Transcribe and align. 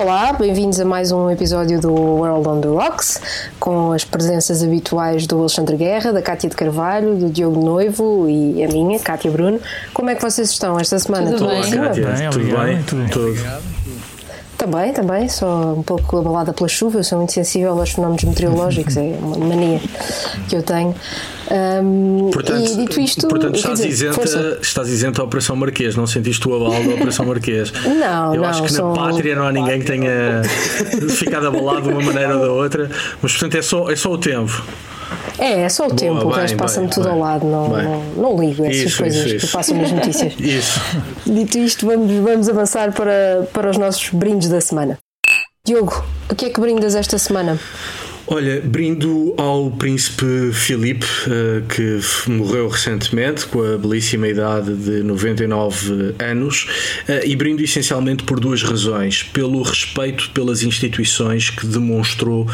Olá, 0.00 0.32
bem-vindos 0.32 0.78
a 0.78 0.84
mais 0.84 1.10
um 1.10 1.28
episódio 1.28 1.80
do 1.80 1.92
World 1.92 2.48
on 2.48 2.60
the 2.60 2.68
Rocks, 2.68 3.20
com 3.58 3.90
as 3.90 4.04
presenças 4.04 4.62
habituais 4.62 5.26
do 5.26 5.40
Alexandre 5.40 5.76
Guerra, 5.76 6.12
da 6.12 6.22
Cátia 6.22 6.48
de 6.48 6.54
Carvalho, 6.54 7.16
do 7.16 7.28
Diogo 7.28 7.60
Noivo 7.60 8.28
e 8.28 8.62
a 8.62 8.68
minha, 8.68 9.00
Cátia 9.00 9.28
Bruno. 9.28 9.58
Como 9.92 10.08
é 10.08 10.14
que 10.14 10.22
vocês 10.22 10.50
estão 10.50 10.78
esta 10.78 11.00
semana? 11.00 11.32
Tudo, 11.32 11.48
bem, 11.48 11.70
Cátia? 11.72 12.30
Tudo 12.30 12.56
bem? 12.56 12.82
Tudo. 12.84 13.10
Tudo. 13.10 13.77
Também, 14.58 14.92
também, 14.92 15.28
só 15.28 15.72
um 15.72 15.84
pouco 15.84 16.18
abalada 16.18 16.52
pela 16.52 16.68
chuva, 16.68 16.98
eu 16.98 17.04
sou 17.04 17.16
muito 17.16 17.32
sensível 17.32 17.78
aos 17.78 17.92
fenómenos 17.92 18.24
meteorológicos, 18.24 18.96
é 18.96 19.16
uma 19.22 19.38
mania 19.38 19.80
que 20.48 20.56
eu 20.56 20.64
tenho. 20.64 20.92
Um, 21.48 22.28
portanto, 22.32 22.68
e 22.68 22.76
dito 22.76 23.00
isto, 23.00 23.28
portanto 23.28 23.54
estás, 23.54 23.78
dizer, 23.78 23.88
isenta, 23.88 24.14
força. 24.14 24.58
estás 24.60 24.88
isenta 24.88 25.22
à 25.22 25.24
Operação 25.24 25.54
Marquês, 25.54 25.94
não 25.94 26.08
sentiste 26.08 26.46
o 26.48 26.56
abalo 26.56 26.88
da 26.88 26.94
Operação 26.96 27.24
Marquês? 27.24 27.72
Não, 27.86 28.34
Eu 28.34 28.42
não, 28.42 28.48
acho 28.48 28.64
que 28.64 28.72
na 28.72 28.92
pátria 28.92 29.36
não 29.36 29.46
há 29.46 29.52
ninguém 29.52 29.78
que 29.78 29.86
tenha 29.86 30.42
ficado 31.08 31.46
abalado 31.46 31.82
de 31.82 31.88
uma 31.90 32.02
maneira 32.02 32.36
ou 32.36 32.40
da 32.44 32.50
outra, 32.50 32.90
mas 33.22 33.32
portanto 33.32 33.56
é 33.56 33.62
só, 33.62 33.88
é 33.88 33.94
só 33.94 34.10
o 34.10 34.18
tempo. 34.18 34.60
É, 35.38 35.62
é 35.62 35.68
só 35.68 35.86
o 35.86 35.94
tempo, 35.94 36.26
o 36.26 36.30
bem, 36.30 36.40
resto 36.40 36.56
passa-me 36.56 36.88
tudo 36.88 37.04
bem, 37.04 37.12
ao 37.12 37.18
lado, 37.18 37.46
não, 37.46 37.68
não, 37.68 38.02
não 38.16 38.40
ligo 38.40 38.64
essas 38.64 38.82
Isso, 38.82 38.98
coisas 38.98 39.26
isso, 39.26 39.46
que 39.46 39.52
passam 39.52 39.76
nas 39.76 39.92
notícias. 39.92 40.34
Isso. 40.38 40.80
Dito 41.24 41.58
isto, 41.58 41.86
vamos, 41.86 42.12
vamos 42.12 42.48
avançar 42.48 42.92
para, 42.92 43.48
para 43.52 43.70
os 43.70 43.76
nossos 43.76 44.10
brindes 44.10 44.48
da 44.48 44.60
semana. 44.60 44.98
Diogo, 45.64 46.04
o 46.30 46.34
que 46.34 46.46
é 46.46 46.50
que 46.50 46.60
brindas 46.60 46.94
esta 46.94 47.18
semana? 47.18 47.58
Olha, 48.30 48.60
brindo 48.60 49.32
ao 49.38 49.70
príncipe 49.70 50.52
Filipe, 50.52 51.06
eh, 51.26 51.62
que 51.66 52.30
morreu 52.30 52.68
recentemente, 52.68 53.46
com 53.46 53.62
a 53.62 53.78
belíssima 53.78 54.28
idade 54.28 54.74
de 54.74 55.02
99 55.02 56.14
anos, 56.18 56.66
eh, 57.08 57.26
e 57.26 57.34
brindo 57.34 57.62
essencialmente 57.62 58.24
por 58.24 58.38
duas 58.38 58.62
razões. 58.62 59.22
Pelo 59.22 59.62
respeito 59.62 60.28
pelas 60.32 60.62
instituições 60.62 61.48
que 61.48 61.66
demonstrou 61.66 62.46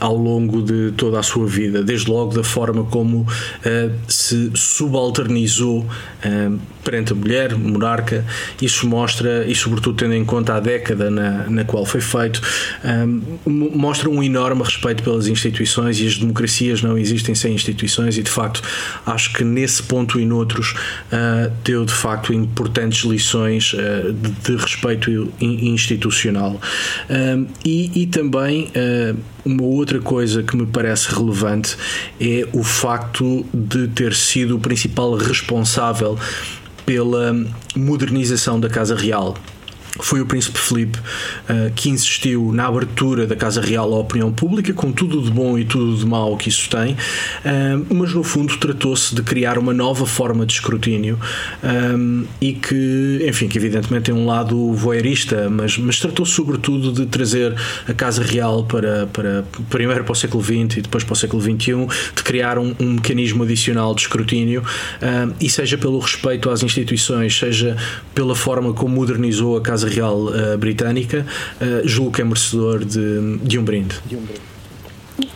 ao 0.00 0.16
longo 0.16 0.62
de 0.62 0.90
toda 0.96 1.20
a 1.20 1.22
sua 1.22 1.46
vida, 1.46 1.80
desde 1.80 2.10
logo 2.10 2.34
da 2.34 2.42
forma 2.42 2.82
como 2.86 3.24
eh, 3.64 3.90
se 4.08 4.50
subalternizou 4.56 5.86
perante 6.82 7.12
a 7.12 7.16
mulher, 7.16 7.54
monarca, 7.56 8.24
isso 8.60 8.86
mostra, 8.88 9.44
e 9.46 9.54
sobretudo 9.54 9.96
tendo 9.96 10.14
em 10.14 10.24
conta 10.24 10.54
a 10.54 10.60
década 10.60 11.10
na, 11.10 11.48
na 11.48 11.64
qual 11.64 11.84
foi 11.84 12.00
feito, 12.00 12.40
um, 12.84 13.22
mo- 13.50 13.70
mostra 13.74 14.08
um 14.08 14.22
enorme 14.22 14.62
respeito 14.62 15.02
pelas 15.02 15.26
instituições 15.26 16.00
e 16.00 16.06
as 16.06 16.16
democracias 16.18 16.82
não 16.82 16.96
existem 16.96 17.34
sem 17.34 17.54
instituições 17.54 18.16
e 18.18 18.22
de 18.22 18.30
facto 18.30 18.62
acho 19.06 19.32
que 19.32 19.44
nesse 19.44 19.82
ponto 19.82 20.18
e 20.18 20.24
noutros 20.24 20.74
uh, 21.12 21.52
deu 21.64 21.84
de 21.84 21.92
facto 21.92 22.32
importantes 22.32 23.04
lições 23.04 23.72
uh, 23.74 24.12
de, 24.12 24.30
de 24.30 24.56
respeito 24.56 25.10
in- 25.40 25.72
institucional. 25.72 26.60
Um, 27.08 27.46
e, 27.64 28.02
e 28.02 28.06
também 28.06 28.70
uh, 28.74 29.16
uma 29.44 29.62
outra 29.62 30.00
coisa 30.00 30.42
que 30.42 30.56
me 30.56 30.66
parece 30.66 31.14
relevante 31.14 31.76
é 32.20 32.46
o 32.52 32.62
facto 32.62 33.44
de 33.52 33.88
ter 33.88 34.14
sido 34.14 34.56
o 34.56 34.60
principal 34.60 35.14
responsável 35.14 36.18
pela 36.90 37.32
modernização 37.76 38.58
da 38.58 38.68
Casa 38.68 38.96
Real. 38.96 39.36
Foi 40.02 40.20
o 40.20 40.26
Príncipe 40.26 40.58
Filipe 40.58 40.98
uh, 40.98 41.70
que 41.74 41.90
insistiu 41.90 42.52
na 42.52 42.66
abertura 42.66 43.26
da 43.26 43.36
Casa 43.36 43.60
Real 43.60 43.92
à 43.92 43.98
opinião 43.98 44.32
pública, 44.32 44.72
com 44.72 44.92
tudo 44.92 45.20
de 45.22 45.30
bom 45.30 45.58
e 45.58 45.64
tudo 45.64 45.96
de 45.96 46.06
mau 46.06 46.36
que 46.36 46.48
isso 46.48 46.68
tem, 46.68 46.92
uh, 46.92 47.94
mas 47.94 48.14
no 48.14 48.22
fundo 48.22 48.56
tratou-se 48.56 49.14
de 49.14 49.22
criar 49.22 49.58
uma 49.58 49.72
nova 49.72 50.06
forma 50.06 50.46
de 50.46 50.54
escrutínio 50.54 51.18
um, 51.62 52.24
e 52.40 52.52
que, 52.52 53.24
enfim, 53.28 53.48
que 53.48 53.58
evidentemente 53.58 54.04
tem 54.04 54.14
um 54.14 54.26
lado 54.26 54.72
voyeurista, 54.72 55.48
mas, 55.50 55.76
mas 55.78 55.98
tratou-se 55.98 56.32
sobretudo 56.32 56.92
de 56.92 57.06
trazer 57.06 57.54
a 57.86 57.92
Casa 57.92 58.22
Real 58.22 58.64
para, 58.64 59.06
para 59.06 59.44
primeiro 59.68 60.04
para 60.04 60.12
o 60.12 60.16
século 60.16 60.42
XX 60.42 60.78
e 60.78 60.82
depois 60.82 61.04
para 61.04 61.12
o 61.12 61.16
século 61.16 61.42
XXI, 61.42 61.86
de 62.14 62.22
criar 62.22 62.58
um, 62.58 62.74
um 62.80 62.92
mecanismo 62.94 63.42
adicional 63.42 63.94
de 63.94 64.02
escrutínio 64.02 64.62
um, 64.62 65.34
e 65.40 65.48
seja 65.50 65.76
pelo 65.76 65.98
respeito 65.98 66.50
às 66.50 66.62
instituições, 66.62 67.38
seja 67.38 67.76
pela 68.14 68.34
forma 68.34 68.72
como 68.72 68.94
modernizou 68.94 69.56
a 69.56 69.60
Casa 69.60 69.89
Real 69.94 70.16
uh, 70.18 70.56
Britânica, 70.58 71.26
uh, 71.60 71.86
julgo 71.86 72.12
que 72.12 72.22
é 72.22 72.24
merecedor 72.24 72.84
de, 72.84 73.38
de 73.38 73.58
um 73.58 73.64
brinde. 73.64 73.96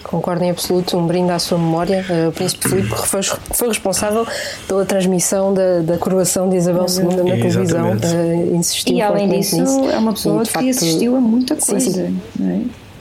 Concordo 0.03 0.45
em 0.45 0.51
absoluto, 0.51 0.97
um 0.97 1.07
brinde 1.07 1.31
à 1.33 1.39
sua 1.39 1.59
memória. 1.59 2.05
Uh, 2.09 2.29
O 2.29 2.33
Príncipe 2.33 2.69
Filipe 2.69 2.89
foi, 3.07 3.21
foi 3.23 3.69
responsável 3.69 4.27
pela 4.69 4.85
transmissão 4.85 5.53
da, 5.53 5.81
da 5.81 5.99
coroação 5.99 6.49
de 6.49 6.57
Isabel 6.57 6.87
II 6.89 7.05
na 7.25 7.37
televisão. 7.37 7.91
Uh, 7.93 8.55
insistiu 8.57 8.97
E 8.97 9.03
além 9.03 9.29
disso, 9.29 9.61
nisso. 9.61 9.91
é 9.91 9.99
uma 9.99 10.13
E, 10.13 10.15
pessoa 10.15 10.43
de 10.43 10.49
que 10.49 10.53
facto, 10.55 10.69
assistiu 10.71 11.17
a 11.17 11.21
muita 11.21 11.59
sim, 11.61 11.73
coisa. 11.73 11.91
sim. 11.91 12.21
não 12.39 12.51
é? 12.51 12.61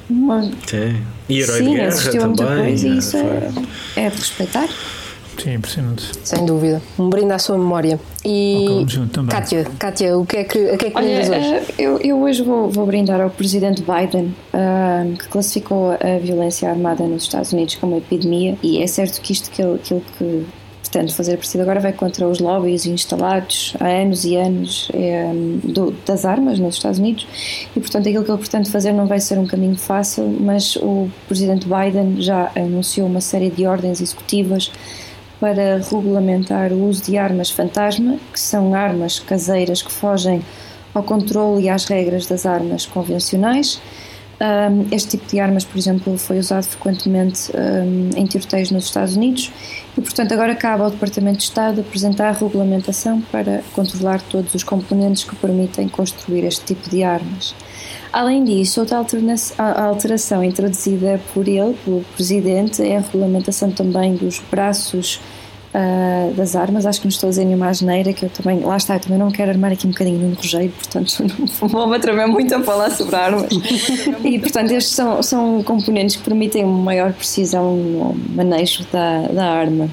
Uma- 0.09 0.43
Sim. 0.67 0.97
E 1.29 1.39
herói 1.39 1.57
Sim, 1.59 1.69
de 1.69 1.75
guerra 1.75 1.87
assistiu 1.87 2.09
a 2.09 2.27
também. 2.27 2.45
muita 2.45 2.63
coisa 2.63 2.87
e 2.87 2.97
isso 2.97 3.11
foi- 3.11 3.21
é, 3.21 4.05
é 4.05 4.09
de 4.09 4.15
respeitar. 4.17 4.69
Sim, 5.41 5.55
impressionante. 5.55 6.11
Sem 6.23 6.45
dúvida. 6.45 6.81
Um 6.97 7.09
brinde 7.09 7.33
à 7.33 7.39
sua 7.39 7.57
memória. 7.57 7.99
E 8.23 8.55
Ok, 8.57 8.67
vamos 8.75 8.91
junto 8.93 9.09
também. 9.11 9.29
Kátia, 9.35 9.65
Kátia, 9.77 10.17
o 10.17 10.25
que 10.25 10.37
é 10.37 10.43
que, 10.45 10.69
a 10.69 10.77
que 10.77 10.85
é 10.85 10.89
que 10.91 10.97
Olha, 10.97 11.19
hoje? 11.19 11.33
eh, 11.33 11.63
eu, 11.77 11.97
eu 11.99 12.21
hoje 12.21 12.43
vou, 12.43 12.69
vou 12.69 12.85
brindar 12.85 13.19
ao 13.19 13.29
presidente 13.29 13.83
Biden, 13.83 14.33
ah, 14.53 15.03
que 15.19 15.27
classificou 15.27 15.91
a 15.91 16.19
violência 16.21 16.69
armada 16.69 17.03
nos 17.05 17.23
Estados 17.23 17.51
Unidos 17.51 17.75
como 17.75 17.93
uma 17.93 17.97
epidemia, 17.97 18.57
e 18.63 18.81
é 18.81 18.87
certo 18.87 19.19
que 19.21 19.33
isto 19.33 19.49
que 19.51 19.61
ele, 19.61 19.75
aquilo 19.75 20.01
que 20.17 20.45
pretende 20.81 21.13
fazer 21.15 21.33
a 21.33 21.37
partir 21.37 21.57
de 21.57 21.61
agora 21.61 21.79
vai 21.79 21.91
contra 21.91 22.27
os 22.27 22.39
lobbies 22.39 22.85
instalados 22.85 23.73
há 23.79 23.87
anos 23.87 24.23
e 24.25 24.35
anos 24.35 24.89
eh, 24.93 25.31
do- 25.63 25.91
das 26.05 26.23
armas 26.23 26.59
nos 26.59 26.75
Estados 26.75 26.99
Unidos, 26.99 27.25
e 27.75 27.79
portanto 27.79 28.07
aquilo 28.07 28.23
que 28.23 28.29
ele 28.31 28.37
pretende 28.37 28.69
fazer 28.69 28.93
não 28.93 29.07
vai 29.07 29.19
ser 29.19 29.39
um 29.39 29.47
caminho 29.47 29.75
fácil, 29.75 30.23
mas 30.39 30.75
o 30.77 31.09
presidente 31.27 31.65
Biden 31.67 32.21
já 32.21 32.51
anunciou 32.55 33.07
uma 33.07 33.21
série 33.21 33.49
de 33.49 33.65
ordens 33.65 33.99
executivas 33.99 34.71
para 35.43 35.75
regulamentar 35.91 36.71
o 36.71 36.87
uso 36.87 37.03
de 37.03 37.17
armas 37.17 37.49
fantasma, 37.49 38.17
que 38.31 38.39
são 38.39 38.73
armas 38.73 39.19
caseiras 39.19 39.81
que 39.81 39.91
fogem 39.91 40.41
ao 40.93 41.03
controle 41.03 41.63
e 41.63 41.69
às 41.69 41.83
regras 41.83 42.25
das 42.27 42.45
armas 42.45 42.85
convencionais. 42.85 43.81
Este 44.89 45.17
tipo 45.17 45.29
de 45.29 45.41
armas, 45.41 45.65
por 45.65 45.77
exemplo, 45.77 46.17
foi 46.17 46.39
usado 46.39 46.63
frequentemente 46.63 47.51
em 48.15 48.25
tiroteios 48.25 48.71
nos 48.71 48.85
Estados 48.85 49.17
Unidos 49.17 49.51
e, 49.97 50.01
portanto, 50.01 50.31
agora 50.31 50.55
cabe 50.55 50.83
ao 50.83 50.91
Departamento 50.91 51.39
de 51.39 51.43
Estado 51.43 51.81
apresentar 51.81 52.29
a 52.29 52.31
regulamentação 52.31 53.19
para 53.29 53.61
controlar 53.73 54.21
todos 54.21 54.55
os 54.55 54.63
componentes 54.63 55.25
que 55.25 55.35
permitem 55.35 55.89
construir 55.89 56.45
este 56.45 56.63
tipo 56.73 56.89
de 56.89 57.03
armas. 57.03 57.53
Além 58.13 58.43
disso, 58.43 58.79
outra 58.79 59.03
alteração 59.57 60.43
introduzida 60.43 61.19
por 61.33 61.47
ele, 61.47 61.73
pelo 61.83 62.05
Presidente, 62.15 62.83
é 62.83 62.97
a 62.97 62.99
regulamentação 62.99 63.71
também 63.71 64.15
dos 64.15 64.37
braços 64.51 65.19
ah, 65.73 66.31
das 66.35 66.55
armas. 66.55 66.85
Acho 66.85 67.01
que 67.01 67.07
não 67.07 67.09
estou 67.09 67.27
a 67.27 67.29
dizer 67.31 67.45
nenhuma 67.45 67.67
asneira, 67.67 68.13
que 68.13 68.25
eu 68.25 68.29
também, 68.29 68.59
lá 68.59 68.77
está, 68.77 68.95
eu 68.95 68.99
também 68.99 69.17
não 69.17 69.31
quero 69.31 69.49
armar 69.49 69.71
aqui 69.71 69.87
um 69.87 69.91
bocadinho 69.91 70.19
no 70.19 70.35
rojeiro, 70.35 70.71
portanto 70.71 71.25
não 71.61 71.67
vou-me 71.67 71.95
atrever 71.95 72.27
muito 72.27 72.53
a 72.53 72.61
falar 72.61 72.91
sobre 72.91 73.15
armas. 73.15 73.49
E, 74.23 74.39
portanto, 74.39 74.71
estes 74.71 74.93
são, 74.93 75.21
são 75.21 75.63
componentes 75.63 76.15
que 76.15 76.23
permitem 76.23 76.63
uma 76.63 76.81
maior 76.81 77.13
precisão 77.13 77.75
no 77.75 78.15
manejo 78.35 78.85
da, 78.91 79.27
da 79.27 79.45
arma. 79.45 79.89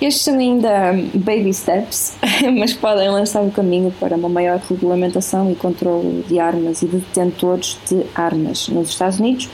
Estes 0.00 0.24
são 0.24 0.38
ainda 0.38 0.92
baby 1.14 1.52
steps, 1.52 2.16
mas 2.58 2.72
podem 2.72 3.08
lançar 3.10 3.42
o 3.42 3.50
caminho 3.50 3.92
para 3.98 4.16
uma 4.16 4.28
maior 4.28 4.60
regulamentação 4.68 5.50
e 5.50 5.54
controle 5.54 6.24
de 6.28 6.38
armas 6.38 6.82
e 6.82 6.86
de 6.86 6.98
detentores 6.98 7.78
de 7.88 8.04
armas 8.14 8.68
nos 8.68 8.90
Estados 8.90 9.18
Unidos. 9.18 9.48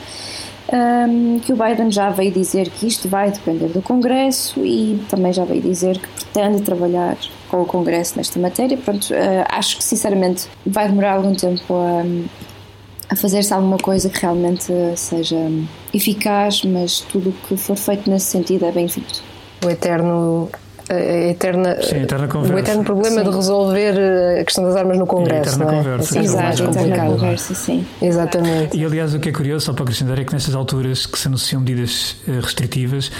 Um, 0.73 1.39
que 1.39 1.51
o 1.51 1.57
Biden 1.57 1.91
já 1.91 2.09
veio 2.11 2.31
dizer 2.31 2.69
que 2.69 2.87
isto 2.87 3.09
vai 3.09 3.29
depender 3.29 3.67
do 3.67 3.81
Congresso 3.81 4.65
e 4.65 5.03
também 5.09 5.33
já 5.33 5.43
veio 5.43 5.61
dizer 5.61 5.99
que 5.99 6.07
pretende 6.07 6.61
trabalhar 6.61 7.17
com 7.49 7.61
o 7.61 7.65
Congresso 7.65 8.15
nesta 8.15 8.39
matéria. 8.39 8.77
Pronto, 8.77 9.13
uh, 9.13 9.45
acho 9.49 9.77
que 9.77 9.83
sinceramente 9.83 10.47
vai 10.65 10.87
demorar 10.87 11.15
algum 11.15 11.33
tempo 11.33 11.73
a, 11.73 12.03
a 13.13 13.15
fazer-se 13.17 13.53
alguma 13.53 13.77
coisa 13.77 14.09
que 14.09 14.21
realmente 14.21 14.71
seja 14.95 15.35
eficaz, 15.93 16.63
mas 16.63 17.01
tudo 17.01 17.31
o 17.31 17.33
que 17.33 17.57
for 17.57 17.75
feito 17.75 18.09
nesse 18.09 18.27
sentido 18.27 18.65
é 18.65 18.71
bem-vindo. 18.71 19.19
O 19.65 19.69
eterno 19.69 20.49
eterna, 20.99 21.81
Sim, 21.81 21.95
a 21.95 22.03
eterna 22.03 22.27
conversa. 22.27 22.55
o 22.55 22.59
eterno 22.59 22.83
problema 22.83 23.23
Sim. 23.23 23.29
de 23.29 23.35
resolver 23.35 24.39
a 24.39 24.43
questão 24.43 24.63
das 24.63 24.75
armas 24.75 24.97
no 24.97 25.05
Congresso, 25.07 25.55
eterna 25.55 25.65
não 25.65 25.71
é? 25.71 25.77
conversa. 25.77 26.03
É 26.19 26.21
sempre 26.23 26.35
mais 26.43 26.59
Exato, 26.59 26.77
complicado. 26.77 27.09
conversa, 27.11 27.53
sim. 27.55 27.85
Exatamente. 28.01 28.77
E 28.77 28.85
aliás, 28.85 29.13
o 29.13 29.19
que 29.19 29.29
é 29.29 29.31
curioso, 29.31 29.65
só 29.65 29.73
para 29.73 29.83
acrescentar, 29.83 30.19
é 30.19 30.23
que 30.23 30.33
nestas 30.33 30.55
alturas 30.55 31.05
que 31.05 31.17
se 31.19 31.27
anunciam 31.27 31.61
medidas 31.61 32.17
eh, 32.27 32.31
restritivas, 32.41 33.11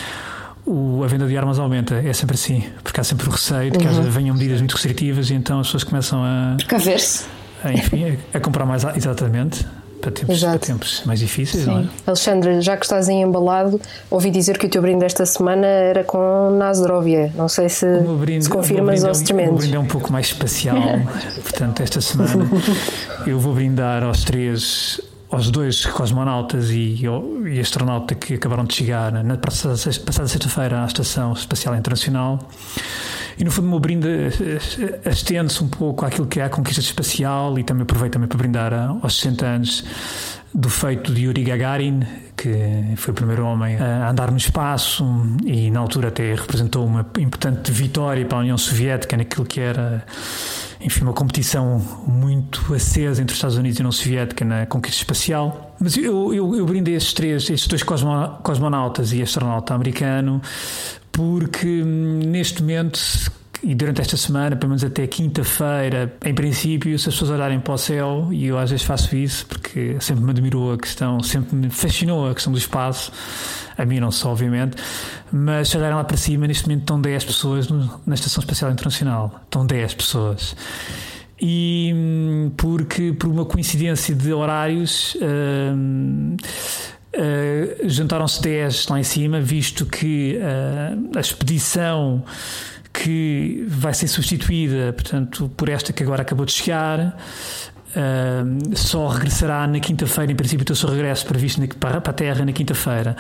o- 0.66 1.04
a 1.04 1.08
venda 1.08 1.26
de 1.28 1.38
armas 1.38 1.58
aumenta. 1.60 1.96
É 1.96 2.14
sempre 2.14 2.36
assim, 2.36 2.64
porque 2.84 3.00
há 3.00 3.04
sempre 3.04 3.28
o 3.28 3.32
receio 3.32 3.72
de 3.72 3.78
que 3.80 3.88
haja- 3.88 4.02
venham 4.02 4.36
medidas 4.36 4.60
muito 4.60 4.74
restritivas 4.74 5.30
e 5.30 5.34
então 5.34 5.60
as 5.60 5.68
pessoas 5.68 5.84
começam 5.84 6.24
a, 6.24 6.56
Precaver-se. 6.58 7.26
a, 7.64 7.72
enfim, 7.74 8.18
a, 8.34 8.38
a 8.38 8.40
comprar 8.40 8.66
mais 8.66 8.84
exatamente 8.96 9.66
para 10.02 10.12
tempos, 10.12 10.44
para 10.44 10.60
tempos 10.60 11.04
mais 11.06 11.20
difíceis, 11.20 11.66
não 11.66 11.80
é? 11.80 11.82
Sim. 11.84 11.90
Alexandre, 12.08 12.62
já 12.62 12.76
que 12.76 12.84
estás 12.86 13.08
aí 13.08 13.16
embalado, 13.16 13.80
ouvi 14.10 14.30
dizer 14.32 14.58
que 14.58 14.66
o 14.66 14.70
teu 14.70 14.82
brinde 14.82 15.00
desta 15.00 15.26
semana 15.26 15.66
era 15.66 16.04
com 16.04 16.50
Nasdrovia. 16.58 17.32
Não 17.36 17.48
sei 17.48 17.70
se, 17.70 17.86
O 17.86 18.18
brinde, 18.18 18.46
se 18.46 18.50
o 18.50 18.54
confirmas 18.54 19.04
é 19.04 19.08
ou 19.08 19.14
se 19.14 19.32
O 19.32 19.36
meu 19.36 19.46
desmentes. 19.46 19.62
brinde 19.66 19.76
é 19.76 19.80
um 19.80 19.86
pouco 19.86 20.12
mais 20.12 20.28
espacial. 20.28 20.78
Portanto, 21.44 21.82
esta 21.84 22.02
semana 22.02 22.50
eu 23.26 23.40
vou 23.40 23.54
brindar 23.54 24.04
aos 24.04 24.24
três, 24.24 25.00
aos 25.30 25.50
dois 25.52 25.86
cosmonautas 25.86 26.70
e, 26.72 27.02
e 27.50 27.60
astronauta 27.60 28.16
que 28.16 28.34
acabaram 28.34 28.66
de 28.66 28.74
chegar 28.74 29.12
na 29.24 29.38
passada 29.38 29.78
sexta-feira 29.78 30.84
à 30.84 30.86
Estação 30.86 31.34
Espacial 31.34 31.76
Internacional. 31.76 32.40
E 33.38 33.44
no 33.44 33.52
fundo, 33.52 33.68
o 33.68 33.70
meu 33.70 33.80
brinde 33.80 34.08
estende-se 35.06 35.64
um 35.64 35.68
pouco 35.68 36.06
àquilo 36.06 36.28
que 36.28 36.40
é 36.40 36.44
a 36.44 36.50
conquista 36.50 36.82
espacial 36.82 37.58
e 37.58 37.64
também 37.64 37.84
aproveito 37.84 38.14
também 38.14 38.28
para 38.28 38.38
brindar 38.38 38.74
aos 39.02 39.18
60 39.18 39.46
anos 39.46 39.84
do 40.54 40.70
feito 40.70 41.14
de 41.14 41.24
Yuri 41.24 41.44
Gagarin, 41.44 42.02
que 42.36 42.94
foi 42.98 43.12
o 43.12 43.16
primeiro 43.16 43.46
homem 43.46 43.78
a 43.78 44.10
andar 44.10 44.32
no 44.32 44.38
espaço 44.38 45.06
e 45.46 45.72
na 45.72 45.80
altura 45.80 46.10
até 46.10 46.34
representou 46.36 46.86
uma 46.86 47.06
importante 47.20 47.72
vitória 47.72 48.26
para 48.26 48.40
a 48.40 48.42
União 48.42 48.58
Soviética 48.58 49.16
naquilo 49.16 49.46
que 49.46 49.62
era, 49.62 50.04
enfim, 50.82 51.04
uma 51.04 51.14
competição 51.14 51.80
muito 52.06 52.74
acesa 52.74 53.22
entre 53.22 53.32
os 53.32 53.38
Estados 53.38 53.58
Unidos 53.58 53.80
e 53.80 53.82
a 53.82 53.84
União 53.84 53.92
Soviética 53.92 54.44
na 54.44 54.66
conquista 54.66 55.02
espacial. 55.02 55.71
Mas 55.82 55.98
eu, 55.98 56.34
eu, 56.34 56.56
eu 56.56 56.66
brindei 56.66 56.96
estes 56.96 57.14
três, 57.14 57.50
estes 57.50 57.68
dois 57.68 57.82
cosmo- 57.82 58.38
cosmonautas 58.44 59.12
e 59.14 59.22
astronauta 59.22 59.74
americano 59.74 60.42
porque 61.12 61.82
hum, 61.84 62.20
neste 62.26 62.62
momento 62.62 63.00
e 63.64 63.76
durante 63.76 64.02
esta 64.02 64.18
semana, 64.18 64.56
pelo 64.56 64.70
menos 64.70 64.84
até 64.84 65.06
quinta-feira, 65.06 66.16
em 66.26 66.34
princípio, 66.34 66.98
se 66.98 67.10
as 67.10 67.14
pessoas 67.16 67.30
olharem 67.32 67.60
para 67.60 67.74
o 67.74 67.78
céu, 67.78 68.28
e 68.32 68.48
eu 68.48 68.58
às 68.58 68.72
vezes 68.72 68.84
faço 68.84 69.16
isso 69.16 69.46
porque 69.46 69.98
sempre 70.00 70.24
me 70.24 70.32
admirou 70.32 70.74
a 70.74 70.78
questão, 70.80 71.22
sempre 71.22 71.56
me 71.56 71.70
fascinou 71.70 72.28
a 72.28 72.34
questão 72.34 72.52
do 72.52 72.58
espaço, 72.58 73.12
a 73.78 73.86
mim 73.86 74.00
não 74.00 74.10
só, 74.10 74.32
obviamente, 74.32 74.78
mas 75.32 75.70
se 75.70 75.78
olharem 75.78 75.96
lá 75.96 76.04
para 76.04 76.18
cima, 76.18 76.48
neste 76.48 76.64
momento 76.64 76.82
estão 76.82 77.00
10 77.00 77.24
pessoas 77.24 77.70
na 77.70 78.16
Estação 78.16 78.42
Espacial 78.42 78.72
Internacional. 78.72 79.40
Estão 79.46 79.66
10 79.66 79.94
pessoas. 79.94 80.56
E 81.42 81.92
hum, 81.96 82.52
porque, 82.56 83.14
por 83.14 83.28
uma 83.28 83.46
coincidência 83.46 84.14
de 84.14 84.32
horários, 84.32 85.18
hum, 85.22 86.38
Uh, 87.14 87.90
juntaram-se 87.90 88.42
10 88.42 88.88
lá 88.88 88.98
em 88.98 89.04
cima, 89.04 89.42
visto 89.42 89.86
que 89.86 90.38
uh, 90.38 91.18
a 91.18 91.20
expedição 91.20 92.24
que 92.94 93.66
vai 93.68 93.94
ser 93.94 94.08
substituída, 94.08 94.94
portanto, 94.94 95.52
por 95.58 95.68
esta 95.68 95.92
que 95.92 96.04
agora 96.04 96.22
acabou 96.22 96.46
de 96.46 96.54
chegar, 96.54 97.18
uh, 97.90 98.78
só 98.78 99.10
regressará 99.10 99.68
na 99.68 99.82
quinta-feira, 99.82 100.32
em 100.32 100.36
princípio, 100.36 100.66
o 100.72 100.76
seu 100.76 100.90
regresso 100.90 101.26
previsto 101.26 101.60
na, 101.60 101.68
para, 101.68 101.98
a 101.98 102.14
Terra 102.14 102.46
na 102.46 102.54
quinta-feira. 102.54 103.18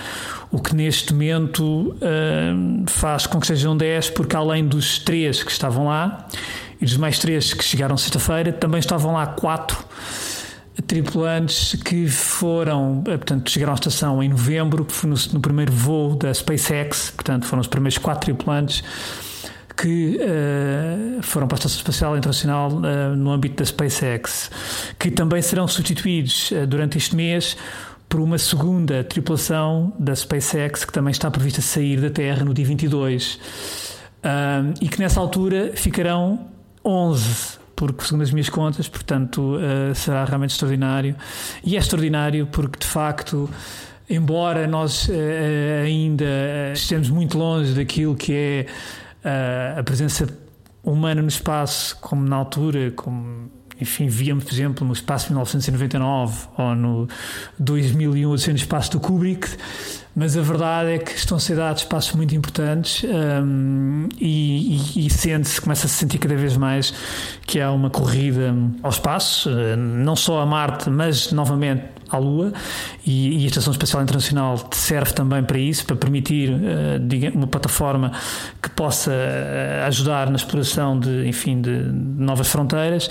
O 0.49 0.61
que 0.61 0.73
neste 0.73 1.13
momento 1.13 1.93
uh, 1.97 2.85
faz 2.87 3.27
com 3.27 3.41
que 3.41 3.47
sejam 3.47 3.75
10, 3.75 4.11
porque 4.11 4.37
além 4.37 4.65
dos 4.65 4.99
3 4.99 5.43
que 5.43 5.51
estavam 5.51 5.87
lá 5.87 6.27
e 6.81 6.85
dos 6.85 6.97
mais 6.97 7.19
3 7.19 7.53
que 7.53 7.63
chegaram 7.63 7.95
sexta-feira, 7.95 8.51
também 8.51 8.79
estavam 8.79 9.13
lá 9.13 9.27
4 9.27 9.85
tripulantes 10.87 11.75
que 11.83 12.07
foram, 12.07 13.03
eh, 13.07 13.17
portanto, 13.17 13.51
chegaram 13.51 13.73
à 13.73 13.75
estação 13.75 14.23
em 14.23 14.29
novembro, 14.29 14.87
no, 15.03 15.15
no 15.33 15.39
primeiro 15.39 15.71
voo 15.71 16.15
da 16.15 16.33
SpaceX, 16.33 17.11
portanto, 17.11 17.45
foram 17.45 17.61
os 17.61 17.67
primeiros 17.67 17.97
quatro 17.97 18.25
tripulantes 18.25 18.83
que 19.77 20.19
uh, 20.21 21.23
foram 21.23 21.47
para 21.47 21.55
a 21.55 21.59
Estação 21.59 21.77
Espacial 21.77 22.15
Internacional 22.15 22.71
uh, 22.71 23.15
no 23.15 23.31
âmbito 23.31 23.55
da 23.55 23.65
SpaceX, 23.65 24.51
que 24.99 25.09
também 25.09 25.41
serão 25.41 25.67
substituídos 25.67 26.51
uh, 26.51 26.67
durante 26.67 26.97
este 26.97 27.15
mês 27.15 27.57
por 28.07 28.19
uma 28.19 28.37
segunda 28.37 29.03
tripulação 29.03 29.91
da 29.97 30.15
SpaceX 30.15 30.85
que 30.85 30.93
também 30.93 31.11
está 31.11 31.31
prevista 31.31 31.61
sair 31.61 31.99
da 31.99 32.09
Terra 32.09 32.43
no 32.43 32.53
dia 32.53 32.65
22 32.65 33.39
e 34.81 34.89
que 34.89 34.99
nessa 34.99 35.19
altura 35.19 35.71
ficarão 35.75 36.50
11 36.83 37.61
porque 37.81 38.05
segundo 38.05 38.21
as 38.21 38.29
minhas 38.29 38.47
contas, 38.47 38.87
portanto, 38.87 39.55
uh, 39.55 39.95
será 39.95 40.23
realmente 40.23 40.51
extraordinário. 40.51 41.15
E 41.63 41.75
é 41.75 41.79
extraordinário 41.79 42.45
porque, 42.45 42.77
de 42.77 42.85
facto, 42.85 43.49
embora 44.07 44.67
nós 44.67 45.07
uh, 45.07 45.11
ainda 45.83 46.23
estejamos 46.73 47.09
muito 47.09 47.39
longe 47.39 47.73
daquilo 47.73 48.15
que 48.15 48.33
é 48.35 48.65
uh, 49.25 49.79
a 49.79 49.83
presença 49.83 50.27
humana 50.83 51.23
no 51.23 51.27
espaço, 51.27 51.97
como 52.01 52.23
na 52.23 52.35
altura, 52.35 52.91
como 52.91 53.49
enfim, 53.79 54.07
víamos, 54.07 54.43
por 54.43 54.53
exemplo, 54.53 54.85
no 54.85 54.93
espaço 54.93 55.25
de 55.25 55.31
1999 55.31 56.47
ou 56.55 56.75
no 56.75 57.07
2001, 57.57 58.29
o 58.29 58.35
espaço 58.35 58.91
do 58.91 58.99
Kubrick, 58.99 59.47
mas 60.15 60.37
a 60.37 60.41
verdade 60.41 60.91
é 60.91 60.97
que 60.97 61.11
estão 61.11 61.37
a 61.37 61.39
ser 61.39 61.55
dados 61.55 61.83
passos 61.83 62.13
muito 62.13 62.35
importantes 62.35 63.03
um, 63.03 64.09
e, 64.19 64.77
e, 64.95 65.07
e 65.07 65.09
sente-se, 65.09 65.61
começa 65.61 65.85
a 65.85 65.89
se 65.89 65.95
sentir 65.95 66.17
cada 66.17 66.35
vez 66.35 66.57
mais 66.57 66.93
que 67.45 67.59
há 67.59 67.71
uma 67.71 67.89
corrida 67.89 68.53
ao 68.83 68.89
espaço, 68.89 69.49
não 69.77 70.15
só 70.15 70.41
a 70.41 70.45
Marte, 70.45 70.89
mas 70.89 71.31
novamente 71.31 71.83
à 72.11 72.17
Lua, 72.17 72.51
e, 73.05 73.41
e 73.41 73.43
a 73.45 73.47
Estação 73.47 73.71
Espacial 73.71 74.03
Internacional 74.03 74.69
serve 74.71 75.13
também 75.13 75.43
para 75.43 75.57
isso, 75.57 75.85
para 75.85 75.95
permitir 75.95 76.49
uh, 76.49 77.33
uma 77.33 77.47
plataforma 77.47 78.11
que 78.61 78.69
possa 78.69 79.11
uh, 79.11 79.87
ajudar 79.87 80.29
na 80.29 80.35
exploração 80.35 80.99
de, 80.99 81.27
enfim, 81.27 81.61
de 81.61 81.71
novas 81.71 82.49
fronteiras. 82.49 83.09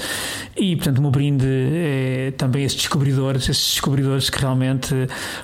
E, 0.56 0.76
portanto, 0.76 0.99
o 0.99 1.02
meu 1.02 1.11
brinde 1.11 1.47
é 1.47 2.32
também 2.37 2.64
esses 2.64 2.76
descobridores, 2.76 3.49
esses 3.49 3.73
descobridores 3.73 4.29
que 4.29 4.38
realmente 4.38 4.94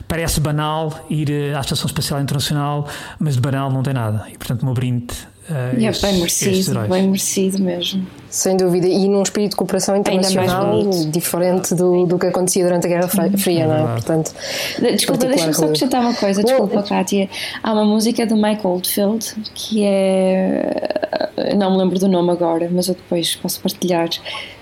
parece 0.07 0.41
banal 0.41 1.07
ir 1.09 1.31
à 1.55 1.61
Estação 1.61 1.87
Espacial 1.87 2.21
Internacional, 2.21 2.89
mas 3.19 3.35
de 3.35 3.41
banal 3.41 3.71
não 3.71 3.83
tem 3.83 3.95
nada. 3.95 4.25
E, 4.33 4.39
portanto, 4.39 4.63
o 4.63 4.65
meu 4.67 4.75
brinde. 4.75 5.15
Uh, 5.49 5.79
e 5.79 5.87
é 5.87 5.93
bem 5.93 6.19
merecido, 6.19 6.81
bem 6.89 7.07
merecido 7.07 7.63
mesmo. 7.63 8.05
Sem 8.29 8.57
dúvida, 8.57 8.89
e 8.89 9.09
num 9.09 9.23
espírito 9.23 9.51
de 9.51 9.57
cooperação 9.57 9.97
internacional 9.97 10.91
diferente 11.09 11.73
do, 11.73 12.05
do 12.05 12.19
que 12.19 12.27
acontecia 12.27 12.65
durante 12.65 12.87
a 12.87 12.89
Guerra 12.89 13.09
Fria, 13.09 13.63
é 13.63 13.67
não 13.67 13.75
é? 13.75 13.93
Portanto, 13.93 14.35
desculpa, 14.81 15.27
deixa-me 15.27 15.55
só 15.55 15.67
acrescentar 15.67 16.01
uma 16.01 16.15
coisa, 16.15 16.43
desculpa, 16.43 16.83
Kátia. 16.83 17.31
Há 17.63 17.73
uma 17.73 17.85
música 17.85 18.27
do 18.27 18.37
Mike 18.37 18.67
Oldfield 18.67 19.35
que 19.55 19.85
é. 19.85 21.55
Não 21.57 21.71
me 21.71 21.79
lembro 21.79 21.99
do 21.99 22.09
nome 22.09 22.33
agora, 22.33 22.69
mas 22.73 22.89
eu 22.89 22.95
depois 22.95 23.37
posso 23.37 23.61
partilhar. 23.61 24.09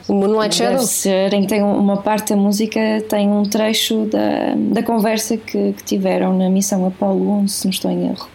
O 0.09 0.15
Moonlight 0.15 0.55
Shadow? 0.55 0.75
Deve 0.75 0.87
ser, 0.87 1.33
em 1.33 1.43
que 1.43 1.49
tem 1.49 1.63
uma 1.63 1.97
parte 1.97 2.35
da 2.35 2.37
música, 2.37 2.81
tem 3.09 3.29
um 3.29 3.43
trecho 3.45 4.05
da, 4.07 4.55
da 4.55 4.83
conversa 4.83 5.37
que, 5.37 5.73
que 5.73 5.83
tiveram 5.85 6.37
na 6.37 6.51
missão 6.51 6.87
Apollo 6.87 7.31
11, 7.43 7.53
se 7.53 7.65
não 7.65 7.71
estou 7.71 7.91
em 7.91 8.09
erro. 8.09 8.29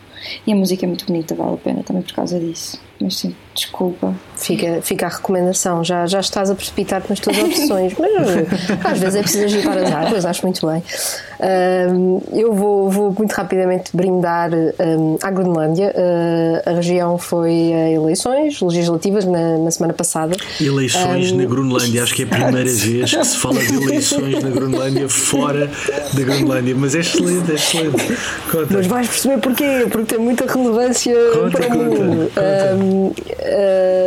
E 0.45 0.51
a 0.51 0.55
música 0.55 0.85
é 0.85 0.88
muito 0.88 1.05
bonita, 1.05 1.35
vale 1.35 1.53
a 1.53 1.57
pena 1.57 1.83
também 1.83 2.01
por 2.01 2.13
causa 2.13 2.39
disso. 2.39 2.79
Mas 2.99 3.17
sim, 3.17 3.35
desculpa. 3.59 4.13
Fica, 4.35 4.81
fica 4.81 5.05
a 5.05 5.09
recomendação. 5.09 5.83
Já, 5.83 6.05
já 6.07 6.19
estás 6.19 6.49
a 6.49 6.55
precipitar-te 6.55 7.09
nas 7.09 7.19
tuas 7.19 7.37
opções, 7.37 7.93
mas 7.99 8.85
às 8.85 8.99
vezes 8.99 9.15
é 9.15 9.21
preciso 9.21 9.45
agitar 9.45 9.77
as 9.77 9.91
águas, 9.91 10.25
acho 10.25 10.43
muito 10.43 10.65
bem. 10.65 10.81
Um, 11.39 12.21
eu 12.33 12.53
vou, 12.53 12.89
vou 12.89 13.13
muito 13.17 13.31
rapidamente 13.33 13.91
brindar 13.93 14.51
um, 14.51 15.17
à 15.21 15.31
Groenlândia. 15.31 15.93
Uh, 15.95 16.69
a 16.69 16.73
região 16.73 17.17
foi 17.17 17.73
a 17.73 17.91
eleições 17.91 18.61
legislativas 18.61 19.25
na, 19.25 19.57
na 19.57 19.71
semana 19.71 19.93
passada. 19.93 20.35
Eleições 20.59 21.31
um, 21.31 21.37
na 21.37 21.45
Groenlândia, 21.45 22.03
acho 22.03 22.15
que 22.15 22.23
é 22.23 22.25
a 22.25 22.29
primeira 22.29 22.63
vez 22.69 23.11
que 23.11 23.25
se 23.25 23.37
fala 23.37 23.59
de 23.59 23.75
eleições 23.75 24.41
na 24.41 24.49
Groenlândia 24.49 25.09
fora 25.09 25.69
da 26.13 26.21
Groenlândia, 26.21 26.75
mas 26.75 26.95
é 26.95 26.99
excelente, 26.99 27.51
é 27.51 27.55
excelente. 27.55 28.17
Conta. 28.51 28.67
Mas 28.71 28.87
vais 28.87 29.07
perceber 29.07 29.37
porquê, 29.39 29.87
porque 29.91 30.15
tem 30.15 30.23
muita 30.23 30.45
relevância 30.45 31.13
conta, 31.33 31.57
para 31.57 31.65
o 31.65 31.69
conta, 31.69 32.03
mundo. 32.03 32.31
Conta. 32.33 33.48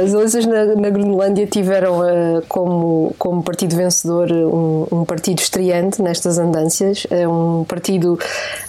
As 0.04 0.12
eleições 0.12 0.46
na, 0.46 0.64
na 0.66 0.90
Groenlândia 0.90 1.46
tiveram 1.46 2.00
uh, 2.00 2.42
como, 2.49 3.14
como 3.18 3.42
partido 3.42 3.76
vencedor 3.76 4.30
um, 4.30 4.87
um, 4.90 5.04
partido 5.04 5.38
estreante 5.38 6.00
nestas 6.02 6.38
andâncias, 6.38 7.06
é 7.11 7.26
um 7.26 7.64
partido 7.64 8.18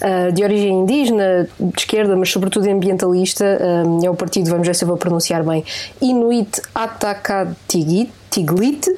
uh, 0.00 0.32
de 0.32 0.42
origem 0.42 0.80
indígena, 0.80 1.48
de 1.58 1.80
esquerda, 1.80 2.16
mas 2.16 2.30
sobretudo 2.30 2.68
ambientalista. 2.68 3.44
Um, 3.86 4.04
é 4.04 4.10
o 4.10 4.14
partido, 4.14 4.50
vamos 4.50 4.66
ver 4.66 4.74
se 4.74 4.84
eu 4.84 4.88
vou 4.88 4.96
pronunciar 4.96 5.42
bem, 5.44 5.64
Inuit 6.00 6.60
Ataqatigiit 6.74 8.10
Tiglit, 8.34 8.88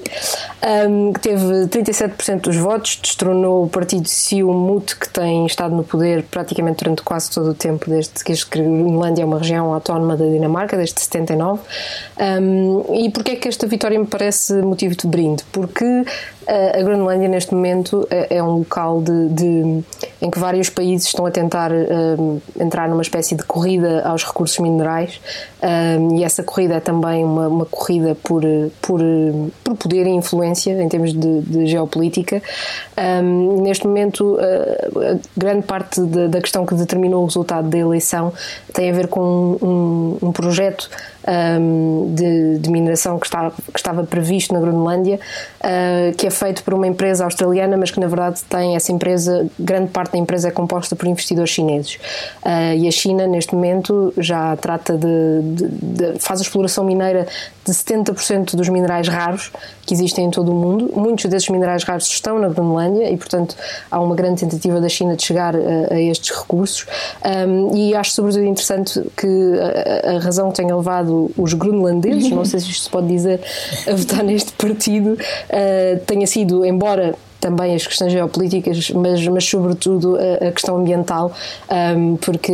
um, 0.88 1.12
que 1.12 1.20
teve 1.20 1.44
37% 1.68 2.40
dos 2.40 2.56
votos, 2.56 2.98
destronou 3.02 3.64
o 3.64 3.68
partido 3.68 4.08
Siumut, 4.08 4.96
que 4.96 5.10
tem 5.10 5.44
estado 5.44 5.76
no 5.76 5.84
poder 5.84 6.22
praticamente 6.22 6.82
durante 6.82 7.02
quase 7.02 7.30
todo 7.30 7.50
o 7.50 7.54
tempo, 7.54 7.90
desde 7.90 8.24
que 8.24 8.32
a 8.32 8.36
Groenlândia 8.50 9.22
é 9.22 9.26
uma 9.26 9.38
região 9.38 9.74
autónoma 9.74 10.16
da 10.16 10.24
Dinamarca, 10.24 10.74
desde 10.78 10.98
79. 11.02 11.60
Um, 12.18 12.94
e 12.94 13.10
porquê 13.10 13.32
é 13.32 13.36
que 13.36 13.46
esta 13.46 13.66
vitória 13.66 13.98
me 13.98 14.06
parece 14.06 14.54
motivo 14.62 14.96
de 14.96 15.06
brinde? 15.06 15.44
Porque 15.52 15.84
a 16.46 16.82
Groenlândia, 16.82 17.28
neste 17.28 17.52
momento, 17.52 18.06
é, 18.08 18.36
é 18.36 18.42
um 18.42 18.58
local 18.58 19.02
de, 19.02 19.28
de, 19.30 19.84
em 20.22 20.30
que 20.30 20.38
vários 20.38 20.70
países 20.70 21.08
estão 21.08 21.26
a 21.26 21.30
tentar 21.30 21.72
um, 21.72 22.40
entrar 22.58 22.88
numa 22.88 23.02
espécie 23.02 23.34
de 23.34 23.42
corrida 23.42 24.02
aos 24.06 24.24
recursos 24.24 24.58
minerais 24.58 25.20
um, 25.62 26.16
e 26.16 26.24
essa 26.24 26.42
corrida 26.44 26.74
é 26.74 26.80
também 26.80 27.24
uma, 27.24 27.48
uma, 27.48 27.66
corrida 27.66 28.16
por, 28.22 28.42
por, 28.80 29.00
por 29.64 29.76
poder 29.76 30.06
e 30.06 30.10
influência 30.10 30.80
em 30.80 30.88
termos 30.88 31.12
de, 31.12 31.40
de 31.40 31.66
geopolítica. 31.66 32.40
Um, 32.96 33.62
neste 33.62 33.86
momento, 33.86 34.38
grande 35.36 35.66
parte 35.66 36.00
da, 36.00 36.40
questão 36.40 36.64
que 36.64 36.74
determinou 36.74 37.22
o 37.22 37.26
resultado 37.26 37.68
da 37.68 37.78
eleição 37.78 38.32
tem 38.72 38.90
a 38.90 38.92
ver 38.92 39.08
com 39.08 40.16
um 40.22 40.32
projeto 40.32 40.88
um, 41.26 42.14
de, 42.14 42.58
de, 42.58 42.70
mineração 42.70 43.18
que, 43.18 43.26
está, 43.26 43.50
que 43.50 43.78
estava 43.78 44.04
previsto 44.04 44.54
na 44.54 44.60
Groenlândia, 44.60 45.18
uh, 45.60 46.14
que 46.16 46.26
é 46.26 46.30
feito 46.30 46.62
por 46.62 46.74
uma 46.74 46.86
empresa 46.86 47.24
australiana, 47.24 47.76
mas 47.76 47.90
que 47.90 48.00
na 48.00 48.06
verdade 48.06 48.42
tem 48.44 48.76
essa 48.76 48.92
empresa, 48.92 49.46
grande 49.58 49.90
parte 49.90 50.12
da 50.12 50.18
empresa 50.18 50.48
é 50.48 50.50
composta 50.50 50.94
por 50.94 51.06
investidores 51.06 51.50
chineses. 51.50 51.96
Uh, 52.44 52.76
e 52.76 52.88
a 52.88 52.90
China, 52.90 53.26
neste 53.26 53.54
momento, 53.54 54.12
já 54.18 54.56
trata 54.56 54.96
de, 54.96 55.42
de, 55.42 55.68
de 55.68 56.18
faz 56.18 56.40
a 56.40 56.42
exploração 56.42 56.84
mineira 56.84 57.26
de 57.64 57.72
70% 57.72 58.54
dos 58.54 58.68
minerais 58.68 59.08
raros 59.08 59.50
que 59.84 59.94
existem 59.94 60.26
em 60.26 60.30
todo 60.30 60.52
o 60.52 60.54
mundo. 60.54 60.92
Muitos 60.94 61.26
desses 61.26 61.48
minerais 61.48 61.84
raros 61.84 62.06
estão 62.06 62.38
na 62.38 62.48
Groenlândia 62.48 63.10
e, 63.10 63.16
portanto, 63.16 63.56
há 63.90 64.00
uma 64.00 64.14
grande 64.14 64.40
tentativa 64.40 64.80
da 64.80 64.88
China 64.88 65.16
de 65.16 65.22
chegar 65.22 65.54
a, 65.54 65.94
a 65.94 66.00
estes 66.00 66.36
recursos. 66.36 66.86
Um, 67.24 67.76
e 67.76 67.94
acho 67.94 68.12
sobretudo 68.12 68.44
interessante 68.44 69.02
que 69.16 69.26
a, 70.06 70.16
a 70.16 70.18
razão 70.18 70.50
que 70.50 70.56
tenha 70.56 70.74
levado 70.74 71.15
os 71.36 71.54
groenlandeses, 71.54 72.30
não 72.30 72.44
sei 72.44 72.60
se 72.60 72.70
isto 72.70 72.84
se 72.84 72.90
pode 72.90 73.08
dizer, 73.08 73.40
a 73.86 73.94
votar 73.94 74.22
neste 74.22 74.52
partido, 74.52 75.12
uh, 75.12 76.00
tenha 76.06 76.26
sido, 76.26 76.64
embora 76.64 77.14
também 77.46 77.76
as 77.76 77.86
questões 77.86 78.12
geopolíticas, 78.12 78.90
mas, 78.90 79.24
mas 79.28 79.44
sobretudo 79.44 80.16
a, 80.16 80.48
a 80.48 80.52
questão 80.52 80.78
ambiental, 80.78 81.30
um, 81.96 82.16
porque 82.16 82.52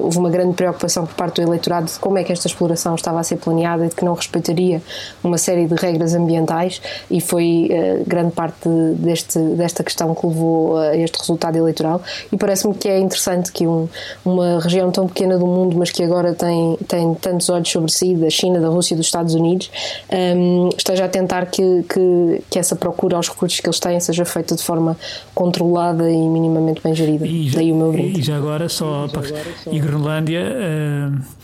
houve 0.00 0.16
uma 0.18 0.30
grande 0.30 0.54
preocupação 0.54 1.04
por 1.04 1.14
parte 1.14 1.40
do 1.40 1.48
eleitorado 1.48 1.86
de 1.86 1.98
como 1.98 2.18
é 2.18 2.24
que 2.24 2.32
esta 2.32 2.46
exploração 2.46 2.94
estava 2.94 3.18
a 3.18 3.24
ser 3.24 3.36
planeada 3.36 3.84
e 3.84 3.88
de 3.88 3.96
que 3.96 4.04
não 4.04 4.14
respeitaria 4.14 4.80
uma 5.24 5.36
série 5.38 5.66
de 5.66 5.74
regras 5.74 6.14
ambientais 6.14 6.80
e 7.10 7.20
foi 7.20 7.68
uh, 7.70 8.04
grande 8.06 8.32
parte 8.32 8.68
deste, 8.96 9.38
desta 9.38 9.82
questão 9.82 10.14
que 10.14 10.24
levou 10.24 10.76
a 10.76 10.96
este 10.96 11.18
resultado 11.18 11.56
eleitoral. 11.58 12.00
E 12.30 12.36
parece-me 12.36 12.74
que 12.74 12.88
é 12.88 13.00
interessante 13.00 13.50
que 13.50 13.66
um, 13.66 13.88
uma 14.24 14.60
região 14.60 14.92
tão 14.92 15.08
pequena 15.08 15.36
do 15.36 15.46
mundo, 15.46 15.76
mas 15.76 15.90
que 15.90 16.04
agora 16.04 16.32
tem, 16.32 16.76
tem 16.86 17.12
tantos 17.14 17.48
olhos 17.48 17.68
sobre 17.68 17.90
si, 17.90 18.14
da 18.14 18.30
China, 18.30 18.60
da 18.60 18.68
Rússia 18.68 18.94
e 18.94 18.96
dos 18.96 19.06
Estados 19.06 19.34
Unidos, 19.34 19.68
um, 20.12 20.68
esteja 20.76 21.06
a 21.06 21.08
tentar 21.08 21.46
que, 21.46 21.82
que, 21.88 22.42
que 22.48 22.58
essa 22.58 22.76
procura 22.76 23.16
aos 23.16 23.28
recursos 23.28 23.58
que 23.58 23.66
eles 23.66 23.80
têm 23.80 23.98
seja 23.98 24.24
feita 24.28 24.54
de 24.54 24.62
forma 24.62 24.96
controlada 25.34 26.10
e 26.10 26.28
minimamente 26.28 26.80
bem 26.82 26.94
gerida. 26.94 27.26
E 27.26 27.48
já, 27.48 27.56
Daí 27.56 27.72
o 27.72 27.76
meu. 27.76 27.94
E 27.94 28.22
já 28.22 28.36
agora 28.36 28.68
só, 28.68 29.06
e, 29.06 29.10
agora 29.10 29.44
só... 29.64 29.72
e 29.72 29.80
Groenlândia 29.80 30.42
uh, 30.42 31.38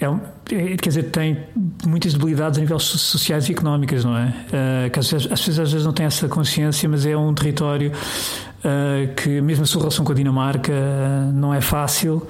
é, 0.00 0.76
quer 0.76 0.88
dizer, 0.90 1.04
tem 1.04 1.38
muitas 1.86 2.12
debilidades 2.12 2.58
a 2.58 2.60
nível 2.60 2.78
sociais 2.78 3.48
e 3.48 3.52
económicas, 3.52 4.04
não 4.04 4.16
é? 4.16 4.26
Uh, 4.26 4.90
que 4.90 4.98
as, 4.98 5.12
as 5.12 5.26
pessoas 5.26 5.58
às 5.58 5.72
vezes 5.72 5.86
não 5.86 5.92
têm 5.92 6.06
essa 6.06 6.28
consciência, 6.28 6.88
mas 6.88 7.06
é 7.06 7.16
um 7.16 7.32
território 7.32 7.90
uh, 7.90 9.14
que, 9.14 9.40
mesmo 9.40 9.64
a 9.64 9.66
sua 9.66 9.80
relação 9.80 10.04
com 10.04 10.12
a 10.12 10.14
Dinamarca, 10.14 10.72
não 11.32 11.52
é 11.52 11.60
fácil. 11.60 12.26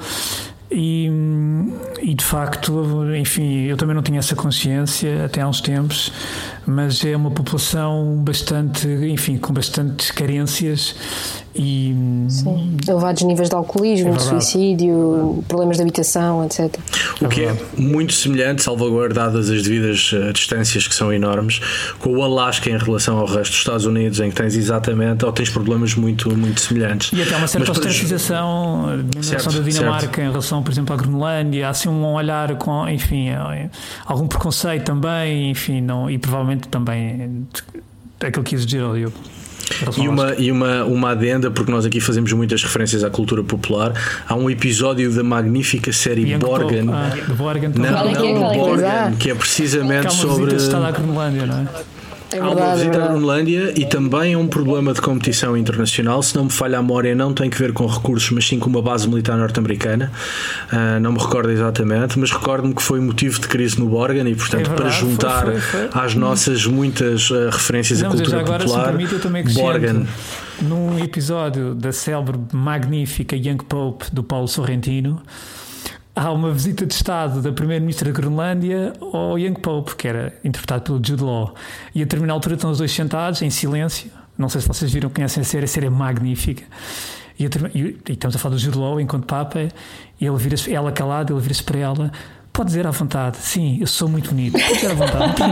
E, 0.71 1.09
e, 2.03 2.15
de 2.15 2.25
facto, 2.25 3.05
enfim, 3.15 3.65
eu 3.65 3.77
também 3.77 3.95
não 3.95 4.03
tinha 4.03 4.19
essa 4.19 4.35
consciência 4.35 5.25
até 5.25 5.41
há 5.41 5.49
uns 5.49 5.61
tempos, 5.61 6.13
mas 6.67 7.05
é 7.05 7.17
uma 7.17 7.31
população 7.31 8.17
bastante, 8.25 8.89
enfim, 8.89 9.39
com 9.39 9.53
bastantes 9.53 10.11
carências 10.11 10.95
e 11.59 11.95
Sim. 12.29 12.77
elevados 12.87 13.23
níveis 13.23 13.49
de 13.49 13.55
alcoolismo, 13.55 14.11
é 14.11 14.17
de 14.17 14.23
suicídio, 14.23 15.43
problemas 15.49 15.77
de 15.77 15.83
habitação, 15.83 16.45
etc. 16.45 16.77
O 17.21 17.29
que 17.29 17.45
é 17.45 17.57
muito 17.79 18.13
semelhante, 18.13 18.63
salvaguardadas 18.63 19.49
as 19.49 19.63
devidas 19.63 20.13
uh, 20.13 20.33
distâncias 20.33 20.87
que 20.87 20.95
são 20.95 21.13
enormes, 21.13 21.61
com 21.99 22.11
o 22.11 22.23
Alasca 22.23 22.69
em 22.69 22.77
relação 22.77 23.19
ao 23.19 23.27
resto 23.27 23.53
dos 23.53 23.59
Estados 23.59 23.87
Unidos, 23.87 24.21
em 24.21 24.31
que 24.31 24.37
tens 24.37 24.55
exatamente 24.55 25.25
ou 25.25 25.33
tens 25.33 25.49
problemas 25.49 25.95
muito, 25.95 26.37
muito 26.37 26.61
semelhantes. 26.61 27.11
E 27.13 27.23
até 27.23 27.37
uma 27.37 27.47
certa 27.47 27.73
ostracização 27.73 28.91
eh, 28.91 28.97
na 29.17 29.23
relação 29.23 29.53
da 29.53 29.61
Dinamarca 29.61 30.01
certo. 30.01 30.21
em 30.21 30.29
relação, 30.29 30.63
por 30.63 30.73
exemplo, 30.73 30.95
à 30.95 30.97
Groenlândia, 30.97 31.69
há 31.69 31.71
assim 31.71 31.89
um 31.89 32.05
olhar 32.13 32.55
com, 32.57 32.87
enfim, 32.89 33.31
eh, 33.31 33.71
algum 34.05 34.27
preconceito 34.27 34.85
também, 34.85 35.51
enfim, 35.51 35.81
não, 35.81 36.11
e 36.11 36.19
provavelmente 36.19 36.56
também 36.59 37.47
aquilo 38.21 38.45
que 38.45 38.57
quis 38.57 38.67
dizer 38.67 38.83
ao 38.83 38.95
Diogo. 38.95 39.17
E 39.99 40.09
uma, 40.09 40.35
e 40.35 40.53
uma, 40.53 40.85
uma 40.85 41.11
adenda, 41.11 41.51
porque 41.51 41.71
nós 41.73 41.85
aqui 41.85 42.01
fazemos 42.01 42.33
muitas 42.33 42.63
referências 42.63 43.03
à 43.03 43.11
cultura 43.11 43.43
popular. 43.43 43.93
Há 44.29 44.35
um 44.35 44.49
episódio 44.49 45.13
da 45.13 45.25
magnífica 45.25 45.93
série 45.93 46.33
Young 46.33 46.39
Borgen. 46.39 46.89
Ah, 46.93 47.11
Borgen 47.35 47.73
não, 47.75 47.91
não, 47.91 48.35
não, 48.35 48.55
Borgen, 48.55 49.17
que 49.19 49.31
é 49.31 49.35
precisamente 49.35 50.07
que 50.07 50.15
sobre. 50.15 50.55
Está 50.55 50.87
à 50.87 50.91
Groenlândia, 50.93 51.47
não 51.47 51.63
é? 51.63 51.67
É 52.31 52.41
verdade, 52.41 52.61
há 52.61 52.65
uma 52.65 52.75
visita 52.75 52.99
é 52.99 53.03
à 53.03 53.07
Groenlândia 53.09 53.73
e 53.77 53.87
também 53.87 54.33
é 54.33 54.39
um 54.39 54.49
problema 54.49 54.93
de 54.93 55.01
competição 55.01 55.57
internacional. 55.57 56.23
Se 56.23 56.35
não 56.35 56.45
me 56.45 56.51
falha 56.51 56.79
a 56.79 56.83
memória, 56.83 57.15
não 57.15 57.33
tem 57.33 57.49
que 57.49 57.59
ver 57.59 57.73
com 57.73 57.87
recursos, 57.87 58.31
mas 58.31 58.47
sim 58.47 58.59
com 58.59 58.69
uma 58.69 58.83
base 58.83 59.09
militar 59.09 59.37
norte-americana. 59.37 60.11
Uh, 60.73 61.01
não 61.01 61.13
me 61.13 61.19
recordo 61.19 61.51
exatamente, 61.51 62.19
mas 62.19 62.33
recordo-me 62.33 62.75
que 62.75 62.83
foi 62.83 63.01
motivo 63.01 63.41
de 63.41 63.47
crise 63.47 63.79
no 63.79 63.89
Borgen 63.89 64.27
e, 64.29 64.35
portanto, 64.35 64.67
é 64.67 64.69
verdade, 64.69 64.83
para 64.83 64.91
juntar 64.91 65.45
foi, 65.45 65.61
foi, 65.61 65.89
foi. 65.89 66.03
às 66.03 66.15
nossas 66.15 66.67
muitas 66.67 67.31
uh, 67.31 67.49
referências 67.51 68.01
não, 68.01 68.09
à 68.09 68.13
cultura 68.13 68.41
agora, 68.41 68.65
popular, 68.65 68.85
permite, 68.89 69.13
eu 69.13 69.21
também 69.21 69.45
Borgen. 69.45 70.07
Num 70.63 70.99
episódio 70.99 71.75
da 71.75 71.93
célebre 71.93 72.39
magnífica 72.53 73.37
Young 73.37 73.59
Pope 73.69 74.07
do 74.11 74.25
Paulo 74.25 74.49
Sorrentino 74.49 75.23
há 76.17 76.33
uma 76.33 76.51
visita 76.51 76.87
de 76.87 76.95
Estado 76.95 77.43
da 77.43 77.53
Primeira-Ministra 77.53 78.11
da 78.11 78.19
Groenlândia 78.19 78.95
ao 79.13 79.39
Young 79.39 79.61
Pope, 79.61 79.95
que 79.95 80.09
era 80.09 80.33
interpretado 80.43 80.83
pelo 80.83 80.97
Jude 80.97 81.23
Law. 81.23 81.55
E 81.95 82.01
a 82.01 82.05
determinada 82.05 82.33
altura 82.33 82.55
estão 82.55 82.71
os 82.71 82.79
dois 82.79 82.91
sentados, 82.91 83.43
em 83.43 83.51
silêncio. 83.51 84.11
Não 84.39 84.49
sei 84.49 84.63
se 84.63 84.67
vocês 84.67 84.91
viram, 84.91 85.11
conhecem 85.11 85.43
a 85.43 85.45
série, 85.45 85.65
a 85.67 85.69
série 85.69 85.87
é 85.87 85.91
magnífica. 85.91 86.65
E, 87.39 87.45
e, 87.45 87.99
e 88.09 88.13
estamos 88.13 88.35
a 88.35 88.39
falar 88.39 88.55
do 88.55 88.59
Jude 88.59 88.79
Law 88.79 88.99
enquanto 88.99 89.27
Papa, 89.27 89.61
ele 89.61 90.37
vira 90.39 90.57
ela 90.71 90.91
calada, 90.91 91.35
ele 91.35 91.41
vira-se 91.41 91.63
para 91.63 91.79
ela. 91.79 92.11
Pode 92.57 92.71
dizer 92.71 92.87
à 92.87 92.91
vontade, 92.91 93.37
sim, 93.37 93.77
eu 93.83 93.87
sou 93.87 94.09
muito 94.09 94.31
bonito. 94.31 94.59
Pode 94.59 94.73
dizer 94.73 94.91
à 94.91 94.95
vontade, 94.95 95.35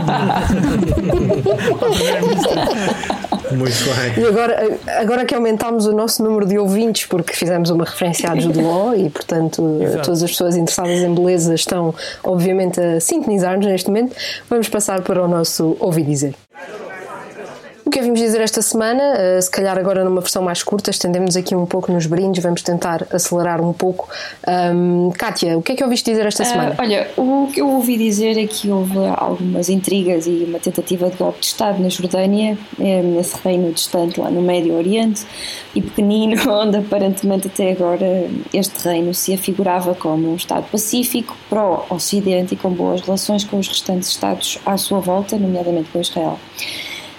Muito 3.51 3.85
bem. 3.85 4.23
E 4.23 4.27
agora, 4.27 4.79
agora 4.99 5.23
que 5.23 5.35
aumentámos 5.35 5.85
o 5.85 5.93
nosso 5.93 6.23
número 6.23 6.47
de 6.47 6.57
ouvintes, 6.57 7.05
porque 7.05 7.33
fizemos 7.33 7.69
uma 7.69 7.85
referência 7.85 8.31
à 8.31 8.35
Jude 8.35 8.59
Law 8.59 8.95
e, 8.95 9.11
portanto, 9.11 9.77
Exato. 9.83 10.03
todas 10.03 10.23
as 10.23 10.31
pessoas 10.31 10.55
interessadas 10.55 10.97
em 10.97 11.13
beleza 11.13 11.53
estão, 11.53 11.93
obviamente, 12.23 12.81
a 12.81 12.99
sintonizar-nos 12.99 13.67
neste 13.67 13.87
momento, 13.87 14.15
vamos 14.49 14.67
passar 14.67 15.03
para 15.03 15.23
o 15.23 15.27
nosso 15.27 15.77
Ouvi 15.79 16.01
Dizer. 16.01 16.33
O 17.95 17.97
que 17.97 18.01
é 18.01 18.03
vimos 18.03 18.19
dizer 18.19 18.41
esta 18.41 18.61
semana, 18.61 19.01
uh, 19.13 19.41
se 19.41 19.49
calhar 19.49 19.77
agora 19.77 20.03
numa 20.03 20.19
versão 20.19 20.43
mais 20.43 20.61
curta, 20.61 20.89
estendemos 20.89 21.37
aqui 21.37 21.55
um 21.55 21.65
pouco 21.65 21.93
nos 21.93 22.05
brindes, 22.05 22.43
vamos 22.43 22.61
tentar 22.61 23.07
acelerar 23.09 23.61
um 23.61 23.71
pouco. 23.71 24.09
Um, 24.45 25.11
Kátia, 25.11 25.57
o 25.57 25.61
que 25.61 25.71
é 25.71 25.75
que 25.75 25.83
ouviste 25.85 26.11
dizer 26.11 26.25
esta 26.25 26.43
semana? 26.43 26.71
Uh, 26.71 26.81
olha, 26.81 27.07
o 27.15 27.47
que 27.53 27.61
eu 27.61 27.69
ouvi 27.69 27.97
dizer 27.97 28.37
é 28.37 28.45
que 28.47 28.69
houve 28.69 28.97
algumas 29.15 29.69
intrigas 29.69 30.27
e 30.27 30.43
uma 30.45 30.59
tentativa 30.59 31.09
de 31.09 31.15
golpe 31.15 31.39
de 31.39 31.45
Estado 31.45 31.81
na 31.81 31.87
Jordânia, 31.87 32.57
é, 32.77 33.01
nesse 33.01 33.37
reino 33.41 33.71
distante 33.71 34.19
lá 34.19 34.29
no 34.29 34.41
Médio 34.41 34.75
Oriente 34.75 35.25
e 35.73 35.81
pequenino, 35.81 36.35
onde 36.51 36.75
aparentemente 36.75 37.47
até 37.47 37.71
agora 37.71 38.29
este 38.53 38.85
reino 38.85 39.13
se 39.13 39.33
afigurava 39.33 39.95
como 39.95 40.33
um 40.33 40.35
Estado 40.35 40.65
pacífico, 40.69 41.33
pró-Ocidente 41.49 42.55
e 42.55 42.57
com 42.57 42.71
boas 42.71 42.99
relações 42.99 43.45
com 43.45 43.57
os 43.57 43.69
restantes 43.69 44.09
Estados 44.09 44.59
à 44.65 44.75
sua 44.75 44.99
volta, 44.99 45.37
nomeadamente 45.37 45.89
com 45.93 46.01
Israel. 46.01 46.37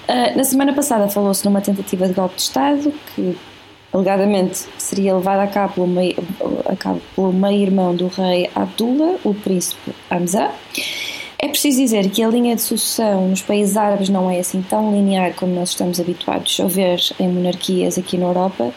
Uh, 0.08 0.36
na 0.36 0.44
semana 0.44 0.72
passada 0.72 1.08
falou-se 1.08 1.44
numa 1.44 1.60
tentativa 1.60 2.06
de 2.06 2.14
golpe 2.14 2.36
de 2.36 2.42
Estado 2.42 2.92
que 3.14 3.36
alegadamente 3.92 4.66
seria 4.78 5.14
levada 5.16 5.42
a 5.42 5.46
cabo 5.46 5.74
pelo 7.14 7.32
meio-irmão 7.32 7.92
meio 7.92 7.98
do 7.98 8.08
rei 8.08 8.50
Abdullah, 8.54 9.16
o 9.24 9.34
príncipe 9.34 9.92
Hamza. 10.10 10.50
É 11.38 11.48
preciso 11.48 11.78
dizer 11.80 12.08
que 12.10 12.22
a 12.22 12.28
linha 12.28 12.56
de 12.56 12.62
sucessão 12.62 13.28
nos 13.28 13.42
países 13.42 13.76
árabes 13.76 14.08
não 14.08 14.30
é 14.30 14.38
assim 14.38 14.62
tão 14.62 14.90
linear 14.90 15.34
como 15.34 15.54
nós 15.54 15.70
estamos 15.70 16.00
habituados 16.00 16.58
a 16.60 16.66
ver 16.66 16.98
em 17.20 17.28
monarquias 17.28 17.98
aqui 17.98 18.16
na 18.16 18.26
Europa, 18.26 18.72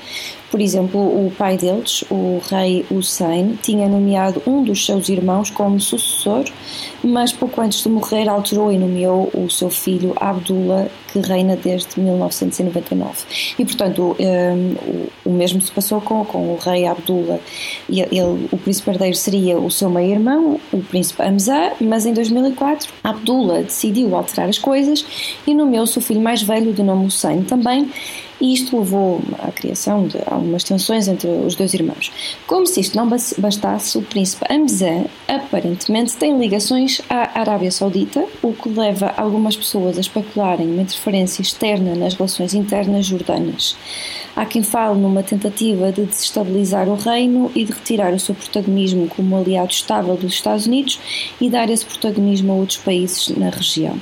por 0.51 0.59
exemplo, 0.59 0.99
o 0.99 1.31
pai 1.37 1.57
deles, 1.57 2.03
o 2.09 2.41
rei 2.49 2.83
Hussein, 2.89 3.57
tinha 3.61 3.87
nomeado 3.87 4.41
um 4.47 4.63
dos 4.63 4.83
seus 4.83 5.07
irmãos 5.07 5.51
como 5.51 5.79
sucessor, 5.79 6.43
mas 7.03 7.31
pouco 7.31 7.61
antes 7.61 7.83
de 7.83 7.89
morrer 7.89 8.27
alterou 8.27 8.71
e 8.71 8.77
nomeou 8.77 9.29
o 9.33 9.47
seu 9.49 9.69
filho 9.69 10.13
Abdullah, 10.15 10.87
que 11.11 11.19
reina 11.19 11.55
desde 11.55 11.99
1999. 11.99 13.13
E, 13.57 13.65
portanto, 13.65 14.15
um, 14.19 15.05
o 15.25 15.33
mesmo 15.33 15.61
se 15.61 15.71
passou 15.71 16.01
com, 16.01 16.23
com 16.25 16.53
o 16.53 16.57
rei 16.57 16.85
Abdullah. 16.85 17.39
Ele, 17.89 18.47
o 18.51 18.57
príncipe 18.57 18.89
herdeiro 18.89 19.15
seria 19.15 19.57
o 19.59 19.69
seu 19.69 19.89
meio-irmão, 19.89 20.59
o 20.71 20.81
príncipe 20.83 21.21
Hamza, 21.21 21.73
mas 21.81 22.05
em 22.05 22.13
2004 22.13 22.91
Abdullah 23.03 23.61
decidiu 23.61 24.15
alterar 24.15 24.49
as 24.49 24.57
coisas 24.57 25.05
e 25.45 25.53
nomeou 25.53 25.83
o 25.83 26.01
filho 26.01 26.21
mais 26.21 26.41
velho, 26.41 26.73
de 26.73 26.83
nome 26.83 27.05
Hussein 27.05 27.43
também, 27.43 27.89
e 28.39 28.53
isto 28.53 28.77
levou 28.77 29.21
à 29.39 29.51
criação 29.51 30.07
de 30.07 30.17
algumas 30.25 30.63
tensões 30.63 31.07
entre 31.07 31.27
os 31.27 31.55
dois 31.55 31.73
irmãos. 31.73 32.11
Como 32.47 32.65
se 32.65 32.79
isto 32.79 32.95
não 32.95 33.07
bastasse, 33.07 33.97
o 33.97 34.01
príncipe 34.01 34.45
Hamza 34.49 35.05
aparentemente 35.27 36.15
tem 36.15 36.37
ligações 36.37 37.01
à 37.09 37.39
Arábia 37.39 37.71
Saudita, 37.71 38.25
o 38.41 38.53
que 38.53 38.69
leva 38.69 39.13
algumas 39.17 39.55
pessoas 39.55 39.97
a 39.97 40.01
especularem 40.01 40.71
uma 40.71 40.81
interferência 40.81 41.41
externa 41.41 41.95
nas 41.95 42.13
relações 42.13 42.53
internas 42.53 43.05
jordanas. 43.05 43.75
Há 44.35 44.45
quem 44.45 44.63
fale 44.63 44.99
numa 44.99 45.23
tentativa 45.23 45.91
de 45.91 46.05
desestabilizar 46.05 46.87
o 46.87 46.95
reino 46.95 47.51
e 47.53 47.65
de 47.65 47.73
retirar 47.73 48.13
o 48.13 48.19
seu 48.19 48.35
protagonismo 48.35 49.07
como 49.07 49.37
aliado 49.37 49.71
estável 49.71 50.15
dos 50.15 50.33
Estados 50.33 50.65
Unidos 50.65 50.99
e 51.41 51.49
dar 51.49 51.69
esse 51.69 51.85
protagonismo 51.85 52.53
a 52.53 52.55
outros 52.55 52.77
países 52.77 53.29
na 53.29 53.49
região. 53.49 53.99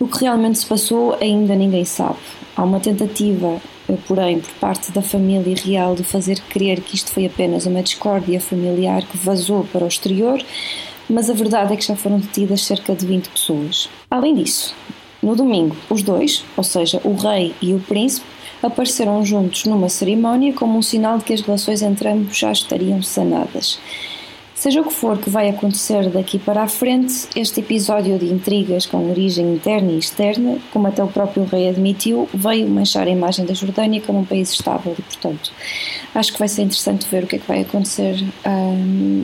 O 0.00 0.06
que 0.06 0.20
realmente 0.20 0.58
se 0.60 0.66
passou 0.66 1.16
ainda 1.20 1.54
ninguém 1.56 1.84
sabe. 1.84 2.18
Há 2.58 2.64
uma 2.64 2.80
tentativa, 2.80 3.62
eh, 3.88 3.96
porém, 4.08 4.40
por 4.40 4.50
parte 4.54 4.90
da 4.90 5.00
família 5.00 5.54
real 5.54 5.94
de 5.94 6.02
fazer 6.02 6.40
crer 6.48 6.80
que 6.80 6.96
isto 6.96 7.12
foi 7.12 7.24
apenas 7.24 7.66
uma 7.66 7.84
discórdia 7.84 8.40
familiar 8.40 9.04
que 9.04 9.16
vazou 9.16 9.62
para 9.72 9.84
o 9.84 9.86
exterior, 9.86 10.42
mas 11.08 11.30
a 11.30 11.34
verdade 11.34 11.72
é 11.72 11.76
que 11.76 11.86
já 11.86 11.94
foram 11.94 12.18
detidas 12.18 12.64
cerca 12.64 12.96
de 12.96 13.06
20 13.06 13.28
pessoas. 13.28 13.88
Além 14.10 14.34
disso, 14.34 14.74
no 15.22 15.36
domingo, 15.36 15.76
os 15.88 16.02
dois, 16.02 16.44
ou 16.56 16.64
seja, 16.64 17.00
o 17.04 17.14
rei 17.14 17.54
e 17.62 17.74
o 17.74 17.78
príncipe, 17.78 18.26
apareceram 18.60 19.24
juntos 19.24 19.64
numa 19.64 19.88
cerimónia 19.88 20.52
como 20.52 20.76
um 20.76 20.82
sinal 20.82 21.18
de 21.18 21.26
que 21.26 21.34
as 21.34 21.42
relações 21.42 21.80
entre 21.80 22.08
ambos 22.08 22.36
já 22.36 22.50
estariam 22.50 23.00
sanadas. 23.04 23.78
Seja 24.58 24.80
o 24.80 24.84
que 24.84 24.92
for 24.92 25.16
que 25.16 25.30
vai 25.30 25.48
acontecer 25.48 26.10
daqui 26.10 26.36
para 26.36 26.64
a 26.64 26.68
frente, 26.68 27.28
este 27.36 27.60
episódio 27.60 28.18
de 28.18 28.26
intrigas 28.26 28.86
com 28.86 29.08
origem 29.08 29.54
interna 29.54 29.92
e 29.92 29.98
externa, 29.98 30.58
como 30.72 30.88
até 30.88 31.00
o 31.00 31.06
próprio 31.06 31.44
rei 31.44 31.68
admitiu, 31.68 32.28
veio 32.34 32.68
manchar 32.68 33.06
a 33.06 33.10
imagem 33.10 33.46
da 33.46 33.54
Jordânia 33.54 34.00
como 34.00 34.18
um 34.18 34.24
país 34.24 34.50
estável 34.50 34.96
e, 34.98 35.02
portanto, 35.02 35.52
acho 36.12 36.32
que 36.32 36.40
vai 36.40 36.48
ser 36.48 36.62
interessante 36.62 37.06
ver 37.08 37.22
o 37.22 37.28
que 37.28 37.36
é 37.36 37.38
que 37.38 37.46
vai 37.46 37.60
acontecer 37.60 38.16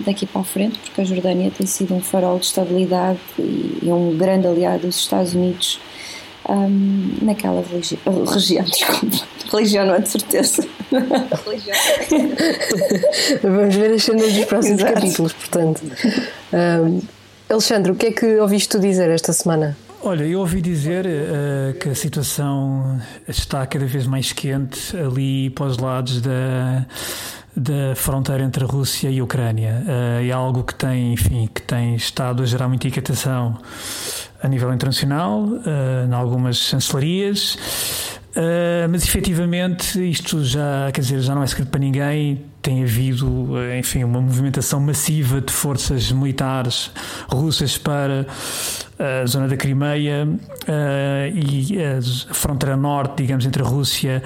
daqui 0.06 0.24
para 0.24 0.42
a 0.42 0.44
frente, 0.44 0.78
porque 0.78 1.00
a 1.00 1.04
Jordânia 1.04 1.50
tem 1.50 1.66
sido 1.66 1.94
um 1.96 2.00
farol 2.00 2.38
de 2.38 2.46
estabilidade 2.46 3.18
e, 3.36 3.80
e 3.82 3.92
um 3.92 4.16
grande 4.16 4.46
aliado 4.46 4.86
dos 4.86 4.98
Estados 4.98 5.34
Unidos 5.34 5.80
um, 6.48 7.16
naquela 7.22 7.62
religi 7.62 7.98
região, 8.32 8.64
desculpa. 8.68 9.16
Religião 9.52 9.86
não 9.86 9.94
é 9.94 10.00
de 10.00 10.08
certeza. 10.08 10.66
Vamos 13.42 13.74
ver 13.74 13.92
as 13.92 14.02
cenas 14.02 14.32
dos 14.32 14.44
próximos 14.46 14.80
Exato. 14.80 14.94
capítulos, 14.94 15.32
portanto. 15.32 15.82
Um, 16.52 17.00
Alexandre, 17.48 17.92
o 17.92 17.94
que 17.94 18.06
é 18.06 18.12
que 18.12 18.36
ouviste 18.36 18.68
tu 18.70 18.80
dizer 18.80 19.10
esta 19.10 19.32
semana? 19.32 19.76
Olha, 20.02 20.24
eu 20.24 20.40
ouvi 20.40 20.60
dizer 20.60 21.06
uh, 21.06 21.78
que 21.78 21.88
a 21.88 21.94
situação 21.94 23.00
está 23.26 23.66
cada 23.66 23.86
vez 23.86 24.06
mais 24.06 24.32
quente 24.32 24.94
ali 24.96 25.48
para 25.50 25.66
os 25.66 25.78
lados 25.78 26.20
da, 26.20 26.84
da 27.56 27.94
fronteira 27.94 28.42
entre 28.42 28.64
a 28.64 28.66
Rússia 28.66 29.08
e 29.08 29.18
a 29.18 29.24
Ucrânia. 29.24 29.82
Uh, 29.86 30.22
é 30.26 30.30
algo 30.30 30.62
que 30.62 30.74
tem, 30.74 31.14
enfim, 31.14 31.48
que 31.52 31.62
tem 31.62 31.94
estado 31.94 32.42
a 32.42 32.46
gerar 32.46 32.68
muita 32.68 32.88
inquietação 32.88 33.58
a 34.44 34.48
nível 34.48 34.72
internacional, 34.74 35.42
uh, 35.42 36.06
em 36.06 36.12
algumas 36.12 36.58
chancelarias. 36.58 37.54
Uh, 38.36 38.88
mas 38.90 39.04
efetivamente 39.04 39.98
isto 40.10 40.44
já, 40.44 40.90
quer 40.92 41.00
dizer, 41.00 41.20
já 41.20 41.34
não 41.34 41.42
é 41.42 41.46
segredo 41.46 41.70
para 41.70 41.80
ninguém. 41.80 42.44
Tem 42.60 42.82
havido, 42.82 43.52
enfim, 43.78 44.04
uma 44.04 44.20
movimentação 44.20 44.80
massiva 44.80 45.40
de 45.40 45.52
forças 45.52 46.12
militares 46.12 46.90
russas 47.28 47.78
para 47.78 48.26
a 48.98 49.26
zona 49.26 49.48
da 49.48 49.56
Crimeia 49.56 50.26
e 51.34 51.76
a 51.78 52.34
fronteira 52.34 52.74
norte, 52.74 53.18
digamos, 53.18 53.44
entre 53.44 53.62
a 53.62 53.66
Rússia 53.66 54.22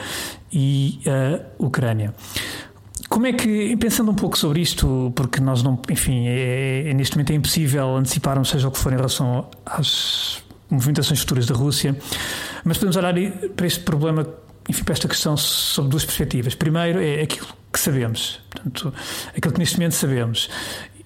e 0.52 1.00
a 1.04 1.40
Ucrânia. 1.58 2.14
Como 3.08 3.26
é 3.26 3.32
que, 3.32 3.74
pensando 3.76 4.10
um 4.10 4.14
pouco 4.14 4.38
sobre 4.38 4.60
isto, 4.60 5.12
porque 5.16 5.40
nós 5.40 5.62
não, 5.62 5.80
enfim, 5.90 6.26
é, 6.26 6.90
é, 6.90 6.94
neste 6.94 7.16
momento 7.16 7.30
é 7.30 7.34
impossível 7.34 7.96
anteciparmos, 7.96 8.50
seja 8.50 8.68
o 8.68 8.70
que 8.70 8.78
for, 8.78 8.92
em 8.92 8.96
relação 8.96 9.48
às 9.64 10.42
movimentações 10.68 11.20
futuras 11.20 11.46
da 11.46 11.54
Rússia, 11.54 11.96
mas 12.64 12.76
podemos 12.76 12.96
olhar 12.96 13.14
para 13.56 13.66
este 13.66 13.80
problema, 13.80 14.26
enfim, 14.68 14.84
para 14.84 14.92
esta 14.92 15.08
questão 15.08 15.36
sob 15.38 15.88
duas 15.88 16.04
perspectivas. 16.04 16.54
Primeiro 16.54 17.00
é 17.00 17.22
aquilo 17.22 17.46
que 17.72 17.80
sabemos, 17.80 18.40
portanto, 18.50 18.92
aquilo 19.34 19.54
que 19.54 19.60
neste 19.60 19.76
momento 19.76 19.94
sabemos. 19.94 20.50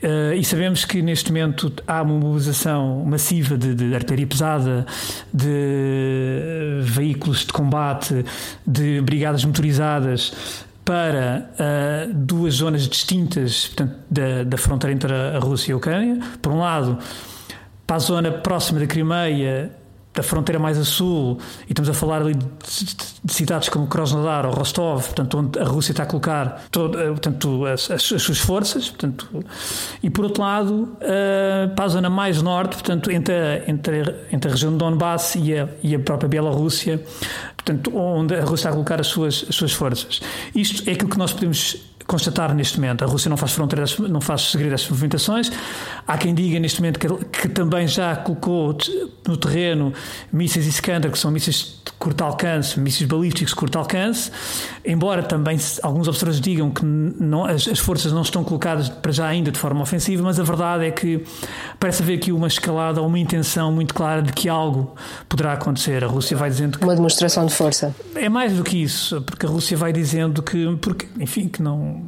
Uh, 0.02 0.34
e 0.34 0.44
sabemos 0.44 0.84
que 0.84 1.00
neste 1.00 1.30
momento 1.30 1.72
há 1.86 2.02
uma 2.02 2.18
mobilização 2.18 3.04
massiva 3.04 3.56
de, 3.56 3.72
de 3.72 3.94
artilharia 3.94 4.26
pesada, 4.26 4.84
de 5.32 6.80
veículos 6.82 7.46
de 7.46 7.52
combate, 7.52 8.24
de 8.66 9.00
brigadas 9.00 9.44
motorizadas 9.44 10.32
para 10.84 11.50
uh, 11.54 12.12
duas 12.14 12.54
zonas 12.54 12.88
distintas 12.88 13.66
portanto, 13.66 13.94
da, 14.10 14.44
da, 14.44 14.58
fronteira 14.58 14.94
entre 14.94 15.14
a 15.14 15.38
Rússia 15.38 15.70
e 15.70 15.74
a 15.74 15.76
Ucrânia. 15.76 16.18
Por 16.40 16.52
um 16.52 16.58
lado, 16.58 16.98
para 17.86 17.96
a 17.96 18.00
zona 18.00 18.32
próxima 18.32 18.80
da 18.80 18.86
Crimeia, 18.86 19.70
da 20.14 20.22
fronteira 20.22 20.58
mais 20.58 20.78
a 20.78 20.84
sul, 20.84 21.38
e 21.66 21.72
estamos 21.72 21.88
a 21.88 21.94
falar 21.94 22.20
ali 22.20 22.34
de, 22.34 22.46
de 23.24 23.32
cidades 23.32 23.68
como 23.68 23.86
Krasnodar 23.86 24.44
ou 24.44 24.52
Rostov, 24.52 25.04
portanto, 25.06 25.38
onde 25.38 25.58
a 25.58 25.64
Rússia 25.64 25.92
está 25.92 26.02
a 26.02 26.06
colocar 26.06 26.64
todo, 26.70 27.00
eh, 27.00 27.06
portanto, 27.08 27.64
as, 27.66 27.90
as, 27.90 28.12
as, 28.12 28.22
suas 28.22 28.38
forças, 28.38 28.90
portanto, 28.90 29.26
e 30.02 30.10
por 30.10 30.24
outro 30.24 30.42
lado, 30.42 30.74
uh, 30.74 31.74
para 31.74 31.84
a 31.84 31.88
zona 31.88 32.10
mais 32.10 32.42
norte, 32.42 32.76
portanto, 32.76 33.10
entre 33.10 33.34
a, 33.34 33.70
entre, 33.70 34.14
entre 34.30 34.50
a 34.50 34.52
região 34.52 34.72
de 34.72 34.78
Donbass 34.78 35.36
e 35.36 35.54
a, 35.54 35.68
e 35.82 35.94
a 35.94 35.98
própria 35.98 36.28
Bielorrússia, 36.28 37.02
portanto, 37.56 37.96
onde 37.96 38.34
a 38.34 38.40
Rússia 38.40 38.54
está 38.54 38.68
a 38.68 38.72
colocar 38.72 39.00
as 39.00 39.06
suas, 39.06 39.46
as 39.48 39.54
suas 39.54 39.72
forças. 39.72 40.20
Isto 40.54 40.88
é 40.88 40.92
aquilo 40.92 41.08
que 41.08 41.18
nós 41.18 41.32
podemos 41.32 41.76
constatar 42.06 42.54
neste 42.54 42.80
momento. 42.80 43.04
A 43.04 43.06
Rússia 43.06 43.28
não 43.28 43.36
faz 43.36 43.52
fronteiras, 43.52 43.98
não 43.98 44.20
faz 44.20 44.50
segredo 44.50 44.72
das 44.72 44.88
movimentações. 44.88 45.50
Há 46.06 46.18
quem 46.18 46.34
diga 46.34 46.58
neste 46.58 46.80
momento 46.80 46.98
que, 46.98 47.08
que 47.26 47.48
também 47.48 47.86
já 47.86 48.16
colocou 48.16 48.76
no 49.26 49.36
terreno 49.36 49.92
mísseis 50.32 50.66
Iskander, 50.66 51.10
que 51.10 51.18
são 51.18 51.30
mísseis 51.30 51.80
de 51.84 51.92
curto 51.98 52.22
alcance, 52.24 52.78
mísseis 52.80 53.08
balísticos 53.08 53.50
de 53.50 53.56
curto 53.56 53.78
alcance, 53.78 54.30
embora 54.84 55.22
também 55.22 55.58
alguns 55.82 56.08
observadores 56.08 56.40
digam 56.40 56.70
que 56.70 56.84
não, 56.84 57.44
as, 57.44 57.68
as, 57.68 57.78
forças 57.78 58.12
não 58.12 58.22
estão 58.22 58.42
colocadas 58.42 58.88
para 58.88 59.12
já 59.12 59.26
ainda 59.26 59.52
de 59.52 59.58
forma 59.58 59.82
ofensiva, 59.82 60.22
mas 60.22 60.40
a 60.40 60.42
verdade 60.42 60.84
é 60.86 60.90
que 60.90 61.24
parece 61.78 62.02
haver 62.02 62.16
aqui 62.16 62.32
uma 62.32 62.48
escalada, 62.48 63.00
uma 63.02 63.18
intenção 63.18 63.70
muito 63.72 63.94
clara 63.94 64.22
de 64.22 64.32
que 64.32 64.48
algo 64.48 64.94
poderá 65.28 65.52
acontecer. 65.52 66.02
A 66.02 66.08
Rússia 66.08 66.36
vai 66.36 66.50
dizendo 66.50 66.78
que... 66.78 66.84
Uma 66.84 66.94
demonstração 66.94 67.46
de 67.46 67.54
força. 67.54 67.94
É 68.14 68.28
mais 68.28 68.54
do 68.54 68.64
que 68.64 68.82
isso, 68.82 69.22
porque 69.22 69.46
a 69.46 69.48
Rússia 69.48 69.76
vai 69.76 69.92
dizendo 69.92 70.42
que, 70.42 70.76
porque, 70.80 71.06
enfim, 71.20 71.48
que 71.48 71.62
não 71.62 72.01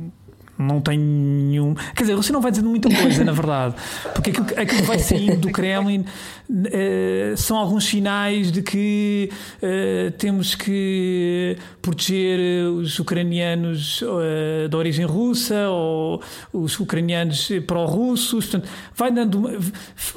não 0.59 0.81
tem 0.81 0.99
nenhum. 0.99 1.75
Quer 1.75 2.03
dizer, 2.03 2.17
você 2.17 2.33
não 2.33 2.41
vai 2.41 2.51
dizendo 2.51 2.69
muita 2.69 2.89
coisa, 2.89 3.25
na 3.25 3.33
verdade, 3.33 3.75
porque 4.15 4.31
aquilo, 4.31 4.47
aquilo 4.57 4.81
que 4.81 4.87
vai 4.87 4.99
saindo 4.99 5.37
do 5.37 5.51
Kremlin 5.51 6.05
uh, 6.51 7.37
são 7.37 7.57
alguns 7.57 7.85
sinais 7.85 8.53
de 8.53 8.63
que 8.63 9.31
uh, 9.63 10.11
temos 10.13 10.55
que 10.55 11.57
proteger 11.83 12.69
os 12.69 12.99
ucranianos 12.99 14.03
uh, 14.03 14.69
de 14.69 14.77
origem 14.77 15.05
russa 15.05 15.69
ou 15.69 16.23
os 16.53 16.79
ucranianos 16.79 17.51
pró-russos. 17.67 18.47
Portanto, 18.47 18.69
vai 18.95 19.11
dando. 19.11 19.61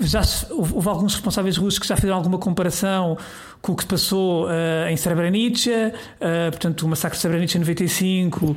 Já 0.01 0.21
houve 0.51 0.87
alguns 0.87 1.15
responsáveis 1.15 1.57
russos 1.57 1.79
que 1.79 1.87
já 1.87 1.95
fizeram 1.95 2.17
alguma 2.17 2.37
comparação 2.37 3.17
com 3.61 3.73
o 3.73 3.75
que 3.75 3.83
se 3.83 3.87
passou 3.87 4.45
uh, 4.45 4.87
em 4.89 4.95
Srebrenica, 4.95 5.93
uh, 6.15 6.51
portanto, 6.51 6.83
o 6.83 6.87
massacre 6.87 7.17
de 7.17 7.21
Srebrenica 7.21 7.57
em 7.57 7.59
95, 7.59 8.45
uh, 8.45 8.55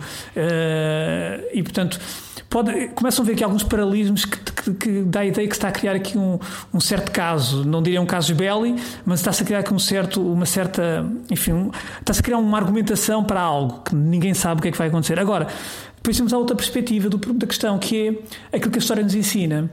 e 1.53 1.63
portanto. 1.63 2.01
Pode, 2.49 2.89
começam 2.97 3.23
a 3.23 3.27
ver 3.27 3.35
aqui 3.35 3.45
alguns 3.45 3.63
paralelismos 3.63 4.25
que, 4.25 4.37
que, 4.37 4.75
que, 4.75 5.03
dá 5.03 5.21
a 5.21 5.25
ideia 5.25 5.47
que 5.47 5.55
se 5.55 5.59
está 5.59 5.69
a 5.69 5.71
criar 5.71 5.95
aqui 5.95 6.19
um, 6.19 6.37
um 6.75 6.81
certo 6.81 7.13
caso, 7.13 7.65
não 7.65 7.81
diria 7.81 8.03
um 8.03 8.07
caso 8.07 8.35
belli, 8.35 8.75
mas 9.05 9.21
está-se 9.21 9.45
a 9.45 9.47
criar 9.47 9.61
aqui 9.61 9.73
um 9.73 9.79
certo, 9.79 10.21
uma 10.21 10.45
certa, 10.45 11.07
enfim, 11.31 11.53
um, 11.53 11.71
está-se 12.01 12.19
a 12.19 12.23
criar 12.25 12.39
uma 12.39 12.59
argumentação 12.59 13.23
para 13.23 13.41
algo 13.41 13.83
que 13.85 13.95
ninguém 13.95 14.35
sabe 14.35 14.59
o 14.59 14.63
que 14.63 14.69
é 14.69 14.73
que 14.73 14.79
vai 14.79 14.89
acontecer. 14.89 15.17
Agora, 15.21 15.47
depois 15.95 16.17
temos 16.17 16.33
a 16.33 16.39
outra 16.39 16.57
perspectiva 16.57 17.09
do, 17.09 17.19
da 17.19 17.47
questão, 17.47 17.79
que 17.79 18.19
é 18.53 18.57
aquilo 18.57 18.73
que 18.73 18.79
a 18.79 18.83
história 18.83 19.05
nos 19.05 19.15
ensina 19.15 19.71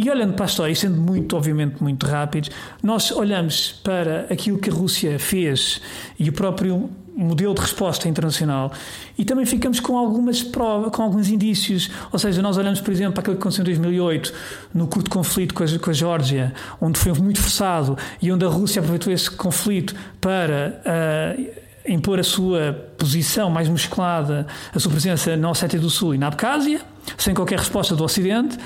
E 0.00 0.08
olhando 0.08 0.34
para 0.34 0.44
a 0.44 0.46
história, 0.46 0.72
e 0.72 0.76
sendo 0.76 0.96
muito, 0.96 1.36
obviamente, 1.36 1.82
muito 1.82 2.06
rápidos, 2.06 2.52
nós 2.80 3.10
olhamos 3.10 3.72
para 3.82 4.28
aquilo 4.30 4.56
que 4.56 4.70
a 4.70 4.72
Rússia 4.72 5.18
fez 5.18 5.80
e 6.16 6.28
o 6.28 6.32
próprio 6.32 6.88
modelo 7.16 7.52
de 7.52 7.60
resposta 7.60 8.08
internacional 8.08 8.70
e 9.18 9.24
também 9.24 9.44
ficamos 9.44 9.80
com 9.80 9.98
algumas 9.98 10.40
provas, 10.40 10.92
com 10.92 11.02
alguns 11.02 11.28
indícios. 11.28 11.90
Ou 12.12 12.18
seja, 12.18 12.40
nós 12.40 12.56
olhamos, 12.56 12.80
por 12.80 12.92
exemplo, 12.92 13.14
para 13.14 13.22
aquilo 13.22 13.34
que 13.34 13.42
aconteceu 13.42 13.62
em 13.62 13.64
2008, 13.64 14.32
no 14.72 14.86
curto 14.86 15.10
conflito 15.10 15.52
com 15.52 15.64
a, 15.64 15.78
com 15.80 15.90
a 15.90 15.92
Geórgia, 15.92 16.54
onde 16.80 16.96
foi 16.96 17.12
muito 17.14 17.40
forçado 17.40 17.98
e 18.22 18.30
onde 18.30 18.44
a 18.44 18.48
Rússia 18.48 18.78
aproveitou 18.78 19.12
esse 19.12 19.28
conflito 19.28 19.96
para. 20.20 20.80
Uh, 20.86 21.67
impor 21.88 22.18
a 22.18 22.22
sua 22.22 22.72
posição 22.96 23.50
mais 23.50 23.68
musculada, 23.68 24.46
a 24.74 24.78
sua 24.78 24.90
presença 24.90 25.36
na 25.36 25.50
Ossétia 25.50 25.78
do 25.78 25.90
Sul 25.90 26.14
e 26.14 26.18
na 26.18 26.28
Abcásia, 26.28 26.80
sem 27.16 27.34
qualquer 27.34 27.58
resposta 27.58 27.96
do 27.96 28.04
Ocidente. 28.04 28.58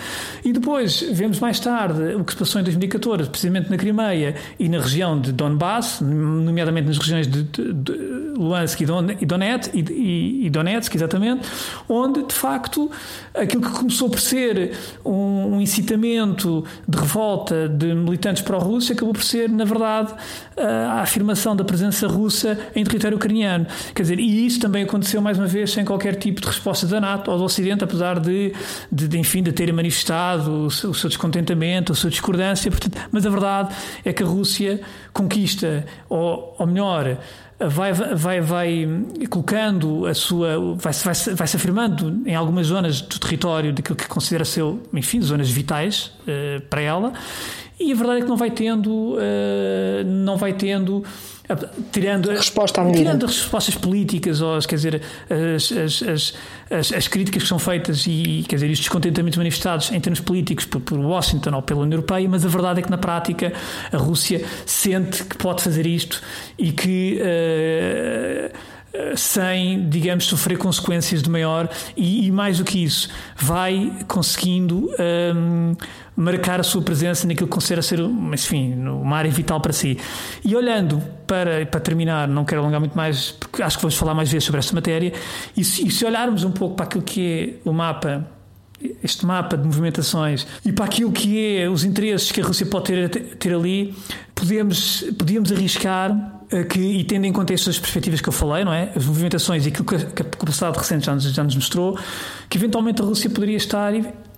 E 0.45 0.53
depois 0.53 1.01
vemos 1.13 1.39
mais 1.39 1.61
tarde 1.61 2.15
o 2.15 2.25
que 2.25 2.33
se 2.33 2.39
passou 2.39 2.61
em 2.61 2.65
2014, 2.65 3.29
precisamente 3.31 3.71
na 3.71 3.77
Crimeia 3.77 4.35
e 4.59 4.69
na 4.69 4.81
região 4.81 5.21
de 5.21 5.33
Donbass, 5.33 6.01
nomeadamente 6.01 6.89
nas 6.89 6.99
regiões 6.99 7.27
de, 7.27 7.43
de, 7.45 7.73
de 7.73 7.93
Luhansk 8.37 8.81
e, 8.81 8.87
Don, 8.87 9.07
e, 9.21 9.27
Donetsk, 9.27 9.75
e, 9.75 10.47
e, 10.47 10.51
Donetsk, 10.51 10.95
exatamente, 10.95 11.49
onde 11.89 12.25
de 12.25 12.35
facto 12.35 12.91
aquilo 13.35 13.63
que 13.63 13.71
começou 13.71 14.11
por 14.11 14.21
ser 14.21 14.73
um, 15.05 15.13
um 15.47 15.61
incitamento 15.61 16.65
de 16.87 16.99
revolta 16.99 17.69
de 17.69 17.95
militantes 17.95 18.43
pró-Rússia 18.43 18.95
acabou 18.95 19.15
por 19.15 19.23
ser, 19.23 19.49
na 19.49 19.65
verdade, 19.65 20.13
a 20.57 21.01
afirmação 21.01 21.55
da 21.57 21.65
presença 21.65 22.07
russa 22.07 22.59
em 22.75 22.85
território 22.85 23.17
ucraniano. 23.17 23.67
Quer 23.95 24.03
dizer, 24.03 24.19
e 24.19 24.47
isso 24.47 24.61
também 24.61 24.85
aconteceu 24.85 25.21
mais 25.21 25.39
uma 25.39 25.47
vez 25.47 25.71
sem 25.71 25.85
qualquer 25.85 26.17
tipo 26.17 26.41
de 26.41 26.47
resposta 26.47 26.87
da 26.87 27.01
NATO 27.01 27.31
ou 27.31 27.39
do 27.39 27.45
Ocidente, 27.45 27.85
apesar 27.85 28.21
de 28.21 28.43
de, 28.91 29.09
de, 29.09 29.19
enfim, 29.19 29.43
de 29.43 29.53
terem 29.53 29.75
manifestado 29.75 30.67
o 30.67 30.71
seu, 30.71 30.91
o 30.91 30.95
seu, 30.95 31.09
descontentamento, 31.09 31.93
a 31.93 31.95
sua 31.95 32.11
discordância. 32.11 32.71
Portanto, 32.71 32.99
mas 33.11 33.27
a 33.27 33.31
verdade 33.31 33.75
é 34.05 34.13
que 34.13 34.23
a 34.23 34.27
Rússia 34.27 34.81
conquista, 35.13 35.85
ou, 36.09 36.55
ou 36.59 36.67
melhor, 36.67 37.19
vai, 37.69 37.93
vai, 37.93 38.41
vai 38.41 38.89
colocando 39.29 40.07
a 40.07 40.15
sua. 40.15 40.77
vai, 40.77 40.93
vai, 40.93 41.15
vai 41.35 41.47
se 41.47 41.57
afirmando 41.57 42.23
em 42.27 42.35
algumas 42.35 42.67
zonas 42.67 43.01
do 43.01 43.19
território 43.19 43.73
daquilo 43.73 43.97
que 43.97 44.09
considera 44.09 44.45
seu, 44.45 44.83
enfim, 44.93 45.21
zonas 45.21 45.51
vitais 45.51 46.13
uh, 46.23 46.61
para 46.69 46.81
ela. 46.81 47.13
E 47.79 47.91
a 47.91 47.95
verdade 47.95 48.21
é 48.21 48.23
que 48.23 48.29
não 48.29 48.37
vai 48.37 48.51
tendo, 48.51 49.15
uh, 49.15 50.05
não 50.05 50.37
vai 50.37 50.53
tendo 50.53 51.03
tirando, 51.91 52.31
Resposta 52.31 52.85
tirando 52.93 53.27
as 53.27 53.37
respostas 53.37 53.75
políticas 53.75 54.41
ou 54.41 54.59
quer 54.61 54.77
dizer 54.77 55.03
as, 55.29 55.73
as, 55.73 56.03
as, 56.03 56.35
as, 56.73 57.09
críticas 57.09 57.43
que 57.43 57.49
são 57.49 57.59
feitas 57.59 58.07
e 58.07 58.45
quer 58.49 58.57
dizer 58.57 58.71
os 58.71 58.79
descontentamentos 58.79 59.37
manifestados 59.37 59.93
em 59.93 60.01
termos 60.01 60.21
políticos 60.21 60.65
por, 60.65 60.81
por, 60.81 60.99
Washington 60.99 61.55
ou 61.55 61.63
pela 61.63 61.81
União 61.81 61.99
Europeia 61.99 62.29
mas 62.29 62.45
a 62.45 62.49
verdade 62.49 62.81
é 62.81 62.83
que 62.83 62.91
na 62.91 62.99
prática 62.99 63.53
a 63.93 63.97
Rússia 63.97 64.45
sente 64.65 65.25
que 65.25 65.37
pode 65.37 65.63
fazer 65.63 65.87
isto 65.87 66.23
e 66.59 66.73
que 66.73 67.21
uh, 67.21 68.57
sem, 69.17 69.89
digamos, 69.89 70.27
sofrer 70.27 70.59
consequências 70.59 71.23
de 71.23 71.31
maior 71.31 71.69
e, 71.97 72.27
e, 72.27 72.31
mais 72.31 72.59
do 72.59 72.65
que 72.65 72.83
isso, 72.83 73.09
vai 73.37 73.93
conseguindo 74.07 74.91
um, 75.35 75.75
marcar 76.15 76.61
a 76.61 76.63
sua 76.63 76.83
presença 76.83 77.27
naquilo 77.27 77.47
que 77.49 77.55
considera 77.55 77.83
ser, 77.83 78.01
enfim, 78.01 78.75
uma 78.75 79.17
área 79.17 79.31
vital 79.31 79.61
para 79.61 79.73
si. 79.73 79.99
E 80.45 80.55
olhando 80.55 81.03
para, 81.27 81.65
para 81.67 81.81
terminar, 81.81 82.29
não 82.29 82.45
quero 82.45 82.61
alongar 82.61 82.81
muito 82.81 82.97
mais, 82.97 83.31
porque 83.31 83.63
acho 83.63 83.77
que 83.79 83.83
vamos 83.83 83.97
falar 83.97 84.15
mais 84.15 84.31
vezes 84.31 84.45
sobre 84.45 84.59
esta 84.59 84.75
matéria, 84.75 85.13
e 85.57 85.65
se, 85.65 85.87
e 85.87 85.91
se 85.91 86.05
olharmos 86.05 86.45
um 86.45 86.53
pouco 86.53 86.77
para 86.77 86.85
aquilo 86.85 87.03
que 87.03 87.61
é 87.65 87.69
o 87.69 87.73
mapa 87.73 88.27
este 89.03 89.25
mapa 89.25 89.57
de 89.57 89.65
movimentações 89.65 90.45
e 90.65 90.73
para 90.73 90.87
aquilo 90.87 91.13
que 91.13 91.57
é 91.57 91.69
os 91.69 91.85
interesses 91.85 92.33
que 92.33 92.41
a 92.41 92.45
Rússia 92.45 92.67
pode 92.67 92.87
ter, 92.87 93.37
ter 93.37 93.55
ali, 93.55 93.95
podemos, 94.35 95.05
podíamos 95.17 95.53
arriscar 95.53 96.42
que, 96.69 96.79
e 96.79 97.05
tendo 97.05 97.25
em 97.25 97.33
conta 97.33 97.55
estas 97.55 97.79
perspectivas 97.79 98.21
que 98.21 98.29
eu 98.29 98.33
falei, 98.33 98.65
não 98.65 98.73
é? 98.73 98.93
As 98.95 99.07
movimentações 99.07 99.65
e 99.65 99.69
aquilo 99.69 99.85
que 99.85 99.95
a 99.95 100.25
capacidade 100.25 100.79
recente 100.79 101.07
já 101.07 101.15
nos, 101.15 101.25
já 101.25 101.45
nos 101.45 101.55
mostrou, 101.55 101.99
que 102.49 102.59
eventualmente 102.59 103.01
a 103.01 103.05
Rússia 103.05 103.31
poderia 103.31 103.57
estar 103.57 103.93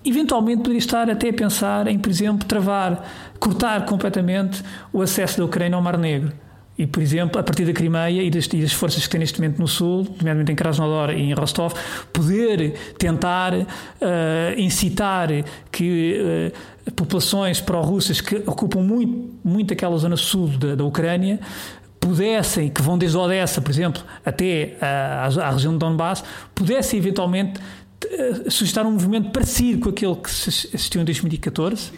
eventualmente 0.04 0.58
poderia 0.58 0.78
estar 0.78 1.08
até 1.08 1.30
a 1.30 1.32
pensar 1.32 1.86
em, 1.86 1.98
por 1.98 2.10
exemplo, 2.10 2.46
travar, 2.46 3.08
cortar 3.40 3.86
completamente 3.86 4.62
o 4.92 5.00
acesso 5.00 5.38
da 5.38 5.44
Ucrânia 5.44 5.76
ao 5.76 5.82
Mar 5.82 5.96
Negro. 5.96 6.32
E, 6.76 6.86
por 6.88 7.00
exemplo, 7.00 7.40
a 7.40 7.42
partir 7.42 7.64
da 7.64 7.72
Crimeia 7.72 8.20
e 8.20 8.28
das, 8.28 8.46
e 8.46 8.60
das 8.60 8.72
forças 8.72 9.04
que 9.04 9.08
tem 9.08 9.20
neste 9.20 9.40
momento 9.40 9.60
no 9.60 9.68
Sul, 9.68 10.08
nomeadamente 10.18 10.50
em 10.50 10.56
Krasnodar 10.56 11.10
e 11.10 11.22
em 11.22 11.32
Rostov, 11.32 11.72
poder 12.12 12.72
tentar 12.98 13.54
uh, 13.54 13.64
incitar 14.58 15.28
que 15.70 16.52
uh, 16.88 16.92
populações 16.92 17.60
pró-russas 17.60 18.20
que 18.20 18.42
ocupam 18.44 18.80
muito, 18.80 19.30
muito 19.44 19.72
aquela 19.72 19.96
zona 19.96 20.16
sul 20.16 20.48
da, 20.48 20.74
da 20.74 20.84
Ucrânia 20.84 21.38
pudessem, 22.04 22.68
que 22.68 22.82
vão 22.82 22.98
desde 22.98 23.16
Odessa, 23.16 23.62
por 23.62 23.70
exemplo, 23.70 24.02
até 24.24 24.76
à, 24.80 25.50
região 25.50 25.72
de 25.72 25.78
Donbass, 25.78 26.22
pudessem 26.54 26.98
eventualmente 26.98 27.58
eh, 28.04 28.50
suscitar 28.50 28.86
um 28.86 28.90
movimento 28.90 29.30
parecido 29.30 29.80
com 29.80 29.88
aquele 29.88 30.14
que 30.16 30.28
assistiu 30.28 31.00
em 31.00 31.04
2014 31.04 31.92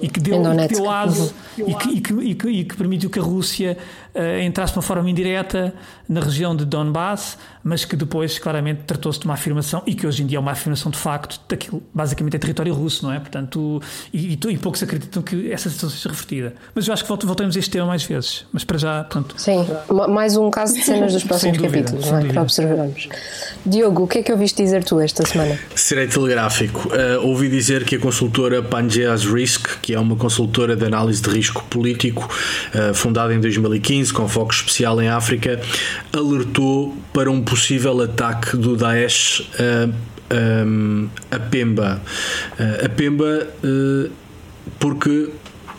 e 0.00 0.08
que 0.08 0.20
deu, 0.20 0.42
que 0.42 0.74
deu 0.74 0.90
aso 0.90 1.34
e 1.58 1.74
que, 1.74 1.88
e, 1.88 2.00
que, 2.00 2.12
e, 2.14 2.34
que, 2.34 2.48
e 2.48 2.64
que 2.64 2.76
permitiu 2.76 3.10
que 3.10 3.18
a 3.18 3.22
Rússia 3.22 3.76
uh, 4.14 4.40
entrasse 4.42 4.72
de 4.72 4.78
uma 4.78 4.82
forma 4.82 5.08
indireta 5.08 5.74
na 6.08 6.20
região 6.20 6.56
de 6.56 6.64
Donbass, 6.64 7.38
mas 7.62 7.84
que 7.84 7.94
depois 7.94 8.38
claramente 8.38 8.82
tratou-se 8.86 9.20
de 9.20 9.26
uma 9.26 9.34
afirmação 9.34 9.82
e 9.86 9.94
que 9.94 10.06
hoje 10.06 10.22
em 10.22 10.26
dia 10.26 10.38
é 10.38 10.40
uma 10.40 10.52
afirmação 10.52 10.90
de 10.90 10.98
facto 10.98 11.40
daquilo 11.48 11.82
basicamente 11.94 12.36
é 12.36 12.38
território 12.38 12.74
russo, 12.74 13.04
não 13.04 13.12
é? 13.12 13.20
Portanto, 13.20 13.80
e, 14.12 14.32
e, 14.32 14.58
poucos 14.58 14.82
acreditam 14.82 15.22
que 15.22 15.52
essa 15.52 15.68
situação 15.68 15.90
seja 15.90 16.08
revertida. 16.08 16.54
Mas 16.74 16.86
eu 16.86 16.94
acho 16.94 17.04
que 17.04 17.26
voltamos 17.26 17.56
a 17.56 17.58
este 17.58 17.70
tema 17.70 17.86
mais 17.86 18.02
vezes. 18.02 18.44
Mas 18.52 18.64
para 18.64 18.78
já, 18.78 19.04
pronto. 19.04 19.34
Sim, 19.38 19.66
mais 20.08 20.36
um 20.36 20.50
caso 20.50 20.74
de 20.74 20.82
cenas 20.82 21.12
dos 21.12 21.22
próximos 21.24 21.58
dúvida, 21.58 21.84
capítulos, 21.84 22.10
não 22.10 22.18
é? 22.18 22.24
Para 22.24 22.42
observarmos. 22.42 23.08
Diogo, 23.64 24.04
o 24.04 24.08
que 24.08 24.18
é 24.18 24.22
que 24.22 24.32
ouviste 24.32 24.62
dizer 24.62 24.84
tu 24.84 25.00
esta 25.00 25.26
semana? 25.26 25.58
Serei 25.74 26.08
telegráfico. 26.08 26.88
Uh, 26.88 27.26
ouvi 27.26 27.48
dizer 27.48 27.84
que 27.84 27.96
a 27.96 28.00
consultora 28.00 28.62
Pangeas 28.62 29.24
Risk, 29.24 29.69
que 29.82 29.94
é 29.94 30.00
uma 30.00 30.16
consultora 30.16 30.76
de 30.76 30.84
análise 30.84 31.22
de 31.22 31.30
risco 31.30 31.64
político, 31.64 32.28
uh, 32.74 32.94
fundada 32.94 33.34
em 33.34 33.40
2015, 33.40 34.12
com 34.12 34.28
foco 34.28 34.52
especial 34.52 35.00
em 35.00 35.08
África, 35.08 35.60
alertou 36.12 36.96
para 37.12 37.30
um 37.30 37.42
possível 37.42 38.00
ataque 38.00 38.56
do 38.56 38.76
Daesh 38.76 39.48
a, 39.58 39.88
a, 41.32 41.36
a 41.36 41.40
Pemba. 41.40 42.00
A 42.84 42.88
Pemba, 42.88 43.48
porque, 44.78 45.30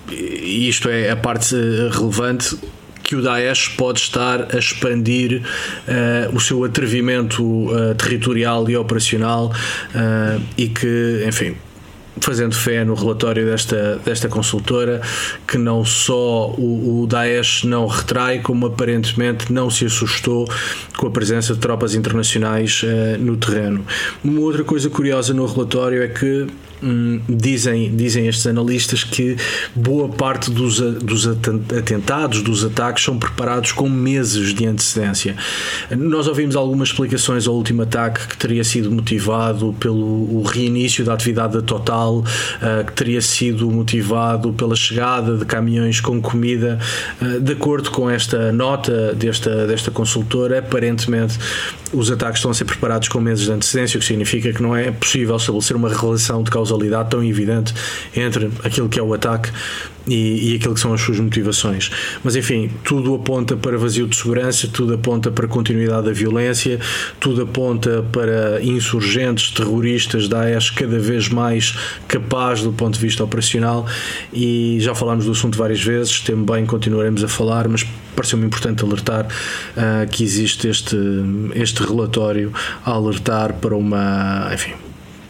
e 0.10 0.68
isto 0.68 0.90
é 0.90 1.10
a 1.10 1.16
parte 1.16 1.56
relevante, 1.92 2.58
que 3.12 3.16
o 3.18 3.22
Daesh 3.22 3.68
pode 3.68 4.00
estar 4.00 4.56
a 4.56 4.58
expandir 4.58 5.42
uh, 5.42 6.34
o 6.34 6.40
seu 6.40 6.64
atrevimento 6.64 7.44
uh, 7.44 7.94
territorial 7.96 8.70
e 8.70 8.78
operacional 8.78 9.48
uh, 9.48 10.42
e 10.58 10.70
que, 10.70 11.26
enfim, 11.28 11.58
fazendo 12.20 12.54
fé 12.54 12.84
no 12.84 12.94
relatório 12.94 13.46
desta, 13.46 14.00
desta 14.04 14.28
consultora, 14.28 15.02
que 15.48 15.58
não 15.58 15.86
só 15.86 16.50
o, 16.52 17.02
o 17.02 17.08
Daesh 17.08 17.64
não 17.64 17.88
retrai, 17.88 18.40
como 18.40 18.66
aparentemente 18.66 19.52
não 19.52 19.70
se 19.70 19.86
assustou 19.86 20.48
com 20.98 21.08
a 21.08 21.12
presença 21.12 21.54
de 21.54 21.60
tropas 21.60 21.96
internacionais 21.96 22.84
uh, 22.84 23.18
no 23.20 23.38
terreno. 23.38 23.86
Uma 24.24 24.42
outra 24.42 24.64
coisa 24.64 24.90
curiosa 24.90 25.34
no 25.34 25.46
relatório 25.46 26.04
é 26.04 26.08
que 26.08 26.48
Hum, 26.84 27.22
dizem, 27.30 27.96
dizem 27.96 28.28
estes 28.28 28.48
analistas 28.48 29.04
que 29.04 29.38
boa 29.76 30.10
parte 30.10 30.50
dos, 30.50 30.80
dos 30.80 31.28
atentados, 31.28 32.42
dos 32.42 32.66
ataques, 32.66 33.04
são 33.04 33.20
preparados 33.20 33.72
com 33.72 33.88
meses 33.88 34.54
de 34.54 34.66
antecedência. 34.66 35.36
Nós 35.96 36.28
ouvimos 36.28 36.56
algumas 36.56 36.90
explicações 36.90 37.48
ao 37.48 37.54
último 37.54 37.84
ataque 37.84 38.28
que 38.28 38.38
teria 38.38 38.64
sido 38.64 38.92
motivado 38.92 39.76
pelo 39.80 40.42
reinício 40.44 41.06
da 41.06 41.14
atividade 41.14 41.54
da 41.54 41.62
Total, 41.62 42.18
uh, 42.18 42.86
que 42.86 42.94
teria 42.94 43.22
sido 43.22 43.70
motivado 43.70 44.52
pela 44.54 44.76
chegada 44.76 45.38
de 45.38 45.46
caminhões 45.46 46.02
com 46.02 46.20
comida. 46.20 46.80
Uh, 47.22 47.40
de 47.40 47.54
acordo 47.54 47.92
com 47.92 48.10
esta 48.10 48.52
nota 48.52 49.14
desta, 49.14 49.68
desta 49.68 49.92
consultora, 49.92 50.60
aparentemente 50.60 51.38
os 51.94 52.10
ataques 52.10 52.38
estão 52.38 52.52
a 52.52 52.54
ser 52.54 52.66
preparados 52.66 53.10
com 53.10 53.20
meses 53.20 53.46
de 53.46 53.52
antecedência, 53.52 53.98
o 53.98 54.00
que 54.00 54.06
significa 54.06 54.54
que 54.54 54.64
não 54.64 54.76
é 54.76 54.92
possível 54.92 55.36
estabelecer 55.36 55.76
uma 55.76 55.90
relação 55.90 56.42
de 56.42 56.50
causalidade 56.72 57.10
tão 57.10 57.24
evidente 57.24 57.74
entre 58.16 58.50
aquilo 58.64 58.88
que 58.88 59.00
é 59.00 59.04
o 59.04 59.14
ataque 59.14 59.52
e, 60.08 60.52
e 60.52 60.56
aquilo 60.56 60.74
que 60.74 60.80
são 60.80 60.94
as 60.94 61.02
suas 61.02 61.20
motivações. 61.20 61.92
Mas 62.24 62.36
enfim, 62.36 62.72
tudo 62.84 63.14
aponta 63.14 63.56
para 63.56 63.78
vazio 63.78 64.08
de 64.08 64.16
segurança, 64.16 64.68
tudo 64.68 64.94
aponta 64.94 65.30
para 65.30 65.48
continuidade 65.48 66.06
da 66.06 66.12
violência, 66.12 66.80
tudo 67.20 67.44
aponta 67.44 68.04
para 68.12 68.64
insurgentes, 68.64 69.52
terroristas, 69.52 70.28
Daesh 70.28 70.72
cada 70.72 70.98
vez 70.98 71.30
mais 71.30 71.76
capaz 72.08 72.64
do 72.64 72.72
ponto 72.72 72.96
de 72.96 73.00
vista 73.00 73.24
operacional 73.24 73.86
e 74.34 74.78
já 74.80 74.96
falámos 74.96 75.26
do 75.26 75.32
assunto 75.32 75.58
várias 75.58 75.84
vezes, 75.84 76.20
também 76.22 76.66
continuaremos 76.66 77.24
a 77.24 77.28
falar, 77.28 77.68
mas 77.68 77.86
pareceu-me 78.16 78.46
importante 78.46 78.84
alertar 78.84 79.26
uh, 79.26 80.10
que 80.10 80.24
existe 80.24 80.68
este, 80.68 80.98
este 81.56 81.84
relatório 81.84 82.52
a 82.86 82.92
alertar 82.92 83.54
para 83.54 83.76
uma, 83.76 84.50
enfim, 84.54 84.74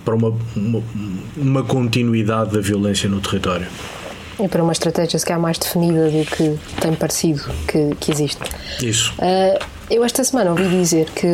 para 0.03 0.15
uma, 0.15 0.33
uma, 0.55 0.83
uma 1.37 1.63
continuidade 1.63 2.51
da 2.51 2.61
violência 2.61 3.09
no 3.09 3.21
território. 3.21 3.67
E 4.39 4.47
para 4.47 4.63
uma 4.63 4.71
estratégia 4.71 5.19
se 5.19 5.25
calhar 5.25 5.39
mais 5.39 5.57
definida 5.57 6.09
do 6.09 6.25
que 6.25 6.57
tem 6.79 6.93
parecido 6.93 7.43
que, 7.67 7.95
que 7.99 8.11
existe. 8.11 8.41
Isso. 8.81 9.13
Uh, 9.19 9.63
eu 9.89 10.03
esta 10.03 10.23
semana 10.23 10.51
ouvi 10.51 10.67
dizer 10.69 11.09
que, 11.11 11.27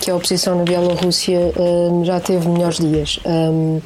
que 0.00 0.10
a 0.10 0.14
oposição 0.14 0.56
na 0.56 0.64
Bielorrússia 0.64 1.52
uh, 1.56 2.04
já 2.04 2.20
teve 2.20 2.46
melhores 2.48 2.78
dias. 2.78 3.18
Um, 3.24 3.80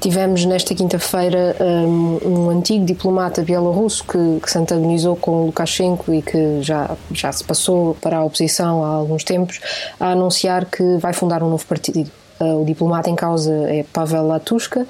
tivemos 0.00 0.44
nesta 0.44 0.74
quinta-feira 0.74 1.56
um, 1.58 2.18
um, 2.24 2.50
antigo 2.50 2.84
diplomata 2.84 3.42
bielorrusso 3.42 4.04
que, 4.04 4.40
que, 4.40 4.50
se 4.50 4.58
antagonizou 4.58 5.16
com 5.16 5.46
Lukashenko 5.46 6.12
e 6.14 6.22
que 6.22 6.62
já, 6.62 6.96
já 7.10 7.32
se 7.32 7.42
passou 7.42 7.96
para 8.00 8.18
a 8.18 8.24
oposição 8.24 8.84
há 8.84 8.88
alguns 8.88 9.24
tempos 9.24 9.58
a 9.98 10.10
anunciar 10.10 10.66
que 10.66 10.98
vai 10.98 11.12
fundar 11.12 11.42
um 11.42 11.50
novo 11.50 11.64
partido. 11.66 12.10
Uh, 12.38 12.60
o 12.62 12.64
diplomata 12.64 13.08
em 13.08 13.14
causa 13.14 13.52
é 13.68 13.82
Pavel 13.92 14.26
Latushka, 14.26 14.86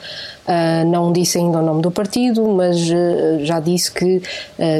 Uh, 0.46 0.86
não 0.86 1.12
disse 1.12 1.38
ainda 1.38 1.58
o 1.58 1.62
nome 1.62 1.82
do 1.82 1.90
partido, 1.90 2.46
mas 2.46 2.78
uh, 2.88 3.44
já 3.44 3.58
disse 3.58 3.90
que 3.90 4.22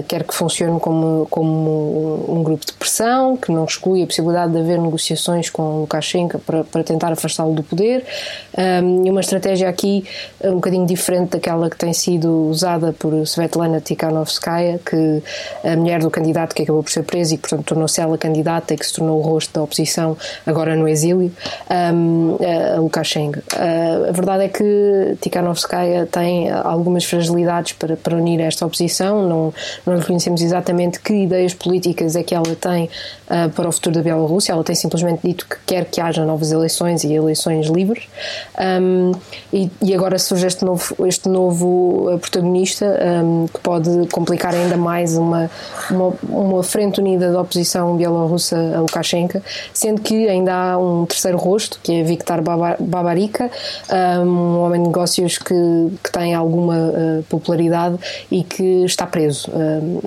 quer 0.06 0.22
que 0.22 0.32
funcione 0.32 0.78
como, 0.78 1.26
como 1.28 2.24
um, 2.28 2.42
grupo 2.42 2.64
de 2.64 2.72
pressão, 2.74 3.36
que 3.36 3.50
não 3.50 3.64
exclui 3.64 4.02
a 4.02 4.06
possibilidade 4.06 4.52
de 4.52 4.60
haver 4.60 4.78
negociações 4.78 5.50
com 5.50 5.80
Lukashenko 5.80 6.38
para, 6.38 6.62
para 6.62 6.84
tentar 6.84 7.12
afastá-lo 7.12 7.52
do 7.52 7.62
poder. 7.64 8.04
Um, 8.56 9.10
uma 9.10 9.20
estratégia 9.20 9.68
aqui 9.68 10.04
um 10.44 10.54
bocadinho 10.54 10.86
diferente 10.86 11.30
daquela 11.30 11.68
que 11.68 11.76
tem 11.76 11.92
sido 11.92 12.48
usada 12.48 12.92
por 12.92 13.12
Svetlana 13.26 13.80
Tikhanovskaya, 13.80 14.78
que 14.78 15.22
a 15.64 15.76
mulher 15.76 16.00
do 16.00 16.10
candidato 16.10 16.54
que 16.54 16.62
acabou 16.62 16.82
por 16.82 16.90
ser 16.90 17.02
preso 17.02 17.34
e, 17.34 17.38
portanto, 17.38 17.64
tornou-se 17.64 18.00
ela 18.00 18.16
candidata 18.16 18.74
e 18.74 18.76
que 18.76 18.86
se 18.86 18.94
tornou 18.94 19.18
o 19.18 19.22
rosto 19.22 19.52
da 19.52 19.62
oposição 19.62 20.16
agora 20.46 20.76
no 20.76 20.86
exílio, 20.86 21.32
um, 21.92 22.36
a 22.76 22.80
Lukashenko. 22.80 23.40
a 24.08 24.12
verdade 24.12 24.44
é 24.44 24.48
que 24.48 25.16
Tikhanovskaya 25.20 26.06
tem 26.06 26.50
algumas 26.50 27.04
fragilidades 27.04 27.72
para, 27.72 27.96
para 27.96 28.16
unir 28.16 28.40
esta 28.40 28.66
oposição. 28.66 29.28
Não, 29.28 29.54
não 29.84 29.98
reconhecemos 29.98 30.42
exatamente 30.42 31.00
que 31.00 31.12
ideias 31.14 31.54
políticas 31.54 32.16
é 32.16 32.22
que 32.22 32.34
ela 32.34 32.54
tem 32.56 32.88
uh, 33.26 33.50
para 33.50 33.68
o 33.68 33.72
futuro 33.72 33.96
da 33.96 34.02
Bielorrússia. 34.02 34.52
Ela 34.52 34.64
tem 34.64 34.74
simplesmente 34.74 35.20
dito 35.22 35.46
que 35.46 35.56
quer 35.66 35.84
que 35.86 36.00
haja 36.00 36.24
novas 36.24 36.52
eleições 36.52 37.04
e 37.04 37.12
eleições 37.12 37.66
livres. 37.66 38.04
Um, 38.58 39.12
e, 39.52 39.70
e, 39.82 39.94
agora 39.94 40.18
surge 40.18 40.46
este 40.46 40.64
novo, 40.64 41.06
este 41.06 41.28
novo 41.28 42.18
protagonista 42.20 42.86
um, 43.24 43.46
que 43.46 43.60
pode 43.60 44.08
complicar 44.08 44.54
ainda 44.54 44.76
mais 44.76 45.16
uma, 45.16 45.50
uma, 45.90 46.12
uma 46.28 46.62
frente 46.62 47.00
unida 47.00 47.32
da 47.32 47.40
oposição 47.40 47.96
bielorrussa 47.96 48.56
a 48.76 48.80
Lukashenko, 48.80 49.40
sendo 49.72 50.00
que 50.00 50.28
ainda 50.28 50.54
há 50.54 50.78
um 50.78 51.06
terceiro 51.06 51.38
rosto, 51.38 51.78
que 51.82 51.92
é 51.92 52.02
Viktor 52.02 52.42
Babarika, 52.80 53.50
um 54.24 54.60
homem 54.60 54.82
de 54.82 54.88
negócios 54.88 55.38
que, 55.38 55.54
que 56.02 56.12
tem 56.12 56.34
alguma 56.34 56.76
uh, 56.76 57.22
popularidade 57.28 57.98
e 58.30 58.42
que 58.42 58.84
está 58.84 59.06
preso 59.06 59.50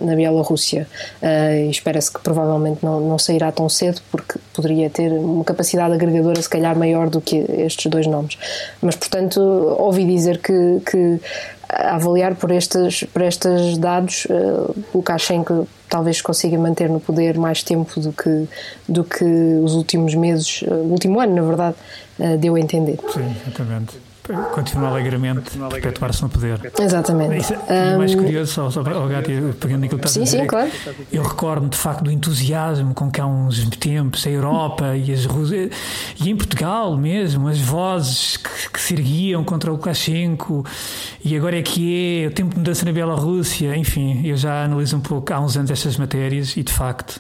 na 0.02 0.16
Bielorrússia. 0.16 0.88
Uh, 1.22 1.70
Espera-se 1.70 2.12
que 2.12 2.20
provavelmente 2.20 2.84
não, 2.84 3.00
não 3.00 3.18
sairá 3.18 3.52
tão 3.52 3.68
cedo, 3.70 4.02
porque 4.12 4.40
poderia 4.54 4.90
ter 4.90 5.12
uma 5.12 5.44
capacidade 5.44 5.94
agregadora, 5.94 6.42
se 6.42 6.50
calhar, 6.50 6.78
maior 6.78 7.10
do 7.10 7.22
que 7.22 7.38
estes 7.38 7.90
dois 7.90 8.08
nomes. 8.08 8.38
Mas, 8.82 8.96
portanto, 8.96 9.40
ouvi 9.40 10.06
dizer 10.06 10.40
que, 10.40 10.82
que 10.86 11.20
a 11.68 11.96
avaliar 11.96 12.36
por 12.36 12.52
estes, 12.52 13.04
por 13.04 13.22
estes 13.22 13.78
dados, 13.78 14.26
uh, 14.26 14.76
Lukashenko 14.94 15.68
talvez 15.90 16.22
consiga 16.22 16.58
manter 16.58 16.90
no 16.90 17.00
poder 17.00 17.38
mais 17.38 17.64
tempo 17.64 18.00
do 18.00 18.14
que, 18.14 18.48
do 18.88 19.04
que 19.04 19.26
os 19.64 19.74
últimos 19.74 20.14
meses, 20.14 20.62
uh, 20.62 20.74
o 20.74 20.92
último 20.92 21.20
ano, 21.20 21.36
na 21.36 21.42
verdade, 21.42 21.76
uh, 22.20 22.38
deu 22.38 22.56
a 22.56 22.60
entender. 22.60 23.00
Sim, 23.12 23.36
exatamente 23.42 24.09
continua 24.54 24.90
alegremente 24.90 25.60
a 25.62 25.68
perpetuar-se 25.68 26.22
no 26.22 26.30
poder. 26.30 26.72
Exatamente. 26.80 27.38
Isso, 27.38 27.54
é 27.68 27.96
um... 27.96 27.98
mais 27.98 28.16
curioso, 28.16 28.52
só, 28.52 28.70
só 28.70 28.82
oh, 28.82 29.08
Gati, 29.08 29.32
pegando 29.60 29.86
aquilo 29.86 30.00
que 30.00 30.10
sim, 30.10 30.22
a 30.22 30.24
dizer, 30.24 30.42
sim, 30.42 30.48
claro. 30.48 30.72
eu 31.12 31.24
recordo-me 31.24 31.70
de 31.70 31.78
facto 31.78 32.04
do 32.04 32.12
entusiasmo 32.12 32.94
com 32.94 33.12
que 33.12 33.20
há 33.20 33.26
uns 33.26 33.68
tempos 33.78 34.26
a 34.26 34.30
Europa 34.30 34.96
e, 34.96 35.12
as, 35.12 35.28
e 36.22 36.30
em 36.30 36.36
Portugal 36.36 36.96
mesmo, 36.98 37.48
as 37.48 37.60
vozes 37.60 38.38
que, 38.38 38.70
que 38.72 38.80
se 38.80 38.94
erguiam 38.94 39.44
contra 39.44 39.72
o 39.72 39.76
Lukashenko 39.76 40.66
e 41.24 41.36
agora 41.36 41.58
é 41.58 41.62
que 41.62 42.24
é 42.24 42.28
o 42.28 42.32
tempo 42.32 42.52
de 42.52 42.58
mudança 42.58 42.86
na 42.86 42.92
Bielorrússia, 42.92 43.76
enfim, 43.76 44.26
eu 44.26 44.38
já 44.38 44.64
analiso 44.64 44.98
um 44.98 45.02
pouco 45.02 45.34
há 45.34 45.40
uns 45.40 45.58
anos 45.58 45.72
estas 45.72 45.98
matérias 45.98 46.56
e 46.56 46.64
de 46.64 46.72
facto. 46.72 47.20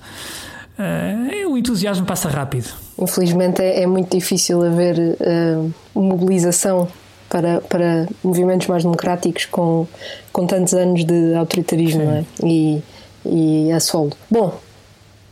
Uh, 0.80 1.52
o 1.52 1.58
entusiasmo 1.58 2.06
passa 2.06 2.30
rápido. 2.30 2.69
Infelizmente 2.98 3.62
é, 3.62 3.84
é 3.84 3.88
muito 3.88 4.15
difícil 4.15 4.63
haver 4.65 4.98
uh, 4.98 5.74
mobilização 5.93 6.88
para, 7.30 7.62
para 7.62 8.08
movimentos 8.24 8.68
mais 8.68 8.84
democráticos 8.84 9.46
com, 9.46 9.88
com 10.34 10.48
tantos 10.48 10.74
anos 10.74 11.06
de 11.06 11.36
autoritarismo 11.36 12.02
é? 12.02 12.26
e, 12.44 12.84
e 13.26 13.72
a 13.72 13.80
solo. 13.80 14.12
Bom, 14.30 14.60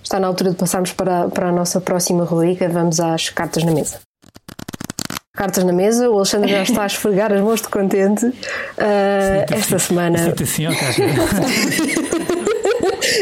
está 0.04 0.20
na 0.20 0.28
altura 0.28 0.52
de 0.52 0.56
passarmos 0.56 0.94
para, 0.94 1.28
para 1.28 1.50
a 1.50 1.52
nossa 1.52 1.82
próxima 1.82 2.24
rubrica. 2.24 2.70
Vamos 2.70 3.00
às 3.00 3.30
cartas 3.30 3.64
na 3.64 3.72
mesa. 3.72 4.00
Cartas 5.34 5.64
na 5.64 5.74
mesa, 5.74 6.10
o 6.10 6.16
Alexandre 6.16 6.50
já 6.50 6.64
está 6.64 6.84
a 6.84 6.88
esfregar 6.88 7.32
as 7.32 7.42
mãos 7.42 7.62
de 7.62 7.68
contente. 7.68 8.26
Uh, 8.78 9.42
esta 9.56 9.80
semana. 9.80 10.36
Assim, 10.40 10.66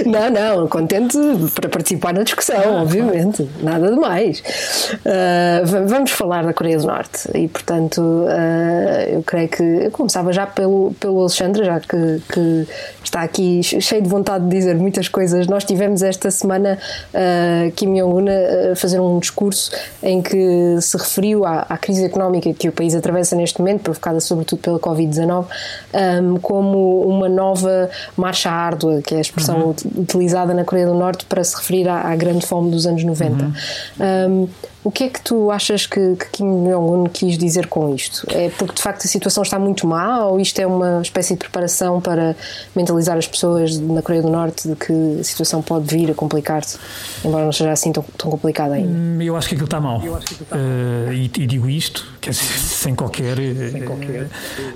Não, 0.05 0.29
não, 0.29 0.67
contente 0.67 1.17
para 1.53 1.69
participar 1.69 2.13
na 2.13 2.23
discussão, 2.23 2.77
ah, 2.77 2.81
obviamente, 2.81 3.43
claro. 3.43 3.63
nada 3.63 3.91
de 3.91 3.99
mais. 3.99 4.39
Uh, 4.39 5.88
vamos 5.88 6.12
falar 6.12 6.43
da 6.43 6.53
Coreia 6.53 6.77
do 6.77 6.88
Norte 6.88 7.29
e, 7.34 7.47
portanto, 7.47 7.99
uh, 7.99 9.10
eu 9.10 9.23
creio 9.23 9.49
que 9.49 9.63
eu 9.63 9.91
começava 9.91 10.34
já 10.34 10.45
pelo, 10.45 10.93
pelo 10.99 11.19
Alexandre, 11.21 11.65
já 11.65 11.79
que, 11.79 12.21
que 12.31 12.67
está 13.03 13.21
aqui 13.21 13.62
cheio 13.63 14.01
de 14.01 14.10
vontade 14.10 14.43
de 14.45 14.49
dizer 14.49 14.75
muitas 14.75 15.08
coisas. 15.08 15.47
Nós 15.47 15.63
tivemos 15.63 16.01
esta 16.01 16.29
semana 16.31 16.77
uh, 17.13 17.71
Kim 17.71 17.93
Jong-un 17.93 18.25
a 18.71 18.75
fazer 18.75 18.99
um 18.99 19.19
discurso 19.19 19.71
em 20.01 20.21
que 20.21 20.77
se 20.81 20.97
referiu 20.97 21.45
à, 21.45 21.65
à, 21.69 21.77
crise 21.77 22.03
económica 22.03 22.53
que 22.53 22.67
o 22.67 22.71
país 22.71 22.95
atravessa 22.95 23.36
neste 23.36 23.60
momento, 23.60 23.84
provocada 23.84 24.19
sobretudo 24.19 24.60
pela 24.60 24.79
Covid-19, 24.79 25.45
um, 25.93 26.38
como 26.38 27.01
uma 27.01 27.29
nova 27.29 27.89
marcha 28.17 28.49
árdua, 28.49 29.01
que 29.01 29.13
é 29.13 29.17
a 29.17 29.21
expressão 29.21 29.67
uhum. 29.67 29.75
Utilizada 29.95 30.53
na 30.53 30.63
Coreia 30.63 30.87
do 30.87 30.93
Norte 30.93 31.25
para 31.25 31.43
se 31.43 31.55
referir 31.55 31.87
à, 31.87 32.01
à 32.09 32.15
grande 32.15 32.45
fome 32.45 32.71
dos 32.71 32.85
anos 32.85 33.03
90. 33.03 33.45
Uhum. 33.45 33.53
Um, 33.99 34.49
o 34.85 34.91
que 34.91 35.05
é 35.05 35.09
que 35.09 35.19
tu 35.19 35.49
achas 35.49 35.87
que, 35.87 36.15
que 36.15 36.27
Kim 36.31 36.45
Jong-un 36.45 37.09
quis 37.09 37.39
dizer 37.39 37.65
com 37.65 37.95
isto? 37.95 38.23
É 38.29 38.49
porque 38.49 38.75
de 38.75 38.81
facto 38.83 39.03
a 39.05 39.07
situação 39.07 39.41
está 39.41 39.57
muito 39.57 39.87
má 39.87 40.23
ou 40.27 40.39
isto 40.39 40.59
é 40.59 40.67
uma 40.67 41.01
espécie 41.01 41.33
de 41.33 41.39
preparação 41.39 41.99
para 41.99 42.35
mentalizar 42.75 43.17
as 43.17 43.27
pessoas 43.27 43.79
na 43.79 44.03
Coreia 44.03 44.21
do 44.21 44.29
Norte 44.29 44.69
de 44.69 44.75
que 44.75 44.93
a 45.19 45.23
situação 45.23 45.63
pode 45.63 45.87
vir 45.87 46.11
a 46.11 46.13
complicar-se, 46.13 46.77
embora 47.23 47.45
não 47.45 47.51
seja 47.51 47.71
assim 47.71 47.91
tão, 47.91 48.05
tão 48.15 48.29
complicada 48.29 48.75
ainda? 48.75 48.87
Hum, 48.87 49.19
eu 49.23 49.35
acho 49.35 49.49
que 49.49 49.55
aquilo 49.55 49.65
está 49.65 49.81
mal. 49.81 49.97
Uh, 49.97 51.11
e, 51.11 51.31
e, 51.35 51.47
digo 51.47 51.67
isto, 51.67 52.07
quer 52.21 52.29
dizer, 52.29 52.43
sem 52.43 52.93
qualquer. 52.93 53.37
Sem 53.37 53.81
qualquer 53.85 54.25
uh, 54.25 54.29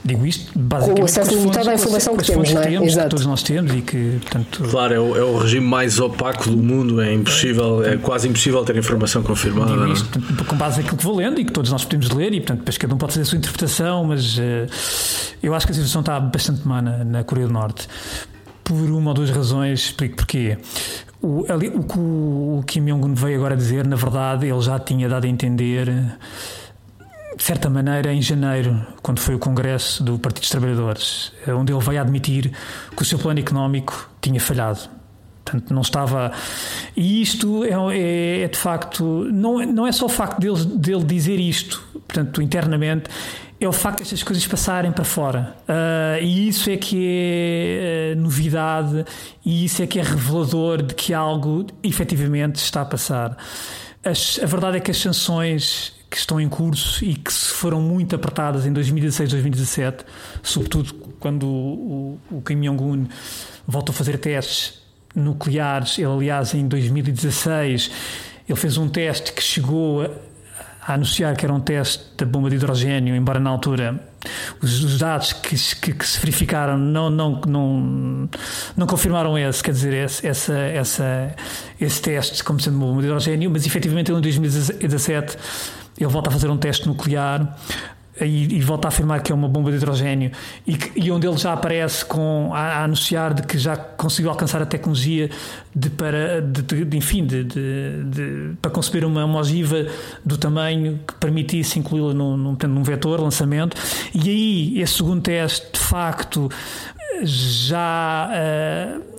digo 0.04 0.26
isto 0.26 0.52
basicamente. 0.58 0.98
Com 0.98 1.02
o 1.04 1.06
acesso 1.06 1.36
limitado 1.36 1.70
à 1.70 1.74
informação 1.76 2.18
que 2.18 2.26
temos, 2.26 2.52
não 2.52 2.62
é? 2.64 2.66
Temos, 2.66 2.88
Exato. 2.88 3.04
Que 3.04 3.10
todos 3.12 3.26
nós 3.28 3.44
temos 3.44 3.76
e 3.76 3.82
que, 3.84 4.18
portanto. 4.22 4.64
Claro, 4.72 4.94
é 4.96 5.00
o, 5.00 5.16
é 5.16 5.24
o 5.24 5.38
regime 5.38 5.68
mais 5.68 6.00
opaco 6.00 6.50
do 6.50 6.58
mundo, 6.58 7.00
é 7.00 7.14
impossível, 7.14 7.86
é 7.86 7.96
quase 7.98 8.28
impossível 8.28 8.66
ter 8.66 8.76
informação 8.76 9.22
confirmada 9.22 9.76
isto 10.02 10.46
com 10.46 10.56
base 10.56 10.78
naquilo 10.78 10.98
que 10.98 11.04
vou 11.04 11.16
lendo 11.16 11.40
e 11.40 11.46
que 11.46 11.52
todos 11.52 11.72
nós 11.72 11.84
podemos 11.84 12.10
ler, 12.10 12.34
e 12.34 12.40
portanto, 12.40 12.60
depois 12.60 12.78
cada 12.78 12.94
um 12.94 12.98
pode 12.98 13.14
fazer 13.14 13.24
a 13.24 13.26
sua 13.26 13.38
interpretação, 13.38 14.04
mas 14.06 14.38
uh, 14.38 14.42
eu 15.42 15.54
acho 15.54 15.66
que 15.66 15.72
a 15.72 15.76
situação 15.76 16.02
está 16.02 16.20
bastante 16.20 16.68
má 16.68 16.82
na, 16.82 17.04
na, 17.04 17.24
Coreia 17.24 17.48
do 17.48 17.54
Norte. 17.54 17.88
Por 18.64 18.76
uma 18.76 19.12
ou 19.12 19.14
duas 19.14 19.30
razões, 19.30 19.80
explico 19.80 20.18
porquê. 20.18 20.58
O, 21.22 21.46
ali, 21.52 21.68
o 21.68 21.84
que 21.84 21.98
o, 22.00 22.64
Kim 22.66 22.86
Jong-un 22.86 23.14
veio 23.14 23.38
agora 23.38 23.58
dizer, 23.58 23.86
na 23.86 23.96
verdade, 23.96 24.48
ele 24.48 24.62
já 24.62 24.80
tinha 24.80 25.10
dado 25.10 25.26
a 25.26 25.28
entender 25.28 25.88
de 27.36 27.44
certa 27.44 27.70
maneira, 27.70 28.14
em 28.14 28.22
janeiro, 28.22 28.86
quando 29.02 29.20
foi 29.20 29.34
o 29.34 29.40
Congresso 29.40 30.04
do 30.04 30.20
Partido 30.20 30.42
dos 30.42 30.50
Trabalhadores, 30.50 31.32
onde 31.48 31.72
ele 31.72 31.82
veio 31.82 32.02
admitir 32.02 32.52
que 32.96 33.02
o 33.02 33.06
seu 33.06 33.18
plano 33.18 33.40
económico 33.40 34.10
tinha 34.22 34.40
falhado. 34.42 34.99
Portanto, 35.50 35.74
não 35.74 35.82
estava. 35.82 36.32
E 36.96 37.22
isto 37.22 37.64
é, 37.64 37.98
é, 37.98 38.42
é, 38.42 38.48
de 38.48 38.58
facto. 38.58 39.04
Não, 39.32 39.66
não 39.66 39.88
é 39.88 39.92
só 39.92 40.06
o 40.06 40.10
facto 40.10 40.40
dele, 40.40 40.64
dele 40.78 41.04
dizer 41.04 41.40
isto, 41.40 41.82
portanto, 42.08 42.42
internamente, 42.42 43.10
é 43.60 43.68
o 43.68 43.74
facto 43.74 44.00
destas 44.00 44.24
coisas 44.24 44.46
passarem 44.48 44.92
para 44.92 45.04
fora. 45.04 45.56
Uh, 45.68 46.24
e 46.24 46.48
isso 46.48 46.70
é 46.70 46.78
que 46.78 46.98
é 47.82 48.14
uh, 48.16 48.20
novidade 48.20 49.06
e 49.44 49.66
isso 49.66 49.82
é 49.82 49.88
que 49.88 50.00
é 50.00 50.04
revelador 50.04 50.82
de 50.82 50.94
que 50.96 51.14
algo 51.14 51.66
efetivamente 51.84 52.58
está 52.58 52.82
a 52.82 52.86
passar. 52.86 53.36
As, 54.04 54.40
a 54.42 54.46
verdade 54.46 54.78
é 54.78 54.80
que 54.80 54.92
as 54.92 54.98
sanções 54.98 55.94
que 56.10 56.18
estão 56.18 56.40
em 56.40 56.48
curso 56.48 57.04
e 57.04 57.16
que 57.16 57.32
foram 57.32 57.82
muito 57.82 58.16
apertadas 58.16 58.66
em 58.66 58.72
2016, 58.74 59.30
2017, 59.30 60.06
sobretudo 60.42 60.94
quando 61.20 61.46
o, 61.46 62.20
o, 62.32 62.38
o 62.38 62.42
Kim 62.42 62.62
Jong-un 62.62 63.08
voltou 63.68 63.94
a 63.94 63.96
fazer 63.96 64.18
testes 64.18 64.80
nucleares. 65.20 65.98
Ele, 65.98 66.08
aliás, 66.08 66.54
em 66.54 66.68
2016, 66.68 67.92
ele 68.48 68.58
fez 68.58 68.78
um 68.78 68.88
teste 68.90 69.32
que 69.34 69.44
chegou 69.44 70.02
a, 70.02 70.94
anunciar 70.94 71.36
que 71.36 71.46
era 71.46 71.54
um 71.54 71.60
teste 71.60 72.04
da 72.18 72.26
bomba 72.26 72.50
de 72.50 72.56
hidrogênio, 72.56 73.16
embora 73.16 73.40
na 73.40 73.50
altura 73.50 74.04
os, 74.62 74.84
os 74.84 74.98
dados 74.98 75.34
que, 75.34 75.56
que, 75.76 75.94
que, 75.94 76.08
se 76.08 76.20
verificaram 76.20 76.78
não, 76.78 77.10
não, 77.10 77.42
não, 77.42 78.30
não 78.76 78.88
confirmaram 78.88 79.38
esse, 79.38 79.62
quer 79.62 79.72
dizer, 79.72 79.94
esse, 79.94 80.26
essa, 80.26 80.58
essa, 80.58 81.36
esse 81.80 82.02
teste 82.02 82.44
como 82.44 82.60
sendo 82.60 82.78
uma 82.78 82.88
bomba 82.88 83.02
de 83.02 83.08
hidrogênio, 83.08 83.52
mas 83.52 83.66
efetivamente 83.66 84.12
em 84.12 84.20
2017 84.20 85.38
ele 85.98 86.10
volta 86.10 86.30
a 86.30 86.34
fazer 86.34 86.50
um 86.50 86.58
teste 86.58 86.88
nuclear 86.88 87.56
e, 88.26 88.58
e, 88.58 88.62
volta 88.62 88.88
a 88.88 88.90
afirmar 88.90 89.22
que 89.22 89.32
é 89.32 89.36
uma 89.36 89.48
bomba 89.48 89.72
de 89.72 89.78
hidrogênio 89.78 90.32
e, 90.66 90.76
que, 90.76 91.00
e 91.00 91.12
onde 91.12 91.28
ele 91.28 91.38
já 91.38 91.54
aparece 91.54 92.04
com 92.06 92.52
a, 92.54 92.60
a, 92.60 92.84
anunciar 92.84 93.34
de 93.34 93.44
que 93.44 93.58
já 93.58 93.76
conseguiu 93.76 94.32
alcançar 94.32 94.62
a 94.62 94.66
tecnologia 94.66 95.30
de 95.76 95.90
para 95.90 96.42
de, 96.42 96.86
de 96.86 96.98
enfim 96.98 97.26
de, 97.26 97.44
de, 97.44 98.52
para 98.62 98.72
conceber 98.72 99.06
uma, 99.06 99.26
uma 99.26 99.40
ogiva 99.40 99.86
do 100.26 100.38
tamanho 100.38 101.00
que 101.08 101.14
permitisse 101.16 101.80
incluí-la 101.80 102.14
num, 102.14 102.38
num, 102.38 102.58
num 102.68 102.84
vetor 102.84 103.20
lançamento. 103.20 103.76
E 104.14 104.30
aí 104.30 104.82
esse 104.82 104.94
segundo 104.94 105.22
teste 105.22 105.74
de 105.74 105.80
facto 105.80 106.50
já 107.24 108.30
uh, 108.30 109.19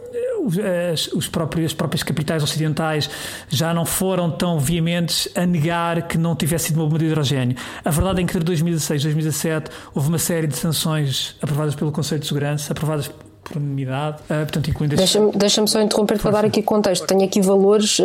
as, 0.92 1.08
os 1.08 1.28
próprios, 1.28 1.66
as 1.66 1.72
próprias 1.72 2.02
capitais 2.02 2.42
ocidentais 2.42 3.10
já 3.48 3.74
não 3.74 3.84
foram 3.84 4.30
tão 4.30 4.58
veementes 4.58 5.28
a 5.34 5.46
negar 5.46 6.02
que 6.08 6.16
não 6.16 6.34
tivesse 6.34 6.68
sido 6.68 6.76
uma 6.76 6.86
bomba 6.86 6.98
de 6.98 7.06
hidrogênio. 7.06 7.56
A 7.84 7.90
verdade 7.90 8.22
é 8.22 8.24
que 8.24 8.30
entre 8.30 8.44
2016 8.44 9.02
e 9.02 9.04
2017 9.04 9.70
houve 9.94 10.08
uma 10.08 10.18
série 10.18 10.46
de 10.46 10.56
sanções 10.56 11.36
aprovadas 11.40 11.74
pelo 11.74 11.92
Conselho 11.92 12.20
de 12.20 12.26
Segurança, 12.26 12.72
aprovadas 12.72 13.10
por 13.42 13.56
unanimidade, 13.56 14.18
uh, 14.24 14.26
portanto, 14.28 14.70
incluindo 14.70 14.96
Deixa-me 14.96 15.32
deixa 15.32 15.66
só 15.66 15.80
interromper 15.80 16.18
para 16.18 16.30
dar 16.30 16.44
aqui 16.44 16.62
contexto. 16.62 17.06
Tenho 17.06 17.24
aqui 17.24 17.40
valores, 17.40 17.98
uh, 17.98 18.04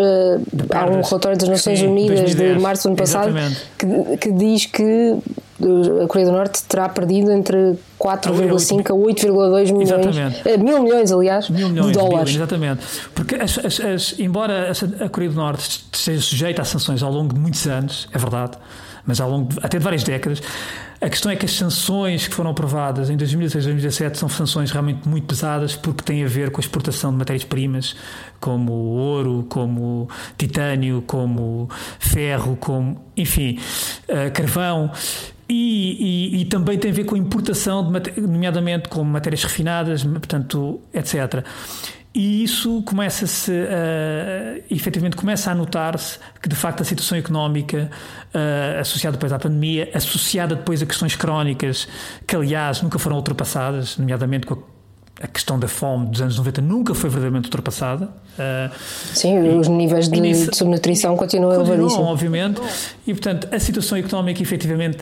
há 0.73 0.85
um 0.85 1.01
relatório 1.01 1.37
das 1.37 1.49
Nações 1.49 1.79
sim, 1.79 1.87
Unidas 1.87 2.19
2010, 2.21 2.57
de 2.57 2.61
março 2.61 2.83
do 2.83 2.87
ano 2.89 2.97
passado 2.97 3.33
que, 3.77 4.17
que 4.17 4.31
diz 4.31 4.65
que 4.65 5.17
a 6.03 6.07
Coreia 6.07 6.29
do 6.29 6.33
Norte 6.33 6.63
terá 6.63 6.89
perdido 6.89 7.31
entre 7.31 7.75
4,5 7.99 8.89
a 8.89 8.93
8,2 8.93 9.71
milhões, 9.71 10.17
eh, 10.45 10.57
mil 10.57 10.83
milhões, 10.83 11.11
aliás, 11.11 11.49
mil 11.49 11.69
milhões 11.69 11.87
de 11.87 11.93
dólares. 11.93 12.29
De 12.31 12.37
exatamente. 12.37 12.85
Porque, 13.13 13.35
as, 13.35 13.57
as, 13.59 13.79
as, 13.79 14.19
embora 14.19 14.71
a 14.99 15.09
Coreia 15.09 15.31
do 15.31 15.37
Norte 15.37 15.85
esteja 15.91 16.21
sujeita 16.21 16.61
a 16.61 16.65
sanções 16.65 17.01
ao 17.01 17.11
longo 17.11 17.33
de 17.33 17.39
muitos 17.39 17.65
anos, 17.67 18.09
é 18.11 18.17
verdade, 18.17 18.57
mas 19.05 19.21
ao 19.21 19.29
longo 19.29 19.53
de, 19.53 19.59
até 19.61 19.77
de 19.77 19.83
várias 19.83 20.03
décadas, 20.03 20.41
a 20.99 21.09
questão 21.09 21.31
é 21.31 21.35
que 21.35 21.45
as 21.45 21.51
sanções 21.51 22.27
que 22.27 22.33
foram 22.33 22.49
aprovadas 22.51 23.09
em 23.09 23.15
2016 23.15 23.63
e 23.63 23.67
2017 23.67 24.17
são 24.17 24.27
sanções 24.27 24.71
realmente 24.71 25.07
muito 25.07 25.27
pesadas 25.27 25.75
porque 25.75 26.03
têm 26.03 26.23
a 26.23 26.27
ver 26.27 26.51
com 26.51 26.59
a 26.59 26.63
exportação 26.63 27.11
de 27.11 27.17
matérias-primas 27.17 27.95
como 28.39 28.71
ouro, 28.71 29.45
como 29.49 30.09
titânio, 30.37 31.03
como 31.05 31.69
ferro, 31.99 32.57
como, 32.57 33.05
enfim, 33.15 33.59
uh, 34.09 34.31
carvão. 34.33 34.91
E, 35.47 36.33
e, 36.33 36.41
e, 36.41 36.45
também 36.45 36.77
tem 36.77 36.89
a 36.89 36.93
ver 36.93 37.03
com 37.03 37.13
a 37.13 37.17
importação, 37.19 37.91
de, 37.91 38.19
nomeadamente 38.19 38.89
com 38.89 39.03
matérias 39.03 39.43
refinadas, 39.43 40.03
portanto, 40.03 40.81
etc. 40.91 41.45
E 42.15 42.45
isso 42.45 42.81
começa-se, 42.83 43.51
uh, 43.51 44.63
efetivamente, 44.71 45.17
começa 45.17 45.51
a 45.51 45.55
notar-se 45.55 46.17
que, 46.41 46.47
de 46.47 46.55
facto, 46.55 46.79
a 46.79 46.85
situação 46.85 47.17
económica 47.17 47.91
uh, 48.33 48.79
associada 48.79 49.17
depois 49.17 49.33
à 49.33 49.37
pandemia, 49.37 49.89
associada 49.93 50.55
depois 50.55 50.81
a 50.81 50.85
questões 50.85 51.13
crónicas, 51.17 51.89
que, 52.25 52.33
aliás, 52.33 52.81
nunca 52.81 52.97
foram 52.97 53.17
ultrapassadas, 53.17 53.97
nomeadamente 53.97 54.47
com 54.47 54.53
a, 54.53 55.25
a 55.25 55.27
questão 55.27 55.59
da 55.59 55.67
fome 55.67 56.07
dos 56.07 56.21
anos 56.21 56.37
90, 56.37 56.61
nunca 56.61 56.95
foi 56.95 57.09
verdadeiramente 57.09 57.47
ultrapassada. 57.47 58.05
Uh, 58.05 58.73
Sim, 59.13 59.59
os 59.59 59.67
níveis 59.67 60.07
de, 60.07 60.21
de 60.21 60.55
subnutrição 60.55 61.17
continuam 61.17 61.53
elevadíssimos. 61.53 62.07
obviamente. 62.07 62.61
E, 63.05 63.13
portanto, 63.13 63.49
a 63.51 63.59
situação 63.59 63.97
económica, 63.97 64.41
efetivamente, 64.41 64.99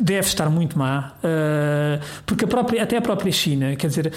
deve 0.00 0.26
estar 0.26 0.48
muito 0.48 0.78
má, 0.78 1.14
uh, 1.18 2.04
porque 2.24 2.44
a 2.44 2.48
própria, 2.48 2.82
até 2.82 2.96
a 2.96 3.00
própria 3.02 3.30
China, 3.30 3.76
quer 3.76 3.88
dizer, 3.88 4.12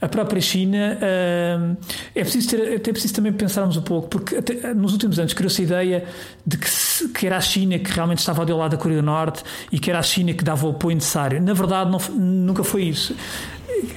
a 0.00 0.08
própria 0.08 0.40
China 0.40 0.98
uh, 0.98 1.76
é 2.14 2.22
preciso 2.22 2.50
ter, 2.50 2.76
até 2.76 2.92
preciso 2.92 3.14
também 3.14 3.32
pensarmos 3.32 3.76
um 3.76 3.82
pouco, 3.82 4.08
porque 4.08 4.36
até, 4.36 4.74
nos 4.74 4.92
últimos 4.92 5.18
anos 5.18 5.32
criou-se 5.32 5.60
a 5.62 5.64
ideia 5.64 6.04
de 6.46 6.56
que, 6.56 6.68
que, 7.14 7.26
era 7.26 7.36
a 7.36 7.40
China 7.40 7.78
que 7.78 7.90
realmente 7.92 8.18
estava 8.18 8.42
ao 8.42 8.58
lado 8.58 8.72
da 8.72 8.76
Coreia 8.76 9.00
do 9.00 9.06
Norte 9.06 9.42
e 9.70 9.78
que 9.78 9.90
era 9.90 9.98
a 9.98 10.02
China 10.02 10.32
que 10.32 10.44
dava 10.44 10.66
o 10.66 10.70
apoio 10.70 10.94
necessário. 10.96 11.40
Na 11.40 11.52
verdade, 11.52 11.90
não, 11.90 11.98
nunca 12.16 12.64
foi 12.64 12.84
isso. 12.84 13.14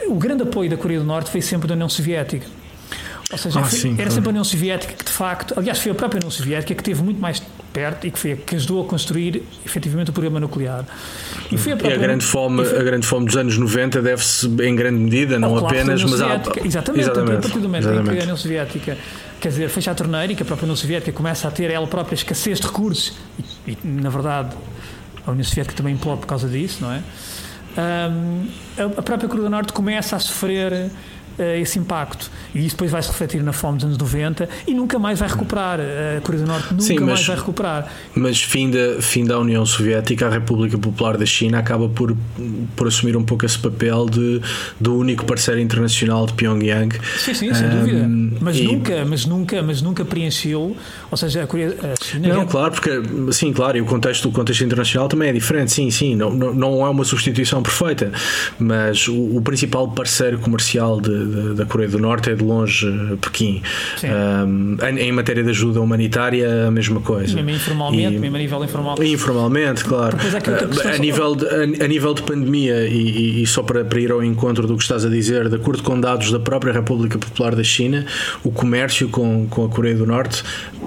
O 0.08 0.16
grande 0.16 0.44
apoio 0.44 0.70
da 0.70 0.78
Coreia 0.78 1.00
do 1.00 1.06
Norte 1.06 1.30
foi 1.30 1.42
sempre 1.42 1.68
da 1.68 1.74
União 1.74 1.90
Soviética. 1.90 2.46
Ou 3.34 3.38
seja, 3.38 3.60
ah, 3.60 3.64
sim, 3.64 3.96
era 4.00 4.12
sempre 4.12 4.28
a 4.28 4.30
União 4.30 4.44
Soviética 4.44 4.94
que, 4.94 5.04
de 5.04 5.12
facto, 5.12 5.56
aliás, 5.58 5.80
foi 5.80 5.92
a 5.92 5.96
própria 5.96 6.20
União 6.20 6.30
Soviética 6.30 6.76
que 6.76 6.84
teve 6.84 7.02
muito 7.02 7.20
mais 7.20 7.42
perto 7.74 8.06
e 8.06 8.12
que 8.12 8.20
foi 8.20 8.34
a 8.34 8.36
que 8.36 8.56
ajudou 8.56 8.86
a 8.86 8.88
construir 8.88 9.42
efetivamente 9.66 10.12
o 10.12 10.14
programa 10.14 10.40
nuclear. 10.40 10.86
E, 11.52 11.58
foi 11.58 11.72
a, 11.72 11.76
própria, 11.76 11.96
e 11.96 11.98
a 11.98 12.02
grande 12.02 12.24
fome, 12.24 12.64
foi, 12.64 12.80
a 12.80 12.84
grande 12.84 13.08
fome 13.08 13.26
dos 13.26 13.36
anos 13.36 13.58
90 13.58 14.02
deve-se 14.04 14.48
em 14.48 14.76
grande 14.76 15.00
medida, 15.00 15.40
não 15.40 15.58
apenas, 15.58 16.04
mas 16.04 16.22
há, 16.22 16.36
exatamente, 16.64 17.02
exatamente, 17.02 17.38
a 17.38 17.42
partir 17.42 17.60
do 17.60 17.64
momento 17.64 17.84
exatamente. 17.86 18.10
em 18.10 18.14
que 18.14 18.20
a 18.20 18.24
União 18.24 18.38
Soviética 18.38 18.98
quer 19.42 19.50
dizer, 19.50 19.70
fecha 19.70 19.92
a 19.92 19.96
torneira 19.96 20.32
e 20.32 20.36
que 20.36 20.44
a 20.44 20.46
própria 20.46 20.66
União 20.66 20.76
Soviética 20.76 21.12
começa 21.12 21.48
a 21.48 21.52
ter 21.52 21.72
ela 21.72 21.88
própria 21.88 22.16
escassez 22.16 22.60
de 22.60 22.68
recursos 22.68 23.18
e, 23.68 23.72
e 23.72 23.78
na 23.84 24.10
verdade 24.10 24.56
a 25.26 25.32
União 25.32 25.44
Soviética 25.44 25.76
também 25.76 25.96
implode 25.96 26.22
por 26.22 26.28
causa 26.28 26.48
disso, 26.48 26.78
não 26.82 26.92
é? 26.92 27.02
Um, 27.76 28.46
a 28.78 29.02
própria 29.02 29.28
Coreia 29.28 29.46
do 29.46 29.50
Norte 29.50 29.74
começa 29.74 30.16
a 30.16 30.20
sofrer 30.20 30.92
esse 31.38 31.80
impacto. 31.80 32.30
E 32.54 32.60
isso 32.60 32.76
depois 32.76 32.92
vai 32.92 33.02
se 33.02 33.10
refletir 33.10 33.42
na 33.44 33.54
fome 33.54 33.78
dos 33.78 33.86
anos 33.86 33.98
90 33.98 34.50
e 34.68 34.74
nunca 34.74 35.00
mais 35.00 35.20
vai 35.20 35.28
recuperar. 35.28 35.80
A 35.80 36.22
Coreia 36.22 36.44
do 36.44 36.48
Norte 36.48 36.72
nunca 36.72 36.84
Sim, 36.84 36.96
mas, 37.00 37.08
mais 37.08 37.26
vai 37.26 37.36
recuperar. 37.38 37.92
Mas 38.16 38.42
fim 38.42 38.70
da, 38.70 39.02
fim 39.02 39.26
da 39.26 39.40
União 39.40 39.66
Soviética, 39.66 40.28
a 40.28 40.30
República 40.30 40.78
Popular 40.78 41.18
da 41.18 41.26
China 41.26 41.60
acaba 41.60 41.90
por, 41.90 42.16
por 42.76 42.88
assumir 42.88 43.16
um 43.18 43.24
pouco 43.24 43.46
esse 43.46 43.58
papel 43.58 44.06
de, 44.06 44.42
do 44.80 44.98
único 44.98 45.26
parceiro 45.26 45.60
internacional 45.60 46.26
de 46.26 46.34
Pyongyang. 46.34 46.96
Sim, 47.18 47.34
sim, 47.34 47.54
sem 47.54 47.68
um, 47.68 47.80
dúvida. 47.80 48.08
Mas 48.42 48.58
e... 48.58 48.64
nunca, 48.64 49.06
mas 49.06 49.26
nunca, 49.26 49.64
mas 49.64 49.82
nunca 49.82 50.06
preencheu, 50.06 50.76
ou 51.10 51.18
seja, 51.18 51.44
a 51.44 51.48
Coreia 51.48 51.76
a 51.82 52.04
China. 52.04 52.28
Não, 52.28 52.42
é... 52.42 52.46
claro, 52.46 52.72
porque 52.72 53.02
sim, 53.32 53.52
claro, 53.54 53.78
e 53.78 53.82
o 53.82 53.86
contexto, 53.86 54.28
o 54.30 54.32
contexto 54.32 54.64
internacional 54.64 55.08
também 55.08 55.30
é 55.30 55.34
diferente, 55.34 55.72
sim, 55.72 55.90
sim, 55.90 56.16
não, 56.16 56.32
não, 56.32 56.54
não 56.54 56.86
é 56.86 56.90
uma 56.90 57.04
substituição 57.04 57.62
perfeita, 57.62 58.12
mas 58.60 59.08
o, 59.08 59.38
o 59.38 59.42
principal 59.42 59.90
parceiro 59.90 60.38
comercial 60.40 61.00
de, 61.00 61.23
da 61.56 61.66
Coreia 61.66 61.90
do 61.90 62.00
Norte 62.00 62.30
é 62.30 62.36
de 62.36 62.44
longe 62.44 62.88
Pequim. 63.22 63.62
Um, 64.04 64.78
em, 64.98 65.12
matéria 65.12 65.44
de 65.44 65.50
ajuda 65.50 65.82
humanitária, 65.82 66.68
a 66.68 66.72
mesma 66.72 67.02
coisa. 67.02 67.36
Mesmo 67.36 67.52
informalmente, 67.52 68.16
e, 68.16 68.20
mesmo 68.20 68.36
a 68.36 68.40
nível 68.40 68.64
informal. 68.64 69.04
Informalmente, 69.04 69.84
claro. 69.84 70.18
É 70.86 70.96
a, 70.96 70.98
nível 70.98 71.36
de, 71.36 71.46
a, 71.48 71.86
a, 71.86 71.88
nível 71.88 72.14
de 72.14 72.24
pandemia, 72.24 72.88
e, 72.88 73.44
e, 73.44 73.48
só 73.48 73.64
para, 73.64 73.84
para 73.84 74.00
ir 74.00 74.12
ao 74.12 74.24
encontro 74.24 74.68
do 74.68 74.76
que 74.76 74.84
estás 74.84 75.06
a 75.06 75.10
dizer, 75.10 75.50
de 75.50 75.56
acordo 75.56 75.84
com 75.84 76.00
dados 76.00 76.32
da 76.32 76.40
própria 76.40 76.74
República 76.74 77.18
Popular 77.18 77.56
da 77.56 77.64
China, 77.64 78.06
o 78.44 78.52
comércio 78.52 79.10
com, 79.10 79.48
com 79.48 79.66
a 79.66 79.70
Coreia 79.70 79.96
do 79.96 80.06
Norte, 80.06 80.44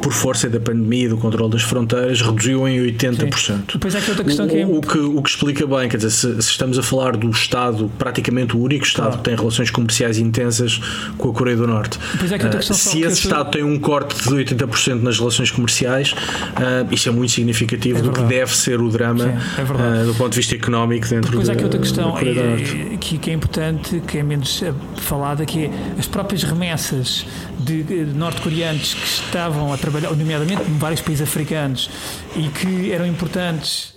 por 0.07 0.13
força 0.13 0.49
da 0.49 0.61
pandemia 0.61 1.07
e 1.07 1.09
do 1.09 1.17
controle 1.17 1.51
das 1.51 1.63
fronteiras, 1.63 2.21
reduziu 2.21 2.69
em 2.69 2.79
80%. 2.79 3.37
Sim. 3.37 3.63
Depois 3.73 3.93
é 3.93 4.01
que 4.01 4.11
outra 4.11 4.25
questão 4.25 4.47
o, 4.47 4.49
que 4.49 4.57
é... 4.57 4.65
o, 4.65 4.81
que, 4.81 4.99
o 4.99 5.21
que 5.21 5.31
explica 5.31 5.67
bem, 5.67 5.89
quer 5.89 5.97
dizer, 5.97 6.11
se, 6.11 6.43
se 6.43 6.51
estamos 6.51 6.79
a 6.79 6.83
falar 6.85 7.17
do 7.17 7.29
Estado, 7.29 7.91
praticamente 7.99 8.57
o 8.57 8.61
único 8.61 8.87
Estado 8.87 9.07
claro. 9.07 9.19
que 9.19 9.25
tem 9.25 9.35
relações 9.35 9.69
comerciais 9.69 10.17
intensas 10.19 10.81
com 11.19 11.31
a 11.31 11.33
Coreia 11.33 11.57
do 11.57 11.67
Norte. 11.67 11.99
É 12.21 12.25
uh, 12.25 12.63
se 12.63 13.03
esse 13.03 13.25
Estado 13.25 13.51
tem 13.51 13.65
um 13.65 13.81
corte 13.81 14.15
de 14.15 14.31
80% 14.31 15.03
nas 15.03 15.19
relações 15.19 15.51
comerciais, 15.51 16.13
uh, 16.13 16.95
isso 16.95 17.09
é 17.09 17.13
muito 17.13 17.33
significativo 17.33 17.99
é 17.99 18.03
do 18.03 18.13
que 18.13 18.23
deve 18.23 18.57
ser 18.57 18.81
o 18.81 18.89
drama 18.89 19.25
Sim, 19.25 19.61
é 19.61 20.03
uh, 20.03 20.07
do 20.07 20.15
ponto 20.15 20.31
de 20.31 20.37
vista 20.37 20.55
económico 20.55 21.09
dentro 21.09 21.33
Depois 21.33 21.49
há 21.49 21.53
aqui 21.53 21.65
outra 21.65 21.81
questão 21.81 22.17
é, 22.17 22.97
que, 23.01 23.19
que, 23.19 23.29
é 23.29 23.33
importante, 23.33 24.01
que 24.07 24.19
é 24.19 24.23
menos 24.23 24.63
falada, 24.99 25.45
que 25.45 25.65
é 25.65 25.71
as 25.99 26.07
próprias 26.07 26.45
remessas 26.45 27.27
de, 27.59 27.83
de 27.83 28.05
norte-coreanos 28.05 28.95
que 28.95 29.05
estavam 29.05 29.73
a 29.73 29.77
trabalhar, 29.77 29.96
nomeadamente 30.01 30.63
em 30.63 30.79
vários 30.79 31.01
países 31.01 31.27
africanos, 31.27 31.91
e 32.35 32.49
que 32.49 32.93
eram 32.93 33.07
importantes 33.07 33.95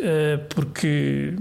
porque 0.56 1.34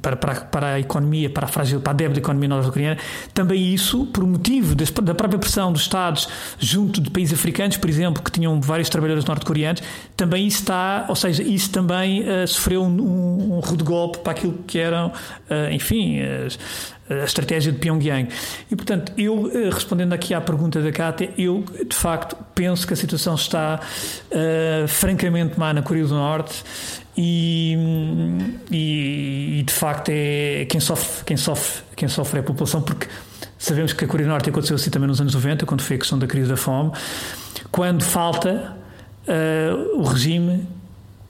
para, 0.00 0.16
para, 0.16 0.34
para 0.40 0.66
a 0.74 0.80
economia, 0.80 1.30
para 1.30 1.46
a 1.46 1.48
frágil, 1.48 1.80
para 1.80 1.92
a 1.92 1.94
débil 1.94 2.18
economia 2.18 2.48
norte-coreana, 2.48 2.98
também 3.34 3.72
isso, 3.72 4.06
por 4.06 4.26
motivo 4.26 4.74
da 4.74 5.14
própria 5.14 5.38
pressão 5.38 5.72
dos 5.72 5.82
Estados 5.82 6.28
junto 6.58 7.00
de 7.00 7.10
países 7.10 7.38
africanos, 7.38 7.76
por 7.76 7.88
exemplo, 7.88 8.22
que 8.22 8.30
tinham 8.30 8.60
vários 8.60 8.88
trabalhadores 8.88 9.26
norte-coreanos, 9.26 9.82
também 10.16 10.46
isso 10.46 10.60
está, 10.60 11.06
ou 11.08 11.14
seja, 11.14 11.42
isso 11.42 11.70
também 11.70 12.22
uh, 12.22 12.46
sofreu 12.46 12.82
um, 12.82 13.00
um, 13.00 13.56
um 13.56 13.60
rude 13.60 13.84
golpe 13.84 14.18
para 14.18 14.32
aquilo 14.32 14.54
que 14.66 14.78
eram, 14.78 15.08
uh, 15.08 15.72
enfim, 15.72 16.20
a 17.08 17.24
estratégia 17.24 17.72
de 17.72 17.78
Pyongyang. 17.78 18.28
E, 18.70 18.76
portanto, 18.76 19.12
eu, 19.16 19.50
eh, 19.54 19.70
respondendo 19.70 20.12
aqui 20.12 20.34
à 20.34 20.40
pergunta 20.40 20.80
da 20.82 20.90
Cátia, 20.90 21.30
eu, 21.38 21.64
de 21.88 21.94
facto, 21.94 22.36
penso 22.54 22.86
que 22.86 22.92
a 22.92 22.96
situação 22.96 23.34
está 23.34 23.80
uh, 23.80 24.88
francamente 24.88 25.58
má 25.58 25.72
na 25.72 25.82
Coreia 25.82 26.06
do 26.06 26.14
Norte 26.14 26.64
e, 27.16 27.76
e, 28.70 29.60
e, 29.60 29.62
de 29.62 29.72
facto 29.72 30.10
é 30.10 30.66
quem 30.68 30.80
sofre, 30.80 31.24
quem 31.24 31.36
sofre, 31.36 31.82
quem 31.96 32.08
sofre 32.08 32.38
é 32.38 32.40
a 32.40 32.42
população, 32.44 32.82
porque 32.82 33.06
sabemos 33.58 33.92
que 33.92 34.04
a 34.04 34.08
Coreia 34.08 34.28
do 34.28 34.32
Norte 34.32 34.50
aconteceu 34.50 34.76
assim 34.76 34.90
também 34.90 35.08
nos 35.08 35.20
anos 35.20 35.34
90, 35.34 35.64
quando 35.64 35.80
foi 35.80 35.96
a 35.96 35.98
questão 35.98 36.18
da 36.18 36.26
crise 36.26 36.48
da 36.48 36.56
fome, 36.56 36.92
quando 37.72 38.02
falta 38.02 38.76
uh, 39.26 39.98
o 39.98 40.02
regime 40.02 40.66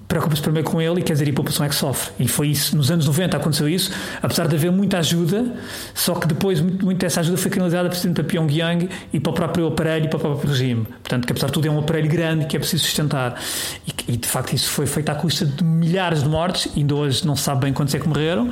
preocupa-se 0.08 0.42
primeiro 0.42 0.68
com 0.68 0.80
ele 0.80 1.00
e 1.00 1.02
quer 1.02 1.14
dizer, 1.14 1.26
e 1.26 1.30
a 1.30 1.34
população 1.34 1.66
é 1.66 1.68
que 1.68 1.74
sofre. 1.74 2.12
E 2.18 2.28
foi 2.28 2.48
isso, 2.48 2.76
nos 2.76 2.90
anos 2.90 3.06
90 3.06 3.36
aconteceu 3.36 3.68
isso, 3.68 3.90
apesar 4.22 4.46
de 4.46 4.54
haver 4.54 4.70
muita 4.70 4.98
ajuda, 4.98 5.54
só 5.94 6.14
que 6.14 6.26
depois 6.26 6.60
muito, 6.60 6.84
muito 6.84 6.98
dessa 6.98 7.20
ajuda 7.20 7.36
foi 7.36 7.50
canalizada 7.50 7.88
para 7.88 8.24
Pyongyang 8.24 8.88
e 9.12 9.20
para 9.20 9.30
o 9.30 9.34
próprio 9.34 9.66
aparelho 9.66 10.06
e 10.06 10.08
para 10.08 10.16
o 10.16 10.20
próprio 10.20 10.50
regime. 10.50 10.84
Portanto, 10.84 11.26
que 11.26 11.32
apesar 11.32 11.48
de 11.48 11.52
tudo 11.52 11.66
é 11.66 11.70
um 11.70 11.78
aparelho 11.78 12.08
grande 12.08 12.46
que 12.46 12.56
é 12.56 12.58
preciso 12.58 12.84
sustentar. 12.84 13.40
E, 13.86 14.12
e 14.12 14.16
de 14.16 14.28
facto 14.28 14.52
isso 14.52 14.70
foi 14.70 14.86
feito 14.86 15.10
à 15.10 15.14
custa 15.14 15.44
de 15.44 15.64
milhares 15.64 16.22
de 16.22 16.28
mortes, 16.28 16.68
ainda 16.76 16.94
hoje 16.94 17.26
não 17.26 17.36
se 17.36 17.42
sabe 17.42 17.62
bem 17.62 17.72
quantos 17.72 17.94
é 17.94 17.98
que 17.98 18.08
morreram. 18.08 18.50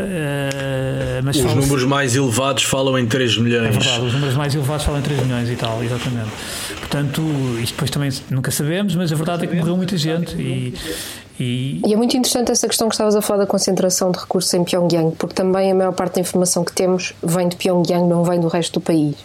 Uh, 0.00 1.22
mas 1.22 1.36
os 1.36 1.54
números 1.54 1.84
mais 1.84 2.16
elevados 2.16 2.62
falam 2.64 2.98
em 2.98 3.06
3 3.06 3.38
milhões. 3.38 3.68
É 3.68 3.70
verdade, 3.70 4.04
os 4.04 4.12
números 4.12 4.36
mais 4.36 4.54
elevados 4.54 4.84
falam 4.84 5.00
em 5.00 5.02
3 5.02 5.22
milhões 5.22 5.50
e 5.50 5.56
tal, 5.56 5.82
exatamente. 5.82 6.30
Portanto, 6.78 7.22
isto 7.60 7.74
depois 7.74 7.90
também 7.90 8.10
nunca 8.30 8.50
sabemos, 8.50 8.94
mas 8.94 9.12
a 9.12 9.16
verdade 9.16 9.44
é 9.44 9.46
que 9.46 9.56
morreu 9.56 9.76
muita 9.76 9.96
gente 9.96 10.34
e, 10.36 10.74
e... 11.40 11.80
e... 11.84 11.92
é 11.92 11.96
muito 11.96 12.16
interessante 12.16 12.52
essa 12.52 12.68
questão 12.68 12.88
que 12.88 12.94
estavas 12.94 13.16
a 13.16 13.22
falar 13.22 13.40
da 13.40 13.46
concentração 13.46 14.10
de 14.10 14.18
recursos 14.18 14.52
em 14.54 14.62
Pyongyang, 14.62 15.14
porque 15.16 15.34
também 15.34 15.72
a 15.72 15.74
maior 15.74 15.92
parte 15.92 16.16
da 16.16 16.20
informação 16.20 16.64
que 16.64 16.72
temos 16.72 17.14
vem 17.22 17.48
de 17.48 17.56
Pyongyang, 17.56 18.06
não 18.06 18.22
vem 18.22 18.38
do 18.38 18.48
resto 18.48 18.78
do 18.78 18.80
país. 18.80 19.16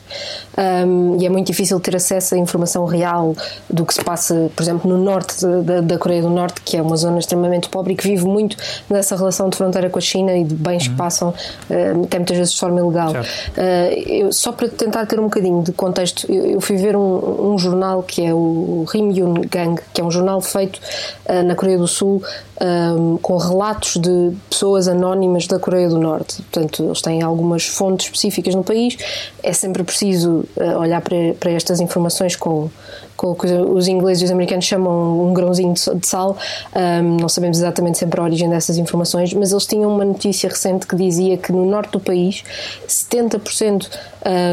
Um, 0.58 1.18
e 1.20 1.26
é 1.26 1.30
muito 1.30 1.48
difícil 1.48 1.80
ter 1.80 1.96
acesso 1.96 2.36
à 2.36 2.38
informação 2.38 2.86
real 2.86 3.36
do 3.70 3.86
que 3.86 3.94
se 3.94 4.04
passa, 4.04 4.50
por 4.56 4.64
exemplo, 4.64 4.90
no 4.90 4.98
norte 4.98 5.46
da, 5.64 5.82
da 5.82 5.98
Coreia 5.98 6.22
do 6.22 6.30
Norte, 6.30 6.62
que 6.62 6.78
é 6.78 6.82
uma 6.82 6.96
zona 6.96 7.20
extremamente 7.20 7.68
pobre 7.68 7.94
e 7.94 7.96
que 7.98 8.08
vive 8.08 8.26
muito 8.26 8.56
nessa 8.90 9.16
relação 9.16 9.50
de 9.50 9.58
fronteira 9.58 9.90
com 9.90 10.00
a 10.00 10.02
China 10.02 10.36
e 10.36 10.44
de 10.44 10.56
bens 10.56 10.86
uhum. 10.86 10.92
que 10.92 10.98
passam, 10.98 11.30
uh, 11.30 12.04
até 12.06 12.18
muitas 12.18 12.38
vezes 12.38 12.54
de 12.54 12.60
forma 12.60 12.80
ilegal. 12.80 13.12
Uh, 13.12 14.10
eu, 14.10 14.32
só 14.32 14.52
para 14.52 14.70
tentar 14.70 15.06
ter 15.06 15.20
um 15.20 15.24
bocadinho 15.24 15.62
de 15.62 15.74
contexto, 15.74 16.32
eu, 16.32 16.46
eu 16.46 16.62
fui 16.62 16.78
ver 16.78 16.96
um, 16.96 17.54
um, 17.54 17.58
jornal 17.58 18.04
que 18.04 18.26
é 18.26 18.34
o 18.34 18.86
Rim 18.88 19.12
Yun 19.12 19.34
Gang, 19.50 19.82
que 19.94 20.00
é 20.00 20.04
um 20.04 20.12
jornal 20.12 20.40
feito 20.40 20.80
uh, 21.28 21.44
na 21.44 21.56
Coreia 21.56 21.78
do 21.78 21.88
Sul 21.88 22.05
Um, 22.06 23.18
com 23.18 23.36
relatos 23.38 23.98
de 23.98 24.32
pessoas 24.50 24.88
anónimas 24.88 25.46
da 25.46 25.60
Coreia 25.60 25.90
do 25.90 26.00
Norte. 26.00 26.42
Portanto, 26.44 26.84
eles 26.86 27.02
têm 27.02 27.22
algumas 27.22 27.66
fontes 27.66 28.06
específicas 28.06 28.56
no 28.56 28.64
país. 28.64 28.96
É 29.44 29.52
sempre 29.52 29.84
preciso 29.84 30.46
uh, 30.56 30.80
olhar 30.80 31.02
para, 31.02 31.34
para 31.38 31.52
estas 31.52 31.82
informações 31.82 32.36
com, 32.36 32.70
com 33.16 33.32
o 33.32 33.36
que 33.36 33.48
os 33.48 33.88
ingleses 33.88 34.24
e 34.24 34.26
os 34.26 34.32
americanos 34.32 34.66
chamam 34.66 35.28
um 35.28 35.34
grãozinho 35.34 35.74
de 35.74 36.08
sal. 36.08 36.38
Um, 36.76 37.18
não 37.18 37.30
sabemos 37.30 37.58
exatamente 37.58 37.98
sempre 37.98 38.20
a 38.20 38.24
origem 38.24 38.50
dessas 38.50 38.78
informações, 38.78 39.34
mas 39.34 39.52
eles 39.52 39.66
tinham 39.66 39.94
uma 39.94 40.06
notícia 40.06 40.50
recente 40.50 40.86
que 40.88 40.96
dizia 40.96 41.38
que 41.38 41.52
no 41.52 41.66
norte 41.66 41.92
do 41.92 42.00
país 42.00 42.44
70% 42.88 43.90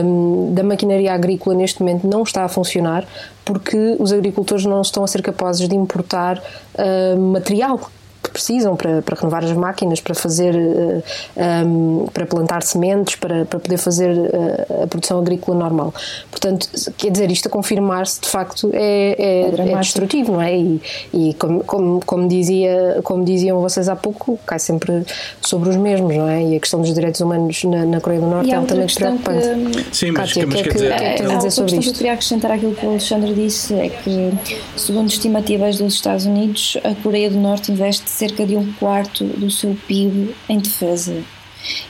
um, 0.04 0.54
da 0.54 0.62
maquinaria 0.62 1.12
agrícola 1.12 1.56
neste 1.56 1.80
momento 1.80 2.06
não 2.06 2.22
está 2.22 2.44
a 2.44 2.48
funcionar 2.48 3.06
porque 3.44 3.96
os 3.98 4.12
agricultores 4.12 4.64
não 4.64 4.80
estão 4.80 5.02
a 5.02 5.06
ser 5.06 5.22
capazes 5.22 5.68
de 5.68 5.74
importar 5.74 6.38
uh, 6.38 7.18
material 7.18 7.80
que 8.22 8.30
precisam 8.30 8.76
para, 8.76 9.02
para 9.02 9.16
renovar 9.18 9.44
as 9.44 9.52
máquinas, 9.52 10.00
para 10.00 10.14
fazer, 10.14 10.54
uh, 10.54 11.02
eh, 11.36 11.64
um, 11.64 12.06
para 12.12 12.24
plantar 12.24 12.62
sementes, 12.62 13.16
para, 13.16 13.44
para 13.44 13.58
poder 13.58 13.76
fazer 13.78 14.10
uh, 14.10 14.84
a 14.84 14.86
produção 14.86 15.18
agrícola 15.18 15.58
normal. 15.58 15.92
Portanto, 16.30 16.68
quer 16.96 17.10
dizer, 17.10 17.30
isto 17.30 17.48
a 17.48 17.50
confirmar-se 17.50 18.20
de 18.20 18.28
facto 18.28 18.70
é, 18.72 19.16
é, 19.18 19.68
é, 19.68 19.72
é 19.72 19.78
destrutivo, 19.78 20.32
não 20.32 20.42
é? 20.42 20.56
E, 20.56 20.80
e 21.12 21.34
como, 21.34 21.64
como, 21.64 22.00
como, 22.04 22.28
dizia, 22.28 23.00
como 23.02 23.24
diziam 23.24 23.60
vocês 23.60 23.88
há 23.88 23.96
pouco, 23.96 24.38
cai 24.46 24.58
sempre 24.58 25.04
sobre 25.40 25.70
os 25.70 25.76
mesmos, 25.76 26.16
não 26.16 26.28
é? 26.28 26.44
E 26.44 26.56
a 26.56 26.60
questão 26.60 26.80
dos 26.80 26.94
direitos 26.94 27.20
humanos 27.20 27.64
na, 27.64 27.84
na 27.84 28.00
Coreia 28.00 28.20
do 28.20 28.28
Norte 28.28 28.50
é 28.50 28.54
altamente 28.54 28.94
preocupante. 28.94 29.46
Que, 29.46 29.96
Sim, 29.96 30.10
mas, 30.12 30.32
Kátia, 30.32 30.46
mas 30.46 30.56
que, 30.56 30.62
quer 30.68 30.74
dizer. 30.74 30.92
É, 30.92 31.14
que, 31.14 31.22
é, 31.22 31.36
dizer 31.36 31.50
sobre 31.50 31.72
isto? 31.72 31.82
que 31.82 31.88
eu 31.88 31.94
queria 31.94 32.12
acrescentar 32.12 32.52
aquilo 32.52 32.74
que 32.74 32.86
o 32.86 32.90
Alexandre 32.90 33.34
disse 33.34 33.74
é 33.74 33.88
que, 33.88 34.32
segundo 34.76 35.08
estimativas 35.08 35.78
dos 35.78 35.94
Estados 35.94 36.24
Unidos, 36.24 36.76
a 36.84 36.94
Coreia 37.02 37.30
do 37.30 37.38
Norte 37.38 37.72
investe 37.72 38.11
cerca 38.12 38.46
de 38.46 38.56
um 38.56 38.72
quarto 38.74 39.24
do 39.24 39.50
seu 39.50 39.76
PIB 39.86 40.34
em 40.48 40.58
defesa. 40.58 41.22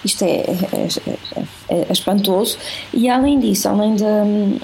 Isto 0.05 0.25
é, 0.25 0.37
é, 0.37 0.89
é, 1.69 1.75
é 1.75 1.93
espantoso. 1.93 2.59
E 2.93 3.09
além 3.09 3.39
disso, 3.41 3.69
além 3.69 3.97
do 3.97 4.61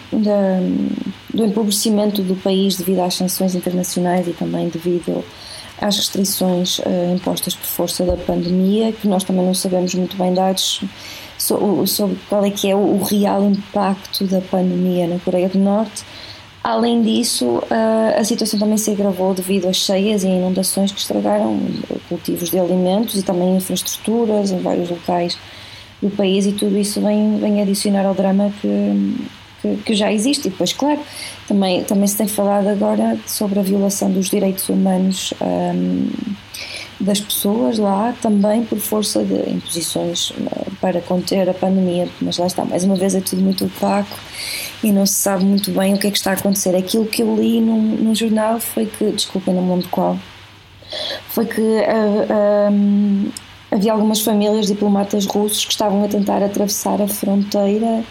empobrecimento 1.44 2.22
do 2.22 2.36
país 2.36 2.76
devido 2.76 3.00
às 3.00 3.14
sanções 3.14 3.54
internacionais 3.54 4.28
e 4.28 4.32
também 4.32 4.68
devido 4.68 5.24
às 5.80 5.96
restrições 5.96 6.80
uh, 6.80 7.14
impostas 7.14 7.54
por 7.54 7.66
força 7.66 8.04
da 8.04 8.16
pandemia, 8.16 8.92
que 8.92 9.08
nós 9.08 9.24
também 9.24 9.44
não 9.44 9.54
sabemos 9.54 9.94
muito 9.94 10.16
bem 10.16 10.34
dados 10.34 10.82
sobre, 11.38 12.16
qual 12.28 12.44
é 12.44 12.50
que 12.50 12.68
é 12.68 12.74
o 12.74 13.00
real 13.02 13.44
impacto 13.44 14.24
da 14.24 14.40
pandemia 14.40 15.06
na 15.06 15.20
Coreia 15.20 15.48
do 15.48 15.58
Norte 15.58 16.04
Além 16.62 17.02
disso, 17.02 17.62
a 18.16 18.24
situação 18.24 18.58
também 18.58 18.76
se 18.76 18.90
agravou 18.90 19.32
devido 19.32 19.68
às 19.68 19.76
cheias 19.76 20.24
e 20.24 20.26
inundações 20.26 20.90
que 20.90 20.98
estragaram 20.98 21.58
cultivos 22.08 22.50
de 22.50 22.58
alimentos 22.58 23.14
e 23.14 23.22
também 23.22 23.56
infraestruturas 23.56 24.50
em 24.50 24.58
vários 24.58 24.90
locais 24.90 25.38
do 26.02 26.10
país 26.10 26.46
e 26.46 26.52
tudo 26.52 26.76
isso 26.76 27.00
vem, 27.00 27.38
vem 27.38 27.60
adicionar 27.60 28.06
ao 28.06 28.14
drama 28.14 28.52
que, 28.60 29.16
que, 29.62 29.76
que, 29.84 29.94
já 29.94 30.12
existe. 30.12 30.48
E 30.48 30.50
depois, 30.50 30.72
claro, 30.72 31.00
também, 31.46 31.84
também 31.84 32.06
se 32.06 32.16
tem 32.16 32.28
falado 32.28 32.68
agora 32.68 33.16
sobre 33.26 33.58
a 33.58 33.62
violação 33.62 34.10
dos 34.10 34.28
direitos 34.28 34.68
humanos 34.68 35.32
um, 35.40 36.08
das 37.00 37.20
pessoas 37.20 37.78
lá, 37.78 38.14
também 38.20 38.64
por 38.64 38.78
força 38.78 39.24
de 39.24 39.50
imposições 39.50 40.32
para 40.80 41.00
conter 41.00 41.48
a 41.48 41.54
pandemia. 41.54 42.08
Mas 42.20 42.38
lá 42.38 42.46
está, 42.46 42.64
mais 42.64 42.84
uma 42.84 42.96
vez 42.96 43.14
é 43.14 43.20
tudo 43.20 43.40
muito 43.40 43.64
opaco 43.66 44.18
e 44.82 44.90
não 44.90 45.06
se 45.06 45.14
sabe 45.14 45.44
muito 45.44 45.70
bem 45.70 45.94
o 45.94 45.98
que 45.98 46.08
é 46.08 46.10
que 46.10 46.18
está 46.18 46.32
a 46.32 46.34
acontecer. 46.34 46.74
Aquilo 46.74 47.06
que 47.06 47.22
eu 47.22 47.36
li 47.36 47.60
num, 47.60 47.80
num 47.80 48.14
jornal 48.14 48.58
foi 48.60 48.86
que, 48.86 49.12
desculpa, 49.12 49.52
não 49.52 49.62
me 49.62 49.70
lembro 49.70 49.88
qual, 49.90 50.18
foi 51.28 51.46
que 51.46 51.60
uh, 51.60 53.32
havia 53.70 53.92
algumas 53.92 54.20
famílias 54.20 54.66
diplomatas 54.66 55.26
russos 55.26 55.64
que 55.64 55.72
estavam 55.72 56.04
a 56.04 56.08
tentar 56.08 56.42
atravessar 56.42 57.00
a 57.00 57.08
fronteira 57.08 58.02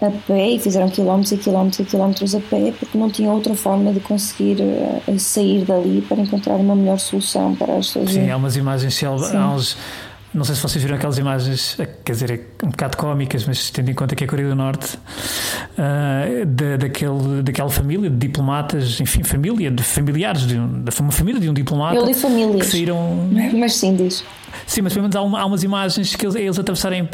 a 0.00 0.10
pé 0.10 0.50
e 0.50 0.58
fizeram 0.58 0.90
quilómetros 0.90 1.32
e 1.32 1.36
quilómetros 1.38 1.80
e 1.80 1.84
quilómetros 1.84 2.34
a 2.34 2.40
pé 2.40 2.72
porque 2.78 2.98
não 2.98 3.10
tinham 3.10 3.34
outra 3.34 3.54
forma 3.54 3.92
de 3.92 4.00
conseguir 4.00 4.58
uh, 4.60 5.18
sair 5.18 5.64
dali 5.64 6.02
para 6.02 6.20
encontrar 6.20 6.56
uma 6.56 6.76
melhor 6.76 6.98
solução 6.98 7.54
para 7.54 7.76
as 7.76 7.86
suas 7.86 8.10
Sim, 8.10 8.30
há 8.30 8.36
umas 8.36 8.56
imagens, 8.56 9.02
há 9.02 9.50
uns, 9.50 9.76
não 10.36 10.44
sei 10.44 10.54
se 10.54 10.60
vocês 10.60 10.84
viram 10.84 10.96
aquelas 10.96 11.16
imagens, 11.16 11.78
quer 12.04 12.12
dizer, 12.12 12.46
um 12.62 12.68
bocado 12.68 12.96
cómicas, 12.98 13.46
mas 13.46 13.70
tendo 13.70 13.90
em 13.90 13.94
conta 13.94 14.14
que 14.14 14.22
é 14.22 14.26
a 14.26 14.28
Coreia 14.28 14.48
do 14.48 14.54
Norte, 14.54 14.96
uh, 14.96 16.46
da, 16.46 16.76
daquele, 16.76 17.42
daquela 17.42 17.70
família 17.70 18.10
de 18.10 18.16
diplomatas, 18.16 19.00
enfim, 19.00 19.24
família, 19.24 19.70
de 19.70 19.82
familiares, 19.82 20.46
de 20.46 20.58
um, 20.58 20.84
uma 21.00 21.12
família 21.12 21.40
de 21.40 21.48
um 21.48 21.54
diplomata. 21.54 21.96
Eu 21.96 22.04
li 22.04 22.12
famílias. 22.12 22.66
Que 22.66 22.72
saíram. 22.72 23.30
Mas 23.54 23.74
sim, 23.74 23.96
diz. 23.96 24.22
Sim, 24.66 24.82
mas 24.82 24.92
pelo 24.92 25.04
menos 25.04 25.16
há, 25.16 25.22
uma, 25.22 25.40
há 25.40 25.46
umas 25.46 25.62
imagens 25.62 26.14
que 26.14 26.26
eles, 26.26 26.34
eles 26.36 26.58
atravessarem 26.58 27.02
uh, 27.02 27.08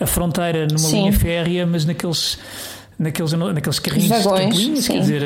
a 0.00 0.06
fronteira 0.06 0.66
numa 0.66 0.78
sim. 0.78 1.02
linha 1.02 1.12
férrea, 1.12 1.64
mas 1.64 1.84
naqueles 1.84 2.38
naqueles, 2.98 3.32
naqueles 3.32 3.78
carrinhos 3.78 4.08
vagões, 4.08 4.88
quer 4.88 5.00
dizer, 5.00 5.22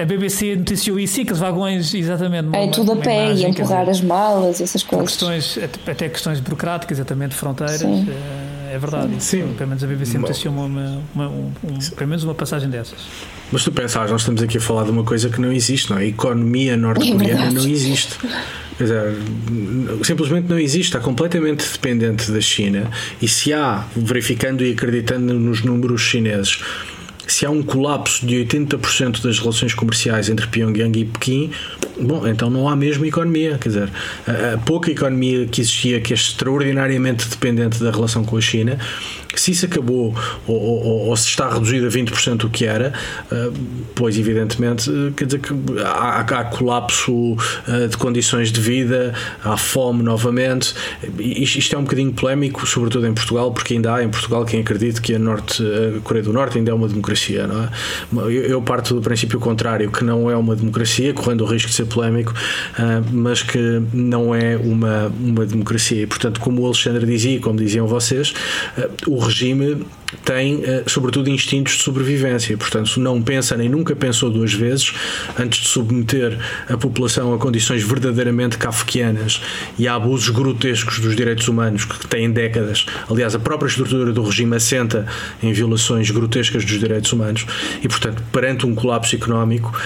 a 0.00 0.04
BBC 0.04 0.56
noticiou 0.56 0.98
isso, 0.98 1.20
aqueles 1.20 1.38
vagões, 1.38 1.94
exatamente. 1.94 2.48
É 2.54 2.68
tudo 2.68 2.92
a 2.92 2.96
pé 2.96 3.32
e 3.32 3.44
empurrar 3.44 3.80
dizer, 3.80 3.90
as 3.90 4.00
malas, 4.00 4.60
essas 4.60 4.82
coisas. 4.82 5.08
Questões, 5.08 5.58
até 5.86 6.08
questões 6.08 6.40
burocráticas, 6.40 6.98
exatamente, 6.98 7.34
fronteiras, 7.34 7.80
sim. 7.80 8.06
Eh, 8.08 8.74
é 8.74 8.78
verdade. 8.78 9.12
Sim. 9.20 9.54
Pelo 9.56 9.70
menos 9.70 9.82
a 9.82 9.86
BBC 9.86 10.18
noticiou 10.18 10.52
uma, 10.52 10.64
uma, 10.64 11.02
uma 11.14 11.28
um, 11.28 11.52
um, 11.64 11.78
pelo 11.96 12.08
menos 12.08 12.24
uma 12.24 12.34
passagem 12.34 12.68
dessas. 12.68 12.98
Mas 13.50 13.64
tu 13.64 13.72
pensas, 13.72 14.10
nós 14.10 14.20
estamos 14.20 14.42
aqui 14.42 14.58
a 14.58 14.60
falar 14.60 14.84
de 14.84 14.90
uma 14.90 15.04
coisa 15.04 15.30
que 15.30 15.40
não 15.40 15.52
existe, 15.52 15.90
não 15.90 15.98
é? 15.98 16.02
A 16.02 16.06
economia 16.06 16.76
norte-coreana 16.76 17.46
é 17.46 17.50
não 17.50 17.66
existe. 17.66 18.18
Quer 18.76 18.84
dizer, 18.84 19.14
simplesmente 20.02 20.48
não 20.48 20.58
existe, 20.58 20.88
está 20.88 21.00
completamente 21.00 21.66
dependente 21.72 22.30
da 22.30 22.40
China. 22.40 22.90
E 23.22 23.26
se 23.26 23.54
há, 23.54 23.86
verificando 23.96 24.62
e 24.62 24.72
acreditando 24.72 25.32
nos 25.32 25.62
números 25.62 26.02
chineses, 26.02 26.60
se 27.26 27.44
há 27.44 27.50
um 27.50 27.62
colapso 27.62 28.26
de 28.26 28.36
80% 28.36 29.22
das 29.22 29.38
relações 29.38 29.74
comerciais 29.74 30.28
entre 30.28 30.46
Pyongyang 30.46 30.98
e 30.98 31.04
Pequim, 31.04 31.50
bom, 32.00 32.26
então 32.26 32.50
não 32.50 32.68
há 32.68 32.76
mesmo 32.76 33.04
economia. 33.04 33.58
Quer 33.58 33.68
dizer, 33.68 33.90
a, 34.26 34.58
pouca 34.58 34.90
economia 34.90 35.46
que 35.46 35.60
existia, 35.60 36.00
que 36.00 36.12
é 36.12 36.16
extraordinariamente 36.16 37.28
dependente 37.28 37.82
da 37.82 37.90
relação 37.90 38.24
com 38.24 38.36
a 38.36 38.40
China, 38.40 38.78
se 39.34 39.50
isso 39.50 39.66
acabou 39.66 40.14
ou, 40.46 40.56
ou, 40.56 41.06
ou 41.08 41.16
se 41.16 41.28
está 41.28 41.52
reduzido 41.52 41.86
a 41.86 41.90
20% 41.90 42.36
do 42.36 42.48
que 42.48 42.64
era, 42.64 42.92
uh, 43.30 43.52
pois 43.94 44.18
evidentemente 44.18 44.90
quer 45.16 45.26
dizer 45.26 45.40
que 45.40 45.52
há, 45.84 46.20
há 46.20 46.44
colapso 46.44 47.12
uh, 47.12 47.88
de 47.88 47.96
condições 47.96 48.50
de 48.50 48.60
vida, 48.60 49.14
há 49.44 49.56
fome 49.56 50.02
novamente. 50.02 50.74
Isto, 51.18 51.76
é 51.76 51.78
um 51.78 51.82
bocadinho 51.82 52.12
polémico, 52.12 52.66
sobretudo 52.66 53.06
em 53.06 53.12
Portugal, 53.12 53.52
porque 53.52 53.74
ainda 53.74 53.94
há 53.94 54.02
em 54.02 54.08
Portugal 54.08 54.44
quem 54.44 54.60
acredite 54.60 55.00
que 55.00 55.14
a, 55.14 55.18
Norte, 55.18 55.62
a 55.62 56.00
Coreia 56.00 56.24
do 56.24 56.32
Norte 56.32 56.58
ainda 56.58 56.70
é 56.70 56.74
uma 56.74 56.88
democracia, 56.88 57.46
não 57.46 57.64
é? 57.64 57.68
Eu, 58.32 58.42
eu 58.42 58.62
parto 58.62 58.94
do 58.94 59.00
princípio 59.00 59.38
contrário, 59.38 59.90
que 59.90 60.04
não 60.04 60.30
é 60.30 60.36
uma 60.36 60.56
democracia, 60.56 61.12
correndo 61.12 61.44
o 61.44 61.46
risco 61.46 61.68
de 61.68 61.74
ser 61.74 61.85
polémico, 61.86 62.32
uh, 62.32 63.04
mas 63.12 63.42
que 63.42 63.82
não 63.92 64.34
é 64.34 64.56
uma, 64.56 65.12
uma 65.20 65.46
democracia. 65.46 66.02
E, 66.02 66.06
portanto, 66.06 66.40
como 66.40 66.62
o 66.62 66.66
Alexandre 66.66 67.06
dizia, 67.06 67.40
como 67.40 67.58
diziam 67.58 67.86
vocês, 67.86 68.34
o 69.06 69.18
regime 69.18 69.84
tem, 70.24 70.62
eh, 70.64 70.84
sobretudo, 70.86 71.28
instintos 71.28 71.76
de 71.76 71.82
sobrevivência. 71.82 72.56
Portanto, 72.56 72.98
não 72.98 73.20
pensa 73.20 73.56
nem 73.56 73.68
nunca 73.68 73.94
pensou 73.96 74.30
duas 74.30 74.52
vezes 74.52 74.92
antes 75.38 75.60
de 75.60 75.68
submeter 75.68 76.38
a 76.68 76.76
população 76.76 77.34
a 77.34 77.38
condições 77.38 77.82
verdadeiramente 77.82 78.56
kafkianas 78.56 79.40
e 79.78 79.88
a 79.88 79.94
abusos 79.94 80.30
grotescos 80.30 81.00
dos 81.00 81.16
direitos 81.16 81.48
humanos 81.48 81.84
que 81.84 82.06
têm 82.06 82.30
décadas. 82.30 82.86
Aliás, 83.10 83.34
a 83.34 83.38
própria 83.38 83.68
estrutura 83.68 84.12
do 84.12 84.22
regime 84.22 84.56
assenta 84.56 85.06
em 85.42 85.52
violações 85.52 86.10
grotescas 86.10 86.64
dos 86.64 86.78
direitos 86.78 87.12
humanos 87.12 87.46
e, 87.82 87.88
portanto, 87.88 88.22
perante 88.32 88.66
um 88.66 88.74
colapso 88.74 89.14
económico, 89.14 89.76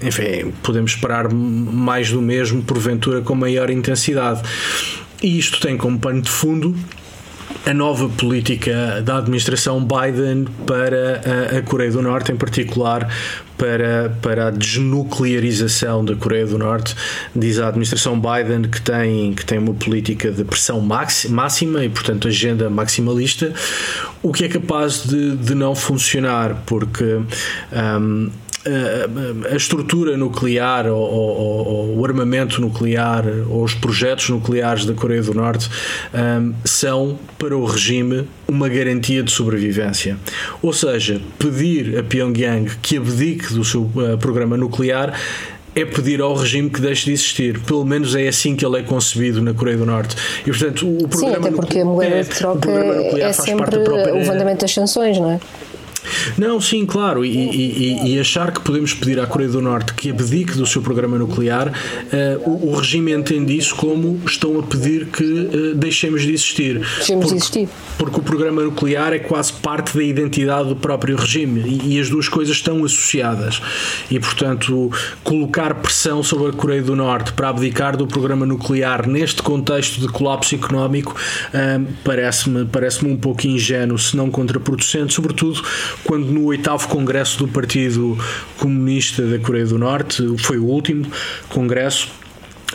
enfim, 0.00 0.52
podemos 0.62 0.92
esperar 0.92 1.11
mais 1.32 2.10
do 2.10 2.20
mesmo, 2.20 2.62
porventura 2.62 3.20
com 3.20 3.34
maior 3.34 3.70
intensidade. 3.70 4.42
E 5.22 5.38
isto 5.38 5.60
tem 5.60 5.76
como 5.76 5.98
pano 5.98 6.22
de 6.22 6.30
fundo 6.30 6.74
a 7.66 7.72
nova 7.72 8.08
política 8.08 9.00
da 9.04 9.18
administração 9.18 9.84
Biden 9.84 10.46
para 10.66 11.58
a, 11.58 11.62
Coreia 11.62 11.92
do 11.92 12.02
Norte, 12.02 12.32
em 12.32 12.36
particular 12.36 13.08
para, 13.56 14.16
para 14.20 14.48
a 14.48 14.50
desnuclearização 14.50 16.04
da 16.04 16.16
Coreia 16.16 16.46
do 16.46 16.58
Norte. 16.58 16.96
Diz 17.34 17.58
a 17.60 17.68
administração 17.68 18.20
Biden 18.20 18.62
que 18.62 18.80
tem, 18.80 19.32
que 19.34 19.44
tem 19.44 19.58
uma 19.58 19.74
política 19.74 20.32
de 20.32 20.44
pressão 20.44 20.80
máxima 20.80 21.84
e, 21.84 21.88
portanto, 21.88 22.26
agenda 22.26 22.68
maximalista, 22.68 23.52
o 24.22 24.32
que 24.32 24.44
é 24.44 24.48
capaz 24.48 25.04
de, 25.04 25.36
de 25.36 25.54
não 25.54 25.74
funcionar, 25.74 26.62
porque. 26.66 27.20
Um, 27.72 28.30
a 29.50 29.56
estrutura 29.56 30.16
nuclear 30.16 30.86
ou, 30.86 31.00
ou, 31.00 31.66
ou, 31.66 31.98
o 31.98 32.04
armamento 32.04 32.60
nuclear 32.60 33.24
ou 33.48 33.64
os 33.64 33.74
projetos 33.74 34.28
nucleares 34.28 34.84
da 34.84 34.94
Coreia 34.94 35.22
do 35.22 35.34
Norte 35.34 35.68
um, 36.14 36.54
são 36.64 37.18
para 37.38 37.56
o 37.56 37.64
regime 37.64 38.28
uma 38.46 38.68
garantia 38.68 39.22
de 39.22 39.32
sobrevivência. 39.32 40.16
Ou 40.62 40.72
seja, 40.72 41.20
pedir 41.38 41.98
a 41.98 42.02
Pyongyang 42.02 42.70
que 42.80 42.98
abdique 42.98 43.52
do 43.52 43.64
seu 43.64 43.82
uh, 43.82 44.16
programa 44.18 44.56
nuclear 44.56 45.12
é 45.74 45.84
pedir 45.84 46.20
ao 46.20 46.34
regime 46.34 46.68
que 46.68 46.80
deixe 46.80 47.06
de 47.06 47.12
existir. 47.12 47.58
Pelo 47.60 47.84
menos 47.84 48.14
é 48.14 48.28
assim 48.28 48.54
que 48.54 48.64
ele 48.64 48.78
é 48.78 48.82
concebido 48.82 49.40
na 49.40 49.54
Coreia 49.54 49.78
do 49.78 49.86
Norte. 49.86 50.14
E, 50.42 50.50
portanto, 50.50 50.86
o 50.86 51.08
programa 51.08 51.34
Sim, 51.34 51.48
até 51.48 51.50
porque 51.50 51.78
a 51.80 51.84
moeda 51.84 52.22
de 52.22 52.28
troca 52.28 52.70
é, 52.70 53.20
é 53.20 53.32
sempre 53.32 53.78
o 53.78 54.14
levantamento 54.18 54.60
das 54.60 54.72
sanções, 54.72 55.18
não 55.18 55.32
é? 55.32 55.40
Não, 56.36 56.60
sim, 56.60 56.86
claro. 56.86 57.24
E, 57.24 57.30
e, 57.30 58.12
e, 58.12 58.20
achar 58.20 58.52
que 58.52 58.60
podemos 58.60 58.94
pedir 58.94 59.18
à 59.18 59.26
Coreia 59.26 59.50
do 59.50 59.60
Norte 59.60 59.94
que 59.94 60.10
abdique 60.10 60.56
do 60.56 60.66
seu 60.66 60.82
programa 60.82 61.18
nuclear, 61.18 61.68
uh, 61.68 62.50
o, 62.50 62.70
o, 62.70 62.76
regime 62.76 63.12
entende 63.12 63.56
isso 63.56 63.74
como 63.74 64.20
estão 64.26 64.58
a 64.58 64.62
pedir 64.62 65.06
que 65.06 65.24
uh, 65.24 65.74
deixemos 65.74 66.22
de 66.22 66.32
existir. 66.32 66.78
Deixemos 66.78 67.06
porque, 67.06 67.26
de 67.26 67.34
existir. 67.34 67.68
Porque 67.98 68.20
o 68.20 68.22
programa 68.22 68.62
nuclear 68.62 69.12
é 69.12 69.18
quase 69.18 69.52
parte 69.52 69.96
da 69.96 70.02
identidade 70.02 70.68
do 70.68 70.76
próprio 70.76 71.16
regime 71.16 71.60
e, 71.60 71.96
e 71.96 72.00
as 72.00 72.08
duas 72.08 72.28
coisas 72.28 72.56
estão 72.56 72.84
associadas. 72.84 73.60
E, 74.10 74.18
portanto, 74.18 74.90
colocar 75.22 75.74
pressão 75.74 76.22
sobre 76.22 76.48
a 76.48 76.52
Coreia 76.52 76.82
do 76.82 76.96
Norte 76.96 77.32
para 77.32 77.48
abdicar 77.48 77.96
do 77.96 78.06
programa 78.06 78.46
nuclear 78.46 79.06
neste 79.08 79.42
contexto 79.42 80.00
de 80.00 80.08
colapso 80.08 80.54
económico 80.54 81.14
uh, 81.14 81.92
parece-me 82.04 82.64
parece 82.64 83.04
um 83.04 83.16
pouco 83.16 83.46
ingênuo, 83.46 83.98
se 83.98 84.16
não 84.16 84.30
contraproducente, 84.30 85.12
sobretudo 85.12 85.62
quando 86.12 86.26
no 86.26 86.44
oitavo 86.44 86.88
congresso 86.88 87.38
do 87.38 87.48
Partido 87.48 88.18
Comunista 88.58 89.22
da 89.22 89.38
Coreia 89.38 89.64
do 89.64 89.78
Norte, 89.78 90.22
foi 90.36 90.58
o 90.58 90.64
último 90.66 91.06
congresso, 91.48 92.10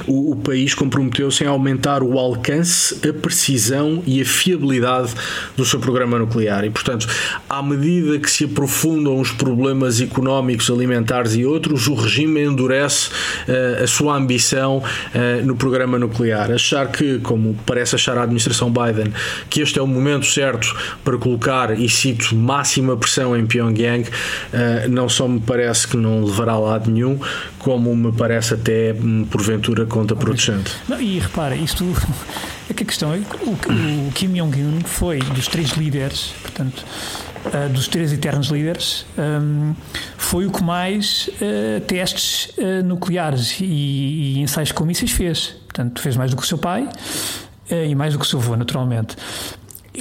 o, 0.06 0.32
o 0.32 0.36
país 0.36 0.74
comprometeu-se 0.74 1.44
em 1.44 1.48
aumentar 1.48 2.04
o 2.04 2.18
alcance, 2.20 2.96
a 3.08 3.14
precisão 3.14 4.04
e 4.06 4.22
a 4.22 4.26
fiabilidade 4.26 5.14
do 5.56 5.66
seu 5.66 5.80
programa 5.80 6.20
nuclear. 6.20 6.66
E, 6.66 6.70
portanto, 6.70 7.08
à 7.50 7.62
medida 7.62 8.20
que 8.20 8.30
se 8.30 8.46
aprofundam 8.46 9.20
os 9.20 9.32
problemas 9.32 10.02
económicos, 10.02 10.70
alimentares 10.70 11.36
e 11.36 11.46
outros, 11.46 11.88
o 11.88 11.96
regime 11.96 12.44
endurece 12.44 13.10
uh, 13.10 13.84
a 13.84 13.88
sua 13.88 14.16
ambição 14.16 14.78
uh, 14.78 15.46
no 15.46 15.56
programa 15.56 15.98
nuclear. 15.98 16.52
Achar 16.52 16.92
que, 16.92 17.20
como 17.20 17.56
parece 17.66 17.96
achar 17.96 18.18
a 18.18 18.24
administração 18.24 18.72
Biden, 18.72 19.14
que 19.50 19.62
este 19.62 19.80
é 19.80 19.82
o 19.82 19.88
momento 19.88 20.26
certo 20.26 20.76
para 21.04 21.18
colocar, 21.18 21.80
e 21.80 21.90
cito, 21.90 22.36
máxima 22.36 22.96
pressão 22.98 23.36
em 23.36 23.46
Pyongyang, 23.46 24.08
uh, 24.08 24.90
não 24.90 25.10
só 25.10 25.28
me 25.28 25.40
parece 25.40 25.88
que 25.88 25.98
não 25.98 26.24
levará 26.24 26.54
a 26.54 26.60
lado 26.60 26.92
nenhum, 26.92 27.20
como 27.60 27.96
me 27.96 28.12
parece 28.12 28.54
até, 28.54 28.94
hum, 28.94 29.26
porventura, 29.88 30.16
contraproducente. 30.16 30.76
Não, 30.88 31.02
e 31.02 31.20
repara, 31.20 31.56
isto 31.56 31.86
é 32.70 32.74
que 32.74 32.84
a 32.84 32.86
questão 32.86 33.14
é 33.14 33.18
o, 33.18 34.08
o 34.08 34.12
Kim 34.14 34.34
Jong-un 34.34 34.82
foi 34.82 35.20
dos 35.20 35.48
três 35.48 35.72
líderes, 35.72 36.34
portanto, 36.42 36.86
uh, 37.46 37.70
dos 37.70 37.88
três 37.88 38.12
eternos 38.14 38.48
líderes, 38.48 39.06
um, 39.18 39.74
foi 40.18 40.46
o 40.46 40.52
que 40.52 40.64
mais 40.64 41.30
uh, 41.42 41.82
testes 41.82 42.54
uh, 42.58 42.84
nucleares 42.84 43.60
e, 43.60 43.66
e, 43.66 44.40
ensaios 44.40 44.72
com 44.72 44.86
mísseis 44.86 45.12
fez. 45.12 45.56
Portanto, 45.68 46.02
fez 46.02 46.18
mais 46.18 46.32
do 46.32 46.38
que 46.38 46.44
o 46.44 46.46
seu 46.46 46.58
pai 46.58 46.90
e 47.70 47.94
mais 47.94 48.14
do 48.14 48.20
que 48.20 48.26
o 48.26 48.28
seu 48.28 48.40
avô, 48.40 48.56
naturalmente. 48.56 49.16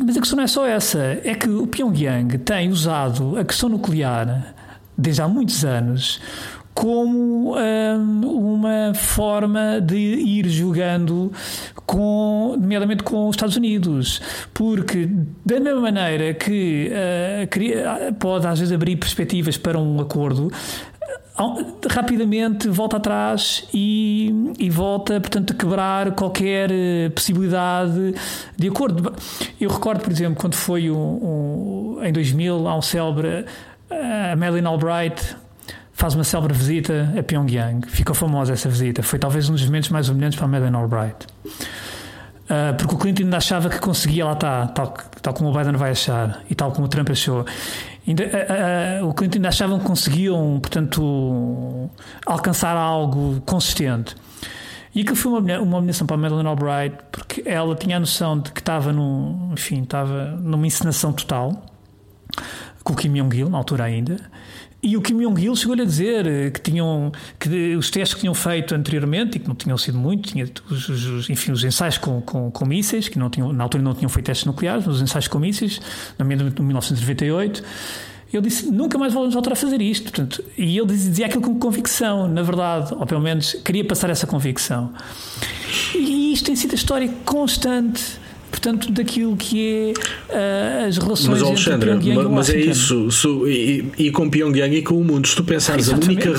Mas 0.02 0.16
a 0.16 0.20
questão 0.20 0.36
não 0.36 0.44
é 0.44 0.46
só 0.46 0.64
essa, 0.66 1.20
é 1.22 1.34
que 1.34 1.48
o 1.48 1.66
Pyongyang 1.66 2.38
tem 2.38 2.70
usado 2.70 3.36
a 3.36 3.44
questão 3.44 3.68
nuclear 3.68 4.54
desde 4.96 5.20
há 5.20 5.28
muitos 5.28 5.64
anos 5.64 6.20
como 6.76 7.56
um, 7.56 8.54
uma 8.54 8.92
forma 8.92 9.80
de 9.80 9.96
ir 9.96 10.46
jogando 10.46 11.32
com, 11.86 12.54
nomeadamente 12.60 13.02
com 13.02 13.28
os 13.28 13.34
Estados 13.34 13.56
Unidos, 13.56 14.20
porque 14.52 15.08
da 15.42 15.58
mesma 15.58 15.80
maneira 15.80 16.34
que 16.34 16.92
uh, 16.92 18.14
pode 18.16 18.46
às 18.46 18.58
vezes 18.58 18.74
abrir 18.74 18.96
perspectivas 18.96 19.56
para 19.56 19.78
um 19.78 19.98
acordo, 20.02 20.52
rapidamente 21.90 22.68
volta 22.68 22.98
atrás 22.98 23.66
e, 23.72 24.52
e, 24.58 24.68
volta, 24.68 25.18
portanto, 25.18 25.54
a 25.54 25.56
quebrar 25.56 26.12
qualquer 26.12 26.70
eh, 26.70 27.10
possibilidade 27.10 28.14
de 28.56 28.68
acordo. 28.68 29.12
Eu 29.60 29.68
recordo, 29.70 30.02
por 30.02 30.10
exemplo, 30.10 30.36
quando 30.40 30.54
foi 30.54 30.90
um, 30.90 31.98
um, 31.98 32.04
em 32.04 32.10
2000, 32.10 32.66
há 32.66 32.76
um 32.76 32.80
célebre, 32.80 33.44
a 33.90 34.34
Madeleine 34.34 34.66
Albright, 34.66 35.36
faz 35.96 36.14
uma 36.14 36.24
célebre 36.24 36.52
visita 36.52 37.12
a 37.18 37.22
Pyongyang. 37.22 37.88
Ficou 37.88 38.14
famosa 38.14 38.52
essa 38.52 38.68
visita. 38.68 39.02
Foi 39.02 39.18
talvez 39.18 39.48
um 39.48 39.54
dos 39.54 39.64
momentos 39.64 39.88
mais 39.88 40.08
humilhantes 40.10 40.36
para 40.36 40.44
a 40.44 40.48
Madeleine 40.48 40.76
Albright. 40.76 41.26
Uh, 42.44 42.76
porque 42.78 42.94
o 42.94 42.98
Clinton 42.98 43.24
ainda 43.24 43.38
achava 43.38 43.70
que 43.70 43.80
conseguia, 43.80 44.26
lá 44.26 44.34
está, 44.34 44.66
tal, 44.68 44.94
tal 45.22 45.34
como 45.34 45.50
o 45.50 45.52
Biden 45.56 45.72
vai 45.72 45.90
achar 45.90 46.42
e 46.48 46.54
tal 46.54 46.70
como 46.70 46.86
o 46.86 46.88
Trump 46.88 47.10
achou. 47.10 47.46
Ainda, 48.06 48.24
uh, 48.24 49.04
uh, 49.04 49.08
o 49.08 49.14
Clinton 49.14 49.38
ainda 49.38 49.48
achavam 49.48 49.78
que 49.78 49.86
conseguiam, 49.86 50.60
portanto, 50.60 51.90
alcançar 52.26 52.76
algo 52.76 53.40
consistente. 53.40 54.14
E 54.94 55.00
aquilo 55.00 55.16
foi 55.16 55.32
uma, 55.32 55.58
uma 55.60 55.78
humilhação 55.78 56.06
para 56.06 56.14
a 56.14 56.18
Madeleine 56.18 56.48
Albright, 56.48 56.96
porque 57.10 57.42
ela 57.46 57.74
tinha 57.74 57.96
a 57.96 58.00
noção 58.00 58.38
de 58.38 58.52
que 58.52 58.60
estava, 58.60 58.92
num, 58.92 59.50
enfim, 59.54 59.82
estava 59.82 60.26
numa 60.40 60.66
encenação 60.66 61.12
total, 61.12 61.64
com 62.84 62.92
o 62.92 62.96
Kim 62.96 63.14
Jong-il, 63.14 63.48
na 63.48 63.58
altura 63.58 63.84
ainda, 63.84 64.20
e 64.82 64.96
o 64.96 65.02
Kim 65.02 65.18
Jong-il 65.18 65.56
chegou-lhe 65.56 65.82
a 65.82 65.84
dizer 65.84 66.26
eh, 66.26 66.50
que 66.50 66.60
tinham 66.60 67.10
que 67.40 67.74
os 67.74 67.90
testes 67.90 68.14
que 68.14 68.20
tinham 68.20 68.34
feito 68.34 68.74
anteriormente 68.74 69.36
e 69.36 69.40
que 69.40 69.48
não 69.48 69.54
tinham 69.54 69.76
sido 69.76 69.98
muito, 69.98 70.28
tinha 70.28 70.48
os, 70.70 70.88
os, 70.88 71.30
enfim, 71.30 71.50
os 71.50 71.64
ensaios 71.64 71.98
com, 71.98 72.20
com, 72.20 72.50
com 72.50 72.64
mísseis, 72.66 73.08
que 73.08 73.18
não 73.18 73.30
tinham, 73.30 73.52
na 73.52 73.64
altura 73.64 73.82
não 73.82 73.94
tinham 73.94 74.08
feito 74.08 74.26
testes 74.26 74.44
nucleares, 74.46 74.86
mas 74.86 74.96
os 74.96 75.02
ensaios 75.02 75.28
com 75.28 75.38
mísseis, 75.38 75.80
nomeadamente 76.18 76.60
em 76.60 76.64
1998. 76.64 77.64
Ele 78.32 78.42
disse: 78.42 78.70
nunca 78.70 78.98
mais 78.98 79.12
vamos 79.12 79.32
voltar 79.32 79.52
a 79.52 79.56
fazer 79.56 79.80
isto. 79.80 80.04
Portanto, 80.04 80.44
e 80.58 80.76
ele 80.78 80.86
dizia 80.86 81.26
aquilo 81.26 81.42
com 81.42 81.58
convicção, 81.58 82.28
na 82.28 82.42
verdade, 82.42 82.94
ou 82.94 83.06
pelo 83.06 83.20
menos 83.20 83.54
queria 83.64 83.84
passar 83.84 84.10
essa 84.10 84.26
convicção. 84.26 84.92
E 85.94 86.32
isto 86.32 86.46
tem 86.46 86.56
sido 86.56 86.72
a 86.72 86.74
história 86.74 87.08
constante 87.24 88.18
portanto, 88.56 88.90
daquilo 88.90 89.36
que 89.36 89.92
é 90.30 90.84
uh, 90.84 90.88
as 90.88 90.96
relações 90.96 91.40
mas, 91.40 91.42
Alexandre, 91.42 91.90
entre 91.90 92.10
Pyongyang 92.10 92.28
mas, 92.34 92.48
mas 92.48 92.50
é 92.50 92.58
isso, 92.58 93.10
so, 93.10 93.46
e, 93.46 93.84
e, 93.98 94.10
com 94.10 94.30
Pyongyang 94.30 94.74
e 94.74 94.82
com 94.82 94.98
o 94.98 95.04
mundo. 95.04 95.28
Se 95.28 95.36
tu 95.36 95.44
pensares, 95.44 95.90
a 95.90 95.94
única, 95.94 96.30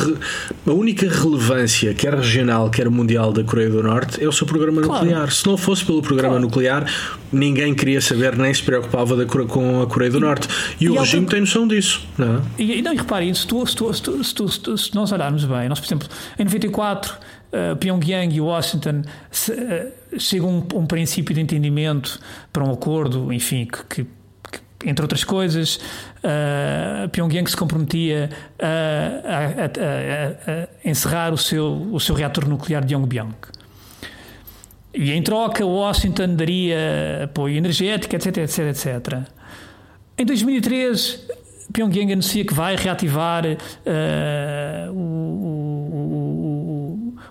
a 0.66 0.72
única 0.72 1.08
relevância, 1.08 1.94
quer 1.94 2.16
regional, 2.16 2.70
quer 2.70 2.90
mundial, 2.90 3.32
da 3.32 3.44
Coreia 3.44 3.70
do 3.70 3.84
Norte 3.84 4.24
é 4.24 4.28
o 4.28 4.32
seu 4.32 4.48
programa 4.48 4.82
claro. 4.82 5.06
nuclear. 5.06 5.32
Se 5.32 5.46
não 5.46 5.58
fosse 5.58 5.86
pelo 5.86 6.02
programa 6.02 6.36
claro. 6.36 6.46
nuclear, 6.46 6.92
ninguém 7.32 7.74
queria 7.76 8.02
saber 8.02 8.36
nem 8.36 8.54
se 8.54 8.64
preocupava 8.64 9.16
da, 9.16 9.26
com 9.26 9.82
a 9.82 9.88
Coreia 9.88 10.12
do 10.12 10.20
Norte. 10.20 10.48
E, 10.80 10.86
e 10.86 10.90
o 10.90 11.00
regime 11.00 11.28
tem 11.28 11.42
noção 11.42 11.68
disso. 11.68 12.02
Não, 12.18 12.38
é? 12.38 12.42
e, 12.58 12.82
não, 12.82 12.94
e 12.94 12.98
reparem, 12.98 13.34
se, 13.34 13.46
tu, 13.46 13.66
se, 13.66 13.76
tu, 13.76 13.94
se, 13.94 14.02
tu, 14.02 14.24
se, 14.24 14.60
tu, 14.60 14.78
se 14.78 14.96
nós 14.96 15.12
olharmos 15.12 15.46
bem, 15.46 15.70
nós, 15.70 15.80
por 15.80 15.86
exemplo, 15.86 16.08
em 16.40 16.44
94 16.44 17.16
uh, 17.52 17.76
Pyongyang 17.78 18.34
e 18.34 18.42
Washington 18.42 19.04
se, 19.32 19.52
uh, 19.52 20.20
chegam 20.20 20.66
a 20.72 20.76
um, 20.76 20.80
um, 20.82 20.86
princípio 20.86 21.34
de 21.34 21.42
entendimento 21.42 22.20
para 22.52 22.64
um 22.64 22.72
acordo, 22.72 23.32
enfim, 23.32 23.66
que, 23.66 24.04
que, 24.04 24.08
entre 24.86 25.04
outras 25.04 25.24
coisas, 25.24 25.80
uh, 26.24 27.10
Pyongyang 27.10 27.50
se 27.50 27.58
comprometia 27.58 28.30
a, 28.60 28.66
a, 29.34 29.66
a, 29.66 30.64
a, 30.64 30.90
encerrar 30.90 31.34
o 31.34 31.38
seu, 31.38 31.90
o 31.92 32.00
seu 32.00 32.16
reator 32.16 32.48
nuclear 32.48 32.84
de 32.84 32.94
Yongbyon. 32.94 33.32
E 34.94 35.12
em 35.12 35.22
troca, 35.22 35.64
Washington 35.66 36.36
daria 36.36 37.26
apoio 37.26 37.56
energético, 37.56 38.16
etc, 38.16 38.38
etc, 38.38 38.60
etc. 38.60 39.20
Em 40.18 40.26
2003, 40.26 41.28
Pyongyang 41.72 42.14
anuncia 42.14 42.44
que 42.44 42.54
vai 42.54 42.76
reativar 42.76 43.46
uh, 43.46 44.92
o, 44.92 45.57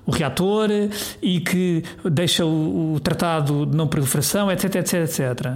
o, 0.06 0.10
reator 0.10 0.68
e 1.20 1.40
que 1.40 1.82
deixa 2.04 2.44
o, 2.44 2.94
o, 2.94 3.00
tratado 3.00 3.66
de 3.66 3.76
não 3.76 3.86
proliferação, 3.86 4.50
etc, 4.50 4.76
etc, 4.76 4.94
etc. 5.04 5.52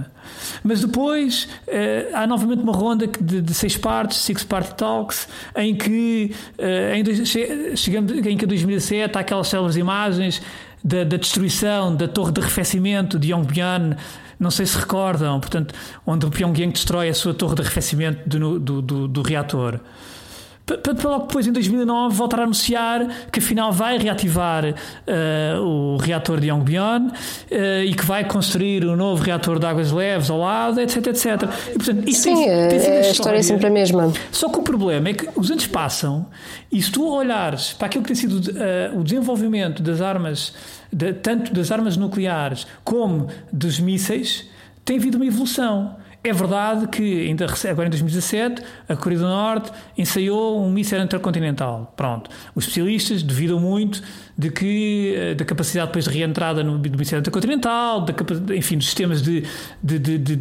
Mas 0.63 0.81
depois 0.81 1.47
uh, 1.67 2.15
há 2.15 2.27
novamente 2.27 2.61
uma 2.61 2.73
ronda 2.73 3.07
de, 3.07 3.41
de, 3.41 3.53
seis 3.53 3.77
partes, 3.77 4.17
Six 4.17 4.43
Party 4.43 4.75
Talks, 4.75 5.27
em 5.55 5.75
que 5.75 6.33
uh, 6.57 6.95
em, 6.95 7.75
chegamos 7.75 8.11
em 8.11 8.37
que 8.37 8.45
2007 8.45 9.17
há 9.17 9.21
aquelas 9.21 9.47
célebres 9.47 9.77
imagens 9.77 10.41
da, 10.83 11.03
da, 11.03 11.17
destruição 11.17 11.95
da 11.95 12.07
torre 12.07 12.31
de 12.31 12.41
arrefecimento 12.41 13.19
de 13.19 13.31
Yongbyon 13.31 13.95
não 14.41 14.49
sei 14.49 14.65
se 14.65 14.75
recordam, 14.75 15.39
portanto, 15.39 15.71
onde 16.03 16.25
o 16.25 16.31
Pyongyang 16.31 16.73
destrói 16.73 17.09
a 17.09 17.13
sua 17.13 17.31
torre 17.31 17.53
de 17.53 17.61
arrefecimento 17.61 18.27
do, 18.27 18.59
do, 18.59 18.81
do, 18.81 19.07
do 19.07 19.21
reator 19.21 19.79
para 20.77 21.09
logo 21.09 21.27
depois, 21.27 21.47
em 21.47 21.51
2009, 21.51 22.15
voltar 22.15 22.39
a 22.39 22.43
anunciar 22.43 23.07
que 23.31 23.39
afinal 23.39 23.71
vai 23.71 23.97
reativar 23.97 24.65
uh, 24.65 25.61
o 25.61 25.97
reator 25.97 26.39
de 26.39 26.49
Yongbyon 26.49 27.07
uh, 27.07 27.83
e 27.85 27.93
que 27.93 28.05
vai 28.05 28.25
construir 28.25 28.85
um 28.85 28.95
novo 28.95 29.23
reator 29.23 29.59
de 29.59 29.65
águas 29.65 29.91
leves 29.91 30.29
ao 30.29 30.39
lado, 30.39 30.79
etc, 30.79 31.07
etc. 31.07 31.25
E, 31.69 31.73
portanto, 31.73 32.07
isso 32.07 32.23
Sim, 32.23 32.35
tem, 32.35 32.45
tem 32.45 32.53
a, 32.53 32.69
história, 32.69 33.11
história 33.11 33.37
é 33.37 33.43
sempre 33.43 33.67
a 33.67 33.69
mesma. 33.69 34.11
Só 34.31 34.49
que 34.49 34.59
o 34.59 34.63
problema 34.63 35.09
é 35.09 35.13
que 35.13 35.29
os 35.35 35.51
anos 35.51 35.67
passam 35.67 36.27
e 36.71 36.81
se 36.81 36.91
tu 36.91 37.07
olhares 37.07 37.73
para 37.73 37.87
aquilo 37.87 38.03
que 38.03 38.13
tem 38.13 38.15
sido 38.15 38.35
uh, 38.51 38.99
o 38.99 39.03
desenvolvimento 39.03 39.81
das 39.83 40.01
armas 40.01 40.53
de, 40.91 41.13
tanto 41.13 41.53
das 41.53 41.71
armas 41.71 41.97
nucleares 41.97 42.67
como 42.83 43.27
dos 43.51 43.79
mísseis, 43.79 44.49
tem 44.83 44.97
havido 44.97 45.17
uma 45.17 45.25
evolução. 45.25 45.95
É 46.23 46.31
verdade 46.31 46.87
que 46.87 47.27
ainda 47.27 47.47
agora 47.67 47.87
em 47.87 47.89
2017 47.89 48.61
a 48.87 48.95
Coreia 48.95 49.21
do 49.21 49.25
Norte 49.27 49.71
ensaiou 49.97 50.63
um 50.63 50.71
míssil 50.71 51.01
intercontinental. 51.01 51.91
Pronto. 51.97 52.29
Os 52.53 52.65
especialistas 52.65 53.23
duvidam 53.23 53.59
muito 53.59 54.03
de 54.37 54.51
que 54.51 55.15
eh, 55.17 55.33
da 55.33 55.43
capacidade 55.43 55.87
depois 55.87 56.05
de 56.05 56.11
reentrada 56.11 56.63
no 56.63 56.77
do 56.77 56.97
míssil 56.97 57.17
intercontinental, 57.17 58.01
da, 58.01 58.13
enfim, 58.55 58.77
dos 58.77 58.85
sistemas 58.85 59.19
de, 59.21 59.43
de, 59.81 59.97
de, 59.97 60.17
de, 60.19 60.35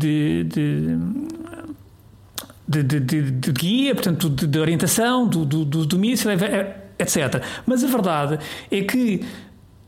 de 0.45 0.99
de, 2.68 2.85
de, 2.85 3.01
de, 3.01 3.31
de, 3.33 3.53
guia, 3.53 3.95
portanto, 3.97 4.31
de, 4.31 4.59
orientação 4.59 5.26
do, 5.26 5.45
do, 5.45 5.64
do, 5.64 5.87
do 5.87 5.99
míssil, 5.99 6.31
etc. 6.31 7.43
Mas 7.66 7.83
a 7.83 7.89
verdade 7.89 8.39
é 8.70 8.83
que 8.83 9.24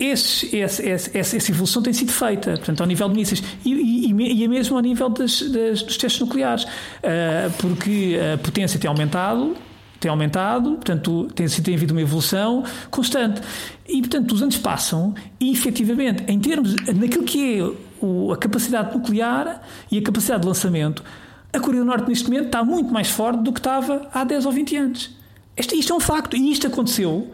esse, 0.04 0.56
esse, 0.56 0.82
esse, 0.88 1.18
essa 1.18 1.50
evolução 1.50 1.80
tem 1.80 1.92
sido 1.92 2.12
feita, 2.12 2.52
portanto, 2.56 2.80
ao 2.80 2.86
nível 2.86 3.08
de 3.08 3.14
mísseis 3.14 3.42
e, 3.64 3.72
e, 3.72 4.12
e 4.12 4.44
é 4.44 4.48
mesmo 4.48 4.76
ao 4.76 4.82
nível 4.82 5.08
das, 5.08 5.40
das, 5.42 5.82
dos 5.82 5.96
testes 5.96 6.20
nucleares, 6.20 6.64
uh, 6.64 7.50
porque 7.58 8.18
a 8.34 8.38
potência 8.38 8.80
tem 8.80 8.88
aumentado, 8.88 9.56
tem 10.00 10.10
aumentado, 10.10 10.72
portanto, 10.72 11.28
tem, 11.34 11.46
tem 11.46 11.76
havido 11.76 11.94
uma 11.94 12.00
evolução 12.00 12.64
constante. 12.90 13.40
E, 13.88 14.00
portanto, 14.00 14.32
os 14.32 14.42
anos 14.42 14.56
passam 14.56 15.14
e, 15.38 15.52
efetivamente, 15.52 16.24
em 16.26 16.40
termos, 16.40 16.74
naquilo 16.74 17.22
que 17.22 17.60
é 17.60 17.72
o, 18.04 18.32
a 18.32 18.36
capacidade 18.36 18.92
nuclear 18.92 19.62
e 19.90 19.98
a 19.98 20.02
capacidade 20.02 20.42
de 20.42 20.48
lançamento, 20.48 21.04
a 21.52 21.60
Coreia 21.60 21.84
do 21.84 21.86
Norte, 21.86 22.08
neste 22.08 22.28
momento, 22.28 22.46
está 22.46 22.64
muito 22.64 22.92
mais 22.92 23.08
forte 23.08 23.40
do 23.40 23.52
que 23.52 23.60
estava 23.60 24.08
há 24.12 24.24
10 24.24 24.46
ou 24.46 24.52
20 24.52 24.76
anos. 24.76 25.10
Isto, 25.56 25.74
isto 25.76 25.92
é 25.92 25.96
um 25.96 26.00
facto 26.00 26.36
e 26.36 26.50
isto 26.50 26.66
aconteceu 26.66 27.30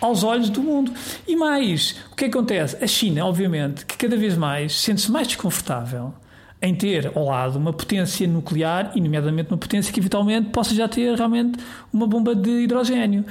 aos 0.00 0.22
olhos 0.22 0.50
do 0.50 0.62
mundo. 0.62 0.92
E 1.26 1.36
mais, 1.36 1.96
o 2.12 2.16
que 2.16 2.26
acontece? 2.26 2.82
A 2.82 2.86
China, 2.86 3.26
obviamente, 3.26 3.84
que 3.86 3.96
cada 3.96 4.16
vez 4.16 4.36
mais 4.36 4.74
sente-se 4.80 5.10
mais 5.10 5.26
desconfortável 5.26 6.12
em 6.64 6.74
ter 6.74 7.12
ao 7.14 7.26
lado 7.26 7.58
uma 7.58 7.72
potência 7.72 8.26
nuclear, 8.26 8.90
e 8.94 9.00
nomeadamente 9.00 9.50
uma 9.50 9.58
potência 9.58 9.92
que 9.92 10.00
eventualmente 10.00 10.48
possa 10.48 10.74
já 10.74 10.88
ter 10.88 11.14
realmente 11.14 11.58
uma 11.92 12.06
bomba 12.06 12.34
de 12.34 12.50
hidrogênio, 12.62 13.24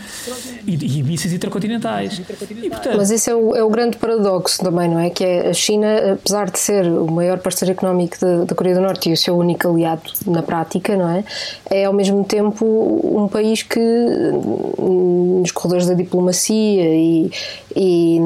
e, 0.67 0.99
e 0.99 1.03
mísseis 1.03 1.33
intercontinentais. 1.33 2.19
E, 2.19 2.69
portanto, 2.69 2.95
Mas 2.95 3.09
esse 3.09 3.29
é 3.31 3.35
o, 3.35 3.55
é 3.55 3.63
o, 3.63 3.69
grande 3.69 3.97
paradoxo 3.97 4.63
também, 4.63 4.87
não 4.87 4.99
é? 4.99 5.09
Que 5.09 5.23
é 5.23 5.49
a 5.49 5.53
China, 5.53 6.13
apesar 6.13 6.51
de 6.51 6.59
ser 6.59 6.85
o 6.85 7.11
maior 7.11 7.39
parceiro 7.39 7.71
económico 7.71 8.19
da, 8.21 8.45
da 8.45 8.55
Coreia 8.55 8.75
do 8.75 8.81
Norte 8.81 9.09
e 9.09 9.13
o 9.13 9.17
seu 9.17 9.35
único 9.35 9.67
aliado 9.67 10.03
na 10.27 10.43
prática, 10.43 10.95
não 10.95 11.09
é? 11.09 11.23
É 11.71 11.85
ao 11.85 11.93
mesmo 11.93 12.23
tempo 12.23 12.65
um 13.03 13.27
país 13.27 13.63
que 13.63 13.79
nos 13.79 15.51
corredores 15.51 15.87
da 15.87 15.95
diplomacia 15.95 16.95
e, 16.95 17.31
e 17.75 18.19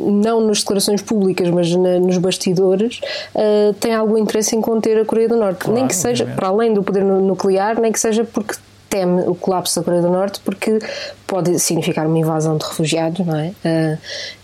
não 0.00 0.40
nas 0.40 0.60
declarações 0.60 1.02
públicas, 1.02 1.48
mas 1.50 1.74
na, 1.74 1.98
nos 1.98 2.18
bastidores, 2.18 3.00
uh, 3.34 3.74
tem 3.74 3.94
algum 3.94 4.18
interesse 4.18 4.56
em 4.56 4.60
conter 4.60 4.98
a 4.98 5.04
Coreia 5.04 5.28
do 5.28 5.36
Norte. 5.36 5.60
Claro, 5.60 5.74
nem 5.74 5.86
que 5.86 5.94
seja, 5.94 6.24
obviamente. 6.24 6.36
para 6.36 6.48
além 6.48 6.74
do 6.74 6.82
poder 6.82 7.04
nuclear, 7.04 7.80
nem 7.80 7.92
que 7.92 8.00
seja 8.00 8.24
porque 8.24 8.54
teme 8.88 9.22
o 9.22 9.34
colapso 9.34 9.78
da 9.78 9.84
Coreia 9.84 10.02
do 10.02 10.10
Norte 10.10 10.40
porque 10.44 10.78
pode 11.26 11.58
significar 11.58 12.06
uma 12.06 12.18
invasão 12.18 12.56
de 12.56 12.64
refugiados, 12.64 13.26
não 13.26 13.36
é? 13.36 13.52
Uh, 13.64 13.98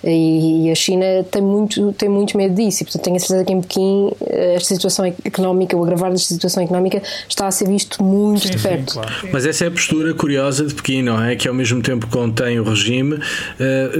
e, 0.04 0.70
a 0.70 0.74
China 0.74 1.04
tem 1.30 1.40
muito, 1.40 1.92
tem 1.92 2.08
muito 2.08 2.36
medo 2.36 2.54
disso 2.54 2.82
e, 2.82 2.84
portanto, 2.84 3.02
tenho 3.04 3.16
a 3.16 3.20
certeza 3.20 3.44
que 3.44 3.52
em 3.52 3.60
Pequim 3.60 4.10
eh, 4.26 4.54
esta 4.56 4.74
situação 4.74 5.04
económica, 5.24 5.76
o 5.76 5.82
agravar 5.82 6.10
desta 6.10 6.34
situação 6.34 6.62
económica 6.62 7.02
está 7.28 7.46
a 7.46 7.50
ser 7.50 7.68
visto 7.68 8.02
muito 8.02 8.46
sim, 8.46 8.50
de 8.50 8.58
perto. 8.58 8.92
Sim, 8.92 9.00
claro. 9.00 9.28
Mas 9.32 9.46
essa 9.46 9.64
é 9.64 9.68
a 9.68 9.70
postura 9.70 10.12
curiosa 10.14 10.66
de 10.66 10.74
Pequim, 10.74 11.02
não 11.02 11.22
é? 11.22 11.36
Que 11.36 11.46
ao 11.46 11.54
mesmo 11.54 11.80
tempo 11.82 12.06
contém 12.08 12.58
o 12.58 12.64
regime, 12.64 13.14
uh, 13.14 13.20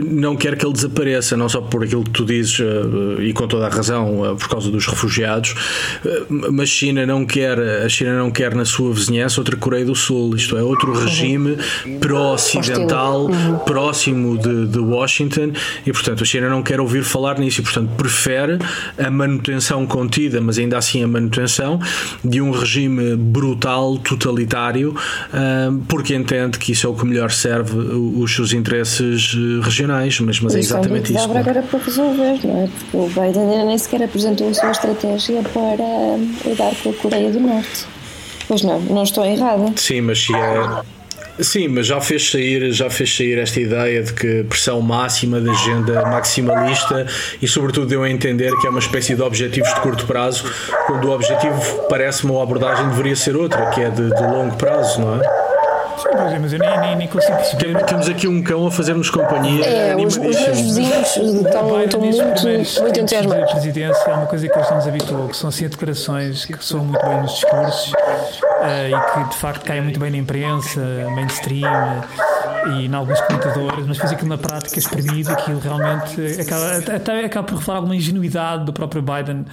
não 0.05 0.35
quer 0.35 0.57
que 0.57 0.64
ele 0.64 0.72
desapareça, 0.72 1.37
não 1.37 1.49
só 1.49 1.61
por 1.61 1.85
aquilo 1.85 2.03
que 2.05 2.11
tu 2.11 2.24
dizes 2.24 2.59
uh, 2.59 3.22
e 3.22 3.33
com 3.33 3.47
toda 3.47 3.66
a 3.66 3.70
razão, 3.70 4.37
por 4.37 4.49
causa 4.49 4.70
dos 4.70 4.87
refugiados, 4.87 5.55
mas 6.28 6.68
China 6.68 7.07
não 7.07 7.24
quer, 7.24 7.59
a 7.59 7.89
China 7.89 8.18
não 8.18 8.30
quer 8.30 8.55
na 8.55 8.64
sua 8.64 8.93
vizinhança 8.93 9.41
outra 9.41 9.57
Coreia 9.57 9.85
do 9.85 9.95
Sul, 9.95 10.35
isto 10.35 10.57
é, 10.57 10.62
outro 10.62 10.93
regime 10.93 11.57
pró-ocidental, 12.72 13.26
uhum. 13.26 13.58
próximo 13.58 14.38
de, 14.38 14.66
de 14.66 14.78
Washington 14.78 15.52
e 15.86 15.92
portanto, 15.92 16.22
a 16.22 16.26
China 16.26 16.48
não 16.48 16.62
quer 16.62 16.80
ouvir 16.80 17.02
falar 17.02 17.38
nisso 17.38 17.60
e, 17.60 17.64
portanto, 17.64 17.90
prefere 17.96 18.58
a 18.98 19.10
manutenção 19.10 19.86
contida, 19.86 20.40
mas 20.40 20.58
ainda 20.58 20.78
assim 20.78 21.02
a 21.02 21.08
manutenção 21.08 21.80
de 22.24 22.40
um 22.40 22.50
regime 22.50 23.16
brutal, 23.16 23.96
totalitário, 23.98 24.94
porque 25.88 26.14
entende 26.14 26.58
que 26.58 26.72
isso 26.72 26.86
é 26.86 26.90
o 26.90 26.94
que 26.94 27.06
melhor 27.06 27.30
serve 27.30 27.76
os 27.76 28.34
seus 28.34 28.52
interesses 28.52 29.34
eh, 29.34 29.64
regionais. 29.64 30.20
Mas, 30.20 30.40
mas 30.40 30.54
é 30.54 30.58
exatamente 30.58 31.12
isso. 31.12 31.28
Dá 31.28 31.40
agora 31.40 31.62
para 31.62 31.78
resolver, 31.78 32.40
não 32.44 32.62
é? 32.62 32.68
Porque 32.68 32.96
o 32.96 33.06
Biden 33.08 33.50
ainda 33.50 33.64
nem 33.64 33.78
sequer 33.78 34.02
apresentou 34.02 34.48
a 34.48 34.54
sua 34.54 34.70
estratégia 34.70 35.42
para 35.42 36.48
lidar 36.48 36.74
com 36.82 36.90
a 36.90 36.92
Coreia 36.94 37.30
do 37.30 37.40
Norte. 37.40 37.86
Pois 38.48 38.62
não, 38.62 38.80
não 38.80 39.02
estou 39.02 39.24
errada. 39.24 39.72
Sim, 39.76 40.02
mas 40.02 40.24
se 40.24 40.34
é 40.34 40.82
Sim, 41.41 41.68
mas 41.68 41.87
já 41.87 42.01
fez 42.01 42.30
sair, 42.30 42.72
já 42.72 42.91
fez 42.91 43.16
sair 43.16 43.39
esta 43.39 43.59
ideia 43.59 44.03
de 44.03 44.12
que 44.12 44.45
pressão 44.45 44.80
máxima 44.83 45.41
da 45.41 45.51
agenda 45.53 46.03
maximalista 46.03 47.07
e 47.41 47.49
sobretudo 47.49 47.87
deu 47.87 48.03
a 48.03 48.11
entender 48.11 48.55
que 48.61 48.66
é 48.66 48.70
uma 48.70 48.78
espécie 48.78 49.14
de 49.14 49.22
objetivos 49.22 49.72
de 49.74 49.80
curto 49.80 50.07
prazo, 50.07 50.45
quando 50.87 51.09
o 51.09 51.11
objetivo 51.11 51.87
parece-me 51.89 52.37
a 52.37 52.43
abordagem 52.43 52.87
deveria 52.89 53.16
ser 53.16 53.35
outra, 53.35 53.70
que 53.70 53.80
é 53.80 53.89
de, 53.89 54.09
de 54.09 54.22
longo 54.22 54.57
prazo, 54.57 55.01
não 55.01 55.20
é? 55.20 55.41
Sim, 56.03 56.38
mas 56.40 56.53
eu 56.53 56.59
nem, 56.59 56.80
nem, 56.80 56.96
nem 56.96 57.09
consigo 57.09 57.36
perceber. 57.36 57.84
Temos 57.84 58.09
aqui 58.09 58.26
um 58.28 58.42
cão 58.42 58.66
a 58.66 58.70
fazer-nos 58.70 59.11
companhia. 59.11 59.64
É, 59.64 59.96
os, 59.96 60.16
os 60.16 60.18
meus 60.18 60.61
vizinhos 60.61 61.16
estão, 61.16 61.82
estão 61.82 62.00
muito, 62.00 62.00
muito 62.00 63.00
entusiasmados. 63.00 63.50
A 63.50 63.53
presidência 63.53 64.11
é 64.11 64.14
uma 64.14 64.26
coisa 64.26 64.48
que 64.48 64.59
eles 64.59 64.70
nos 64.70 64.86
habituou, 64.88 65.28
que 65.28 65.36
são 65.36 65.48
assim 65.48 65.68
declarações 65.68 66.44
que 66.44 66.64
soam 66.64 66.84
muito 66.84 67.05
bem 67.07 67.20
nos 67.22 67.32
discursos 67.32 67.92
uh, 67.92 68.88
e 68.88 69.24
que 69.24 69.30
de 69.30 69.36
facto 69.36 69.64
caem 69.64 69.82
muito 69.82 69.98
bem 69.98 70.11
na 70.11 70.18
imprensa, 70.18 70.80
mainstream 71.14 72.03
e 72.66 72.86
em 72.86 72.94
alguns 72.94 73.20
comentadores, 73.22 73.86
mas 73.86 73.96
depois 73.96 74.12
aquilo 74.12 74.28
na 74.28 74.38
prática 74.38 74.78
espremido, 74.78 75.32
aquilo 75.32 75.59
realmente 75.59 76.40
acaba, 76.40 76.96
até 76.96 77.24
acaba 77.24 77.46
por 77.48 77.59
revelar 77.59 77.76
alguma 77.76 77.96
ingenuidade 77.96 78.64
do 78.64 78.72
próprio 78.72 79.03
Biden 79.03 79.44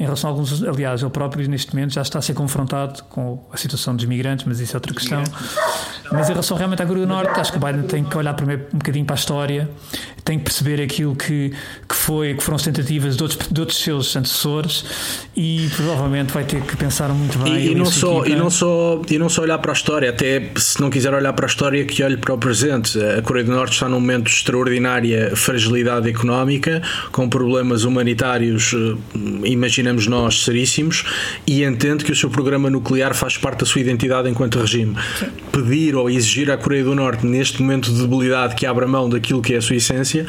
em 0.00 0.04
relação 0.04 0.30
a 0.30 0.32
alguns, 0.32 0.62
aliás, 0.62 1.02
ele 1.02 1.10
próprio 1.10 1.46
neste 1.46 1.74
momento 1.74 1.92
já 1.92 2.00
está 2.00 2.18
a 2.18 2.22
ser 2.22 2.32
confrontado 2.32 3.02
com 3.10 3.44
a 3.52 3.56
situação 3.58 3.94
dos 3.94 4.06
migrantes, 4.06 4.46
mas 4.46 4.58
isso 4.58 4.74
é 4.74 4.76
outra 4.78 4.94
questão. 4.94 5.22
Mas 6.10 6.26
em 6.30 6.32
relação 6.32 6.56
realmente 6.56 6.82
à 6.82 6.86
Coreia 6.86 7.06
do 7.06 7.12
Norte, 7.12 7.38
acho 7.38 7.52
que 7.52 7.58
o 7.58 7.60
Biden 7.60 7.82
tem 7.82 8.02
que 8.02 8.16
olhar 8.16 8.32
primeiro 8.32 8.66
um 8.72 8.78
bocadinho 8.78 9.04
para 9.04 9.14
a 9.14 9.18
história, 9.18 9.70
tem 10.24 10.38
que 10.38 10.44
perceber 10.44 10.82
aquilo 10.82 11.14
que, 11.14 11.52
que, 11.86 11.94
foi, 11.94 12.34
que 12.34 12.42
foram 12.42 12.56
as 12.56 12.62
tentativas 12.62 13.14
de 13.16 13.22
outros, 13.22 13.48
de 13.48 13.60
outros 13.60 13.78
seus 13.78 14.16
antecessores 14.16 14.84
e 15.36 15.68
provavelmente 15.76 16.32
vai 16.32 16.44
ter 16.44 16.62
que 16.62 16.76
pensar 16.76 17.10
muito 17.10 17.38
bem. 17.38 17.56
E, 17.56 17.72
e 17.72 17.74
não 17.74 17.84
só, 17.84 18.24
e, 18.24 18.34
não 18.34 18.48
só, 18.48 19.02
e 19.08 19.18
não 19.18 19.28
só 19.28 19.42
olhar 19.42 19.58
para 19.58 19.72
a 19.72 19.74
história, 19.74 20.08
até 20.08 20.50
se 20.56 20.80
não 20.80 20.88
quiser 20.88 21.12
olhar 21.12 21.32
para 21.34 21.44
a 21.44 21.48
história, 21.48 21.84
que 21.84 22.02
olhe 22.02 22.16
para 22.16 22.32
o 22.32 22.38
presente. 22.38 22.98
A 22.98 23.20
Coreia 23.20 23.44
do 23.44 23.52
Norte 23.52 23.74
está 23.74 23.88
num 23.88 24.00
momento 24.00 24.24
de 24.24 24.30
extraordinária 24.30 25.36
fragilidade 25.36 26.08
económica, 26.08 26.82
com 27.12 27.28
problemas 27.28 27.84
humanitários, 27.84 28.72
eh, 28.74 29.48
imaginamos 29.90 30.06
nós, 30.06 30.44
seríssimos, 30.44 31.04
e 31.46 31.64
entende 31.64 32.04
que 32.04 32.12
o 32.12 32.16
seu 32.16 32.30
programa 32.30 32.70
nuclear 32.70 33.14
faz 33.14 33.36
parte 33.36 33.60
da 33.60 33.66
sua 33.66 33.80
identidade 33.80 34.28
enquanto 34.28 34.58
regime. 34.58 34.96
Sim. 35.18 35.26
Pedir 35.52 35.96
ou 35.96 36.08
exigir 36.08 36.50
à 36.50 36.56
Coreia 36.56 36.84
do 36.84 36.94
Norte, 36.94 37.26
neste 37.26 37.60
momento 37.60 37.92
de 37.92 38.00
debilidade, 38.00 38.54
que 38.54 38.66
abra 38.66 38.86
mão 38.86 39.08
daquilo 39.08 39.42
que 39.42 39.54
é 39.54 39.56
a 39.58 39.62
sua 39.62 39.76
essência, 39.76 40.26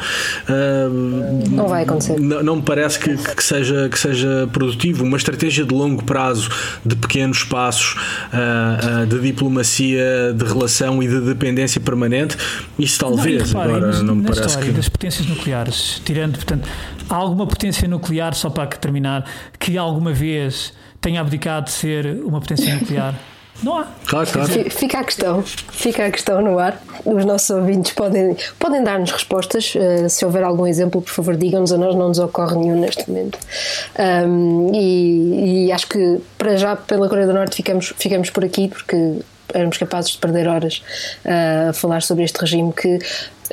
uh, 0.48 1.50
não 1.50 1.68
vai 1.68 1.84
acontecer. 1.84 2.18
Não, 2.20 2.42
não 2.42 2.56
me 2.56 2.62
parece 2.62 2.98
que, 2.98 3.16
que, 3.16 3.44
seja, 3.44 3.88
que 3.88 3.98
seja 3.98 4.48
produtivo. 4.52 5.04
Uma 5.04 5.16
estratégia 5.16 5.64
de 5.64 5.74
longo 5.74 6.02
prazo, 6.04 6.50
de 6.84 6.96
pequenos 6.96 7.44
passos, 7.44 7.94
uh, 7.94 9.02
uh, 9.02 9.06
de 9.06 9.20
diplomacia, 9.20 10.32
de 10.34 10.44
relação 10.44 11.02
e 11.02 11.08
de 11.08 11.20
dependência 11.20 11.80
permanente, 11.80 12.36
isso 12.78 12.98
talvez. 12.98 13.52
Não, 13.52 13.60
agora 13.60 14.02
não 14.02 14.16
me 14.16 14.24
parece 14.24 14.58
que. 14.58 14.70
das 14.70 14.88
potências 14.88 15.26
nucleares, 15.26 16.02
tirando, 16.04 16.34
portanto, 16.34 16.68
há 17.12 17.16
alguma 17.16 17.46
potência 17.46 17.86
nuclear, 17.86 18.34
só 18.34 18.48
para 18.48 18.66
terminar, 18.68 19.24
que 19.58 19.76
alguma 19.76 20.12
vez 20.12 20.72
tenha 21.00 21.20
abdicado 21.20 21.66
de 21.66 21.72
ser 21.72 22.06
uma 22.24 22.40
potência 22.40 22.74
nuclear? 22.74 23.14
Não 23.62 23.78
há. 23.78 23.86
Claro, 24.06 24.28
claro. 24.32 24.70
Fica 24.70 24.98
a 24.98 25.04
questão, 25.04 25.42
fica 25.42 26.06
a 26.06 26.10
questão 26.10 26.40
no 26.40 26.58
ar. 26.58 26.82
Os 27.04 27.24
nossos 27.24 27.50
ouvintes 27.50 27.92
podem, 27.92 28.34
podem 28.58 28.82
dar-nos 28.82 29.12
respostas. 29.12 29.74
Uh, 29.74 30.08
se 30.08 30.24
houver 30.24 30.42
algum 30.42 30.66
exemplo, 30.66 31.02
por 31.02 31.10
favor, 31.10 31.36
digam-nos. 31.36 31.70
A 31.70 31.76
nós 31.76 31.94
não 31.94 32.08
nos 32.08 32.18
ocorre 32.18 32.56
nenhum 32.56 32.80
neste 32.80 33.08
momento. 33.08 33.38
Um, 34.26 34.72
e, 34.74 35.66
e, 35.66 35.72
acho 35.72 35.86
que 35.86 36.20
para 36.38 36.56
já, 36.56 36.74
pela 36.74 37.08
Coreia 37.08 37.26
do 37.26 37.34
Norte, 37.34 37.54
ficamos, 37.54 37.92
ficamos 37.96 38.30
por 38.30 38.42
aqui, 38.42 38.68
porque 38.68 39.20
éramos 39.54 39.76
capazes 39.76 40.12
de 40.12 40.18
perder 40.18 40.48
horas 40.48 40.82
uh, 41.24 41.70
a 41.70 41.72
falar 41.72 42.02
sobre 42.02 42.24
este 42.24 42.40
regime 42.40 42.72
que 42.72 42.98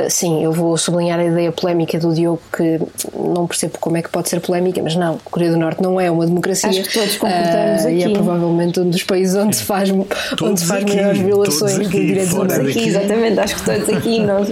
sim, 0.07 0.43
eu 0.43 0.53
vou 0.53 0.77
sublinhar 0.77 1.19
a 1.19 1.25
ideia 1.25 1.51
polémica 1.51 1.99
do 1.99 2.13
Diogo 2.13 2.41
que 2.55 2.79
não 3.13 3.45
percebo 3.47 3.77
como 3.79 3.97
é 3.97 4.01
que 4.01 4.09
pode 4.09 4.29
ser 4.29 4.39
polémica, 4.39 4.81
mas 4.81 4.95
não, 4.95 5.15
a 5.15 5.29
Coreia 5.29 5.51
do 5.51 5.57
Norte 5.57 5.81
não 5.81 5.99
é 5.99 6.09
uma 6.09 6.25
democracia. 6.25 6.69
Acho 6.69 6.83
que 6.83 6.93
todos 6.93 7.17
concordamos 7.17 7.83
uh, 7.83 7.87
aqui. 7.87 7.97
E 7.97 8.03
é 8.03 8.09
provavelmente 8.09 8.79
um 8.79 8.89
dos 8.89 9.03
países 9.03 9.35
onde 9.35 9.55
se 9.55 9.63
faz, 9.63 9.89
onde 9.89 10.59
se 10.59 10.65
faz 10.65 10.83
aqui, 10.83 10.95
maiores 10.95 11.19
violações 11.19 11.89
de 11.89 12.05
direitos 12.05 12.33
humanos. 12.33 12.69
Aqui, 12.69 12.87
exatamente, 12.87 13.39
acho 13.39 13.55
que 13.55 13.65
todos 13.65 13.89
aqui 13.89 14.19
nós 14.19 14.47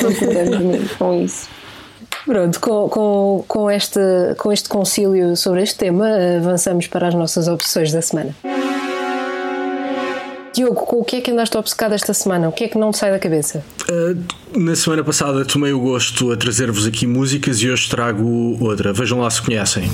concordamos 0.00 0.92
com 0.92 1.22
isso. 1.22 1.48
Pronto, 2.24 2.60
com, 2.60 2.88
com, 2.88 3.44
com, 3.46 3.70
este, 3.70 4.00
com 4.38 4.52
este 4.52 4.68
concílio 4.68 5.36
sobre 5.36 5.62
este 5.62 5.76
tema, 5.76 6.08
avançamos 6.38 6.88
para 6.88 7.06
as 7.06 7.14
nossas 7.14 7.46
opções 7.46 7.92
da 7.92 8.02
semana. 8.02 8.34
Diogo, 10.56 10.86
com 10.86 11.00
o 11.00 11.04
que 11.04 11.16
é 11.16 11.20
que 11.20 11.30
andaste 11.30 11.56
obcecado 11.58 11.92
esta 11.92 12.14
semana? 12.14 12.48
O 12.48 12.52
que 12.52 12.64
é 12.64 12.68
que 12.68 12.78
não 12.78 12.90
te 12.90 12.96
sai 12.96 13.10
da 13.10 13.18
cabeça? 13.18 13.62
Uh, 13.90 14.58
na 14.58 14.74
semana 14.74 15.04
passada 15.04 15.44
tomei 15.44 15.72
o 15.72 15.78
gosto 15.78 16.32
a 16.32 16.36
trazer-vos 16.36 16.86
aqui 16.86 17.06
músicas 17.06 17.60
e 17.60 17.68
hoje 17.68 17.88
trago 17.90 18.56
outra. 18.58 18.90
Vejam 18.90 19.20
lá 19.20 19.30
se 19.30 19.42
conhecem. 19.42 19.90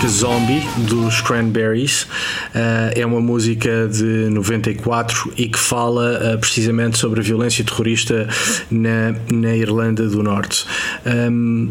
Música 0.00 0.08
Zombie 0.08 0.62
dos 0.88 1.20
Cranberries. 1.20 2.02
Uh, 2.02 2.92
é 2.94 3.04
uma 3.04 3.20
música 3.20 3.86
de 3.88 4.30
94 4.30 5.32
e 5.36 5.48
que 5.48 5.58
fala 5.58 6.34
uh, 6.34 6.38
precisamente 6.38 6.98
sobre 6.98 7.20
a 7.20 7.22
violência 7.22 7.64
terrorista 7.64 8.26
na, 8.70 9.14
na 9.30 9.54
Irlanda 9.54 10.08
do 10.08 10.22
Norte. 10.22 10.64
Um, 11.04 11.70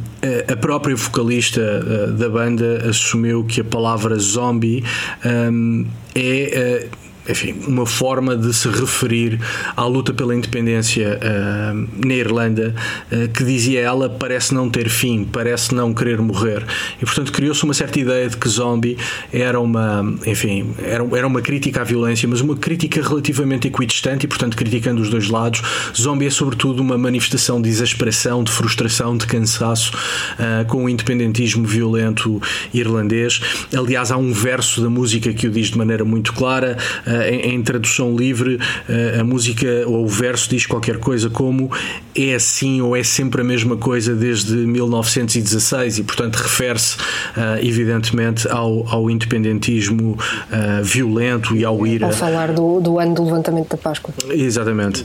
a 0.51 0.55
própria 0.55 0.95
vocalista 0.95 2.09
da 2.13 2.29
banda 2.29 2.89
assumiu 2.89 3.43
que 3.45 3.61
a 3.61 3.63
palavra 3.63 4.17
zombie 4.17 4.83
um, 5.25 5.85
é 6.13 6.87
enfim, 7.29 7.55
uma 7.67 7.85
forma 7.85 8.35
de 8.35 8.53
se 8.53 8.67
referir 8.67 9.39
à 9.75 9.85
luta 9.85 10.13
pela 10.13 10.35
independência 10.35 11.19
uh, 11.19 12.05
na 12.05 12.13
Irlanda, 12.13 12.73
uh, 13.11 13.27
que 13.29 13.43
dizia 13.43 13.81
ela 13.81 14.09
parece 14.09 14.53
não 14.53 14.69
ter 14.69 14.89
fim, 14.89 15.23
parece 15.23 15.73
não 15.73 15.93
querer 15.93 16.19
morrer. 16.19 16.65
E 17.01 17.05
portanto 17.05 17.31
criou-se 17.31 17.63
uma 17.63 17.73
certa 17.73 17.99
ideia 17.99 18.29
de 18.29 18.37
que 18.37 18.49
zombie 18.49 18.97
era 19.31 19.59
uma, 19.59 20.01
enfim, 20.25 20.73
era, 20.83 21.05
era 21.17 21.27
uma 21.27 21.41
crítica 21.41 21.81
à 21.81 21.83
violência, 21.83 22.27
mas 22.27 22.41
uma 22.41 22.55
crítica 22.55 23.01
relativamente 23.01 23.67
equidistante 23.67 24.25
e 24.25 24.27
portanto 24.27 24.57
criticando 24.57 25.01
os 25.01 25.09
dois 25.09 25.29
lados. 25.29 25.61
Zombie 25.95 26.27
é 26.27 26.29
sobretudo 26.29 26.81
uma 26.81 26.97
manifestação 26.97 27.61
de 27.61 27.69
exasperação, 27.69 28.43
de 28.43 28.51
frustração, 28.51 29.15
de 29.15 29.25
cansaço 29.27 29.93
uh, 29.93 30.65
com 30.65 30.85
o 30.85 30.89
independentismo 30.89 31.65
violento 31.65 32.41
irlandês. 32.73 33.41
Aliás, 33.75 34.11
há 34.11 34.17
um 34.17 34.33
verso 34.33 34.81
da 34.81 34.89
música 34.89 35.33
que 35.33 35.47
o 35.47 35.51
diz 35.51 35.67
de 35.67 35.77
maneira 35.77 36.03
muito 36.03 36.33
clara 36.33 36.77
em, 37.27 37.55
em, 37.55 37.61
tradução 37.61 38.15
livre, 38.15 38.59
a 39.19 39.23
música 39.23 39.67
ou 39.85 40.05
o 40.05 40.07
verso 40.07 40.49
diz 40.49 40.65
qualquer 40.65 40.97
coisa 40.97 41.29
como 41.29 41.71
é 42.15 42.33
assim 42.33 42.81
ou 42.81 42.95
é 42.95 43.03
sempre 43.03 43.41
a 43.41 43.43
mesma 43.43 43.77
coisa 43.77 44.15
desde 44.15 44.55
1916 44.55 45.99
e, 45.99 46.03
portanto, 46.03 46.35
refere-se 46.37 46.97
evidentemente 47.61 48.47
ao, 48.47 48.87
ao 48.87 49.09
independentismo 49.09 50.17
violento 50.83 51.55
e 51.55 51.63
ao 51.63 51.85
IRA. 51.85 52.07
A 52.07 52.11
falar 52.11 52.53
do, 52.53 52.79
do 52.79 52.99
ano 52.99 53.13
do 53.13 53.23
levantamento 53.23 53.69
da 53.69 53.77
Páscoa. 53.77 54.13
Exatamente. 54.29 55.03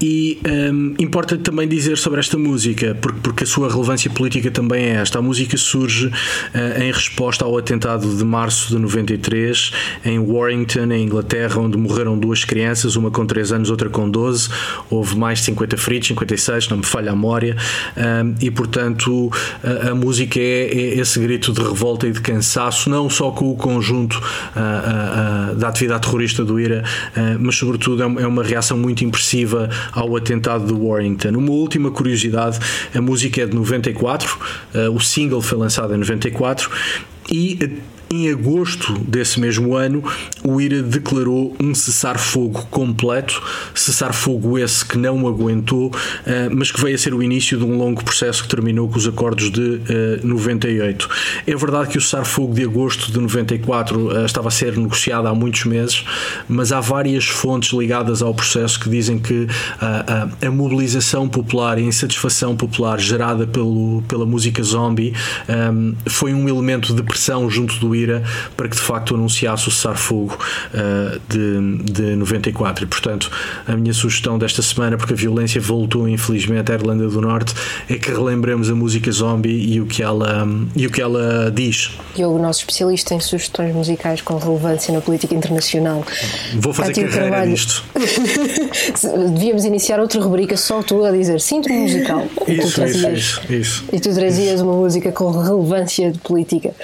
E 0.00 0.40
um, 0.72 0.94
importa 0.98 1.36
também 1.36 1.68
dizer 1.68 1.96
sobre 1.96 2.20
esta 2.20 2.36
música, 2.36 2.96
porque, 3.00 3.20
porque 3.20 3.44
a 3.44 3.46
sua 3.46 3.68
relevância 3.68 4.10
política 4.10 4.50
também 4.50 4.84
é 4.84 4.90
esta. 4.96 5.18
A 5.18 5.22
música 5.22 5.56
surge 5.56 6.06
uh, 6.06 6.82
em 6.82 6.90
resposta 6.92 7.44
ao 7.44 7.56
atentado 7.56 8.16
de 8.16 8.24
março 8.24 8.70
de 8.70 8.78
93 8.78 9.72
em 10.04 10.18
Warrington, 10.18 10.90
em 10.92 11.04
Inglaterra 11.04 11.51
onde 11.58 11.76
morreram 11.76 12.18
duas 12.18 12.44
crianças, 12.44 12.96
uma 12.96 13.10
com 13.10 13.26
3 13.26 13.52
anos, 13.52 13.70
outra 13.70 13.88
com 13.88 14.08
12. 14.08 14.48
Houve 14.90 15.16
mais 15.16 15.38
de 15.38 15.46
50 15.46 15.76
feridos, 15.76 16.08
56, 16.08 16.68
não 16.68 16.78
me 16.78 16.84
falha 16.84 17.12
a 17.12 17.14
memória. 17.14 17.56
e, 18.40 18.50
portanto, 18.50 19.30
a, 19.62 19.90
a 19.90 19.94
música 19.94 20.38
é, 20.38 20.68
é, 20.68 20.98
esse 20.98 21.18
grito 21.18 21.52
de 21.52 21.60
revolta 21.60 22.06
e 22.06 22.12
de 22.12 22.20
cansaço, 22.20 22.88
não 22.90 23.08
só 23.08 23.30
com 23.30 23.50
o 23.50 23.56
conjunto 23.56 24.20
da 25.56 25.68
atividade 25.68 26.02
terrorista 26.02 26.44
do 26.44 26.58
IRA, 26.58 26.84
mas, 27.38 27.56
sobretudo, 27.56 28.02
é, 28.02 28.22
é 28.22 28.26
uma 28.26 28.42
reação 28.42 28.76
muito 28.76 29.04
impressiva 29.04 29.68
ao 29.92 30.16
atentado 30.16 30.66
de 30.66 30.72
Warrington. 30.72 31.30
Uma 31.30 31.52
última 31.52 31.90
curiosidade: 31.90 32.58
a 32.94 33.00
música 33.00 33.42
é 33.42 33.46
de 33.46 33.54
94, 33.54 34.38
o 34.94 35.00
single 35.00 35.40
foi 35.40 35.58
lançado 35.58 35.94
em 35.94 35.98
94 35.98 36.70
e 37.30 37.58
em 38.12 38.30
agosto 38.30 38.92
desse 38.98 39.40
mesmo 39.40 39.74
ano, 39.74 40.04
o 40.44 40.60
IRA 40.60 40.82
declarou 40.82 41.56
um 41.58 41.74
cessar-fogo 41.74 42.66
completo, 42.70 43.42
cessar-fogo 43.74 44.58
esse 44.58 44.84
que 44.84 44.98
não 44.98 45.26
aguentou, 45.26 45.90
eh, 46.26 46.50
mas 46.50 46.70
que 46.70 46.78
veio 46.78 46.94
a 46.94 46.98
ser 46.98 47.14
o 47.14 47.22
início 47.22 47.56
de 47.56 47.64
um 47.64 47.78
longo 47.78 48.04
processo 48.04 48.42
que 48.42 48.48
terminou 48.50 48.86
com 48.86 48.98
os 48.98 49.06
acordos 49.06 49.50
de 49.50 49.80
98. 50.22 51.08
Eh, 51.46 51.52
é 51.52 51.56
verdade 51.56 51.88
que 51.88 51.96
o 51.96 52.00
cessar-fogo 52.02 52.54
de 52.54 52.64
agosto 52.64 53.10
de 53.10 53.18
94 53.18 54.14
eh, 54.14 54.24
estava 54.26 54.48
a 54.48 54.50
ser 54.50 54.76
negociado 54.76 55.26
há 55.26 55.34
muitos 55.34 55.64
meses, 55.64 56.04
mas 56.46 56.70
há 56.70 56.80
várias 56.80 57.24
fontes 57.24 57.72
ligadas 57.72 58.20
ao 58.20 58.34
processo 58.34 58.78
que 58.78 58.90
dizem 58.90 59.18
que 59.18 59.46
a, 59.80 60.50
mobilização 60.50 61.28
popular 61.28 61.78
e 61.78 61.82
a 61.82 61.86
insatisfação 61.86 62.54
popular 62.54 63.00
gerada 63.00 63.46
pelo, 63.46 64.02
pela 64.06 64.26
música 64.26 64.62
zombie 64.62 65.14
foi 66.06 66.34
um 66.34 66.48
elemento 66.48 66.94
de 66.94 67.02
pressão 67.02 67.48
junto 67.48 67.78
do 67.78 67.94
IRA 67.94 68.01
para 68.56 68.68
que 68.68 68.76
de 68.76 68.82
facto 68.82 69.14
anunciasse 69.14 69.68
o 69.68 69.70
cessar-fogo 69.70 70.38
uh, 70.74 71.20
de, 71.28 71.92
de 71.92 72.16
94. 72.16 72.84
E 72.84 72.86
portanto, 72.86 73.30
a 73.66 73.76
minha 73.76 73.92
sugestão 73.92 74.38
desta 74.38 74.62
semana, 74.62 74.96
porque 74.96 75.12
a 75.12 75.16
violência 75.16 75.60
voltou 75.60 76.08
infelizmente 76.08 76.70
à 76.72 76.74
Irlanda 76.74 77.08
do 77.08 77.20
Norte, 77.20 77.54
é 77.88 77.94
que 77.94 78.10
relembremos 78.10 78.70
a 78.70 78.74
música 78.74 79.10
Zombie 79.10 79.72
e 79.72 79.80
o 79.80 79.86
que 79.86 80.02
ela, 80.02 80.46
e 80.74 80.86
o 80.86 80.90
que 80.90 81.00
ela 81.00 81.50
diz. 81.50 81.90
Diogo, 82.14 82.38
nosso 82.38 82.60
especialista 82.60 83.14
em 83.14 83.20
sugestões 83.20 83.74
musicais 83.74 84.20
com 84.20 84.36
relevância 84.36 84.92
na 84.92 85.00
política 85.00 85.34
internacional. 85.34 86.04
Vou 86.54 86.72
fazer 86.72 86.94
carreira 86.94 87.12
trabalho... 87.12 87.50
nisto. 87.50 87.84
Devíamos 89.34 89.64
iniciar 89.64 90.00
outra 90.00 90.20
rubrica 90.20 90.56
só 90.56 90.82
tu 90.82 91.04
a 91.04 91.10
dizer 91.10 91.40
sinto 91.40 91.72
musical. 91.72 92.26
Isso, 92.46 92.74
trazias, 92.74 93.18
isso, 93.18 93.52
isso, 93.52 93.84
E 93.92 94.00
tu 94.00 94.14
trazias 94.14 94.60
uma 94.60 94.74
música 94.74 95.12
com 95.12 95.30
relevância 95.30 96.10
de 96.10 96.18
política. 96.18 96.74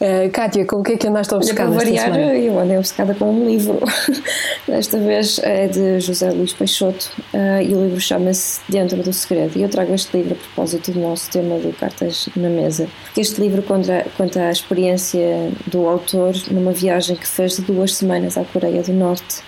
Uh, 0.00 0.30
Kátia, 0.30 0.64
com 0.66 0.76
o 0.76 0.82
que 0.82 0.92
é 0.92 0.96
que 0.96 1.06
andaste 1.06 1.34
obcecada 1.34 1.70
Olha, 1.70 1.78
para 1.78 1.86
variar, 1.86 2.12
semana? 2.12 2.34
eu 2.34 2.58
andei 2.58 2.76
obcecada 2.76 3.14
com 3.14 3.30
um 3.30 3.48
livro. 3.48 3.78
Desta 4.68 4.98
vez 4.98 5.38
é 5.42 5.66
de 5.68 6.00
José 6.00 6.30
Luís 6.30 6.52
Peixoto 6.52 7.10
uh, 7.32 7.62
e 7.62 7.74
o 7.74 7.84
livro 7.84 8.00
chama-se 8.00 8.60
Dentro 8.68 9.02
do 9.02 9.12
Segredo. 9.12 9.56
E 9.56 9.62
eu 9.62 9.68
trago 9.68 9.94
este 9.94 10.16
livro 10.16 10.34
a 10.34 10.36
propósito 10.36 10.92
do 10.92 11.00
nosso 11.00 11.30
tema 11.30 11.58
do 11.58 11.72
Cartas 11.72 12.28
na 12.36 12.48
Mesa. 12.48 12.88
Porque 13.04 13.20
este 13.20 13.40
livro 13.40 13.62
conta, 13.62 14.04
conta 14.16 14.42
a 14.42 14.50
experiência 14.50 15.50
do 15.66 15.86
autor 15.86 16.34
numa 16.50 16.72
viagem 16.72 17.16
que 17.16 17.26
fez 17.26 17.56
de 17.56 17.62
duas 17.62 17.94
semanas 17.94 18.36
à 18.36 18.44
Coreia 18.44 18.82
do 18.82 18.92
Norte. 18.92 19.40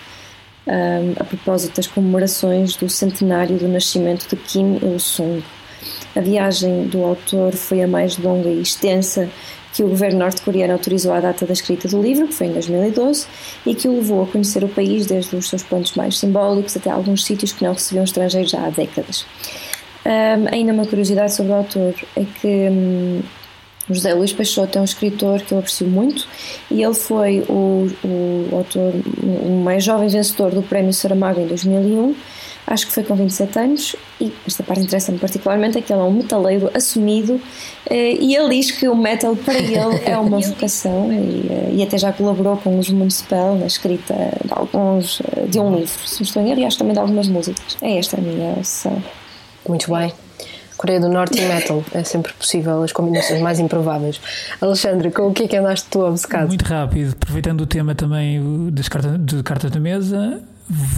Um, 0.66 1.14
ah, 1.16 1.20
a 1.20 1.24
propósito 1.24 1.76
das 1.76 1.86
comemorações 1.86 2.76
do 2.76 2.88
centenário 2.88 3.56
do 3.56 3.66
nascimento 3.68 4.28
de 4.28 4.36
Kim 4.36 4.76
Il-sung. 4.82 5.42
A 6.14 6.20
viagem 6.20 6.86
do 6.88 7.04
autor 7.04 7.52
foi 7.52 7.82
a 7.82 7.86
mais 7.86 8.18
longa 8.18 8.48
e 8.48 8.60
extensa 8.60 9.28
que 9.78 9.82
o 9.84 9.88
governo 9.88 10.18
norte-coreano 10.18 10.72
autorizou 10.72 11.12
à 11.12 11.20
data 11.20 11.46
da 11.46 11.52
escrita 11.52 11.86
do 11.86 12.02
livro, 12.02 12.26
que 12.26 12.34
foi 12.34 12.48
em 12.48 12.52
2012, 12.52 13.28
e 13.64 13.76
que 13.76 13.86
o 13.86 13.94
levou 13.94 14.24
a 14.24 14.26
conhecer 14.26 14.64
o 14.64 14.68
país 14.68 15.06
desde 15.06 15.36
os 15.36 15.48
seus 15.48 15.62
pontos 15.62 15.94
mais 15.94 16.18
simbólicos 16.18 16.76
até 16.76 16.90
alguns 16.90 17.24
sítios 17.24 17.52
que 17.52 17.62
não 17.62 17.74
recebiam 17.74 18.02
estrangeiros 18.02 18.52
há 18.54 18.68
décadas. 18.70 19.24
Um, 20.04 20.52
ainda 20.52 20.72
uma 20.72 20.84
curiosidade 20.84 21.32
sobre 21.32 21.52
o 21.52 21.54
autor 21.54 21.94
é 22.16 22.24
que 22.24 22.68
um, 22.68 23.22
José 23.88 24.12
Luís 24.14 24.32
Peixoto 24.32 24.78
é 24.78 24.80
um 24.80 24.84
escritor 24.84 25.42
que 25.42 25.52
eu 25.52 25.60
aprecio 25.60 25.86
muito 25.86 26.26
e 26.72 26.82
ele 26.82 26.94
foi 26.94 27.44
o, 27.48 27.86
o 28.02 28.48
autor, 28.56 28.94
o 29.22 29.62
mais 29.62 29.84
jovem 29.84 30.08
vencedor 30.08 30.50
do 30.50 30.62
Prémio 30.62 30.92
Saramago 30.92 31.40
em 31.40 31.46
2001 31.46 32.16
acho 32.68 32.86
que 32.86 32.92
foi 32.92 33.02
com 33.02 33.14
27 33.14 33.58
anos, 33.58 33.96
e 34.20 34.32
esta 34.46 34.62
parte 34.62 34.82
interessa-me 34.82 35.18
particularmente, 35.18 35.78
é 35.78 35.80
que 35.80 35.92
ele 35.92 36.00
é 36.00 36.04
um 36.04 36.12
metaleiro 36.12 36.70
assumido, 36.74 37.40
eh, 37.88 38.14
e 38.20 38.36
ele 38.36 38.56
diz 38.56 38.70
que 38.70 38.88
o 38.88 38.94
metal 38.94 39.34
para 39.36 39.58
ele 39.58 40.02
é 40.04 40.16
uma 40.18 40.38
vocação, 40.40 41.12
e, 41.12 41.46
eh, 41.50 41.70
e 41.72 41.82
até 41.82 41.96
já 41.96 42.12
colaborou 42.12 42.56
com 42.58 42.78
os 42.78 42.88
Municipal 42.90 43.56
na 43.56 43.66
escrita 43.66 44.14
de 44.44 44.52
alguns, 44.52 45.20
eh, 45.20 45.46
de 45.46 45.58
um 45.58 45.74
livro, 45.74 46.06
se 46.06 46.20
não 46.20 46.22
estou 46.22 46.42
em 46.42 46.50
erro, 46.50 46.60
e 46.60 46.64
acho 46.64 46.78
também 46.78 46.92
de 46.92 47.00
algumas 47.00 47.28
músicas. 47.28 47.76
É 47.80 47.98
esta 47.98 48.18
a 48.18 48.20
minha 48.20 48.54
sessão. 48.56 49.02
Muito 49.66 49.90
bem. 49.92 50.12
Coreia 50.76 51.00
do 51.00 51.08
Norte 51.08 51.40
e 51.40 51.44
metal. 51.44 51.84
É 51.92 52.04
sempre 52.04 52.32
possível 52.34 52.82
as 52.84 52.92
combinações 52.92 53.40
mais 53.40 53.58
improváveis. 53.58 54.20
Alexandre, 54.60 55.10
com 55.10 55.26
o 55.26 55.34
que 55.34 55.42
é 55.42 55.48
que 55.48 55.56
andaste 55.56 55.88
tu 55.90 56.00
obcecado? 56.00 56.46
Muito 56.46 56.64
rápido, 56.64 57.14
aproveitando 57.14 57.62
o 57.62 57.66
tema 57.66 57.96
também 57.96 58.70
das 58.70 58.88
cartas, 58.88 59.18
de 59.18 59.42
cartas 59.42 59.72
da 59.72 59.80
mesa, 59.80 60.40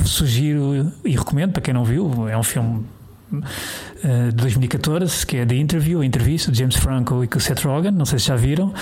sugiro 0.04 0.92
e 1.04 1.10
recomendo 1.16 1.52
para 1.52 1.62
quem 1.62 1.74
não 1.74 1.84
viu, 1.84 2.28
é 2.28 2.36
um 2.36 2.42
filme 2.42 2.84
uh, 3.32 4.28
de 4.30 4.36
2014 4.36 5.26
que 5.26 5.36
é 5.36 5.46
The 5.46 5.54
Interview, 5.54 6.00
a 6.00 6.06
entrevista 6.06 6.50
de 6.50 6.58
James 6.58 6.76
Franco 6.76 7.22
e 7.22 7.28
com 7.28 7.38
Seth 7.38 7.60
Rogen, 7.64 7.92
não 7.92 8.04
sei 8.04 8.18
se 8.18 8.26
já 8.26 8.36
viram. 8.36 8.72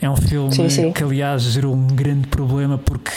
É 0.00 0.08
um 0.08 0.16
filme 0.16 0.54
sim, 0.54 0.68
sim. 0.68 0.92
que, 0.92 1.02
aliás, 1.02 1.42
gerou 1.42 1.74
um 1.74 1.86
grande 1.88 2.28
problema 2.28 2.78
porque 2.78 3.12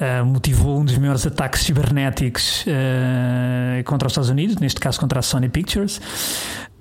Uh, 0.00 0.24
motivou 0.24 0.78
um 0.78 0.84
dos 0.84 0.96
maiores 0.96 1.26
ataques 1.26 1.62
cibernéticos 1.62 2.64
uh, 2.68 3.82
contra 3.82 4.06
os 4.06 4.12
Estados 4.12 4.30
Unidos, 4.30 4.54
neste 4.58 4.78
caso 4.78 5.00
contra 5.00 5.18
a 5.18 5.22
Sony 5.22 5.48
Pictures. 5.48 6.00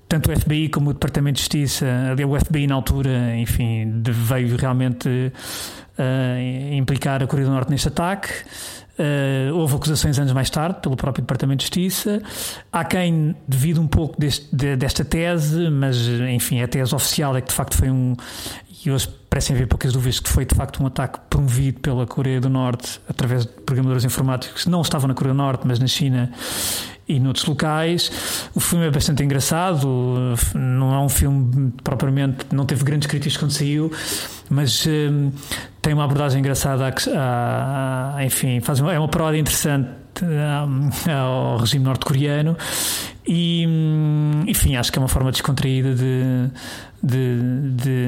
Tanto 0.08 0.32
o 0.32 0.40
FBI 0.40 0.70
como 0.70 0.92
o 0.92 0.94
Departamento 0.94 1.38
de 1.38 1.40
Justiça, 1.40 1.88
o 2.24 2.40
FBI 2.40 2.68
na 2.68 2.76
altura, 2.76 3.36
enfim, 3.36 4.04
veio 4.04 4.56
realmente 4.56 5.34
uh, 5.98 6.74
implicar 6.74 7.24
a 7.24 7.28
Coreia 7.28 7.48
do 7.48 7.54
Norte 7.54 7.70
neste 7.70 7.88
ataque. 7.88 8.30
Uh, 8.98 9.54
houve 9.54 9.76
acusações 9.76 10.18
anos 10.18 10.34
mais 10.34 10.50
tarde 10.50 10.80
pelo 10.82 10.96
próprio 10.96 11.22
Departamento 11.22 11.60
de 11.60 11.64
Justiça. 11.66 12.22
Há 12.72 12.84
quem, 12.84 13.36
devido 13.48 13.80
um 13.80 13.88
pouco 13.88 14.20
deste, 14.20 14.48
de, 14.56 14.76
desta 14.76 15.06
tese, 15.06 15.70
mas 15.70 15.98
enfim, 16.30 16.62
a 16.62 16.68
tese 16.68 16.96
oficial 16.96 17.38
é 17.38 17.42
que 17.42 17.50
de 17.50 17.54
facto 17.54 17.76
foi 17.76 17.92
um. 17.92 18.16
E 18.84 18.92
hoje 18.92 19.08
parecem 19.30 19.56
haver 19.56 19.68
poucas 19.68 19.94
dúvidas 19.94 20.20
que 20.20 20.30
foi 20.30 20.46
de 20.46 20.56
facto 20.56 20.82
um 20.82 20.88
ataque 20.88 21.20
promovido 21.30 21.80
pela 21.80 22.08
Coreia 22.08 22.40
do 22.40 22.50
Norte 22.50 23.00
através 23.08 23.46
de 23.46 23.52
programadores 23.52 24.04
informáticos 24.04 24.64
que 24.64 24.70
não 24.70 24.82
estavam 24.82 25.08
na 25.08 25.14
Coreia 25.14 25.34
do 25.34 25.38
Norte, 25.38 25.64
mas 25.66 25.78
na 25.78 25.88
China 25.88 26.32
e 27.08 27.20
noutros 27.20 27.46
locais. 27.46 28.50
O 28.54 28.60
filme 28.60 28.86
é 28.86 28.92
bastante 28.92 29.24
engraçado, 29.24 29.88
não 30.54 30.94
é 30.94 31.00
um 31.00 31.10
filme 31.10 31.72
propriamente, 31.84 32.46
não 32.52 32.66
teve 32.66 32.84
grandes 32.84 33.08
críticas 33.08 33.38
quando 33.38 33.52
saiu, 33.52 33.92
mas 34.50 34.86
um, 34.86 35.32
tem 35.82 35.94
uma 35.94 36.04
abordagem 36.04 36.40
engraçada, 36.40 36.94
a, 37.16 38.16
a, 38.18 38.26
enfim, 38.26 38.60
faz 38.60 38.80
uma, 38.80 38.94
é 38.94 39.00
uma 39.00 39.08
paródia 39.08 39.40
interessante 39.40 39.88
hum, 39.88 40.07
ao 41.12 41.58
regime 41.58 41.84
norte-coreano 41.84 42.58
e, 43.28 43.68
enfim, 44.48 44.76
acho 44.78 44.92
que 44.92 44.98
é 44.98 45.02
uma 45.02 45.10
forma 45.10 45.32
descontraída 45.32 45.94
de 45.94 46.50
de, 47.02 47.72
de 47.76 48.08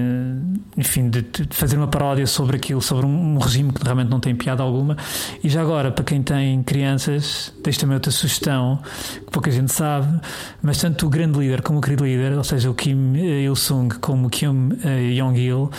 enfim, 0.78 1.10
de, 1.10 1.22
de, 1.22 1.47
fazer 1.51 1.78
uma 1.78 1.88
paródia 1.88 2.26
sobre 2.26 2.57
aquilo, 2.57 2.82
sobre 2.82 3.05
um, 3.05 3.38
regime 3.38 3.72
que 3.72 3.84
realmente 3.84 4.10
não 4.10 4.20
tem 4.20 4.36
piada 4.36 4.64
alguma. 4.64 4.97
E 5.43 5.49
já 5.49 5.62
agora, 5.62 5.91
para 5.91 6.03
quem 6.03 6.22
tem 6.22 6.64
crianças, 6.64 7.53
deixo 7.64 7.80
também 7.80 7.95
outra 7.95 8.12
sugestão 8.12 8.80
que 9.26 9.32
pouca 9.32 9.51
gente 9.51 9.72
sabe, 9.72 10.20
mas 10.62 10.78
tanto 10.80 11.05
o 11.05 11.10
grande 11.10 11.38
líder 11.39 11.62
como 11.62 11.80
o 11.80 11.82
querido 11.82 12.05
líder, 12.05 12.38
ou 12.38 12.43
seja, 12.43 12.70
o 12.70 12.74
Kim 12.74 13.16
Il-sung 13.16 13.95
como 13.99 14.28
o 14.28 14.30
Kim 14.30 14.47
uh, 14.47 15.16
Jong-il, 15.16 15.70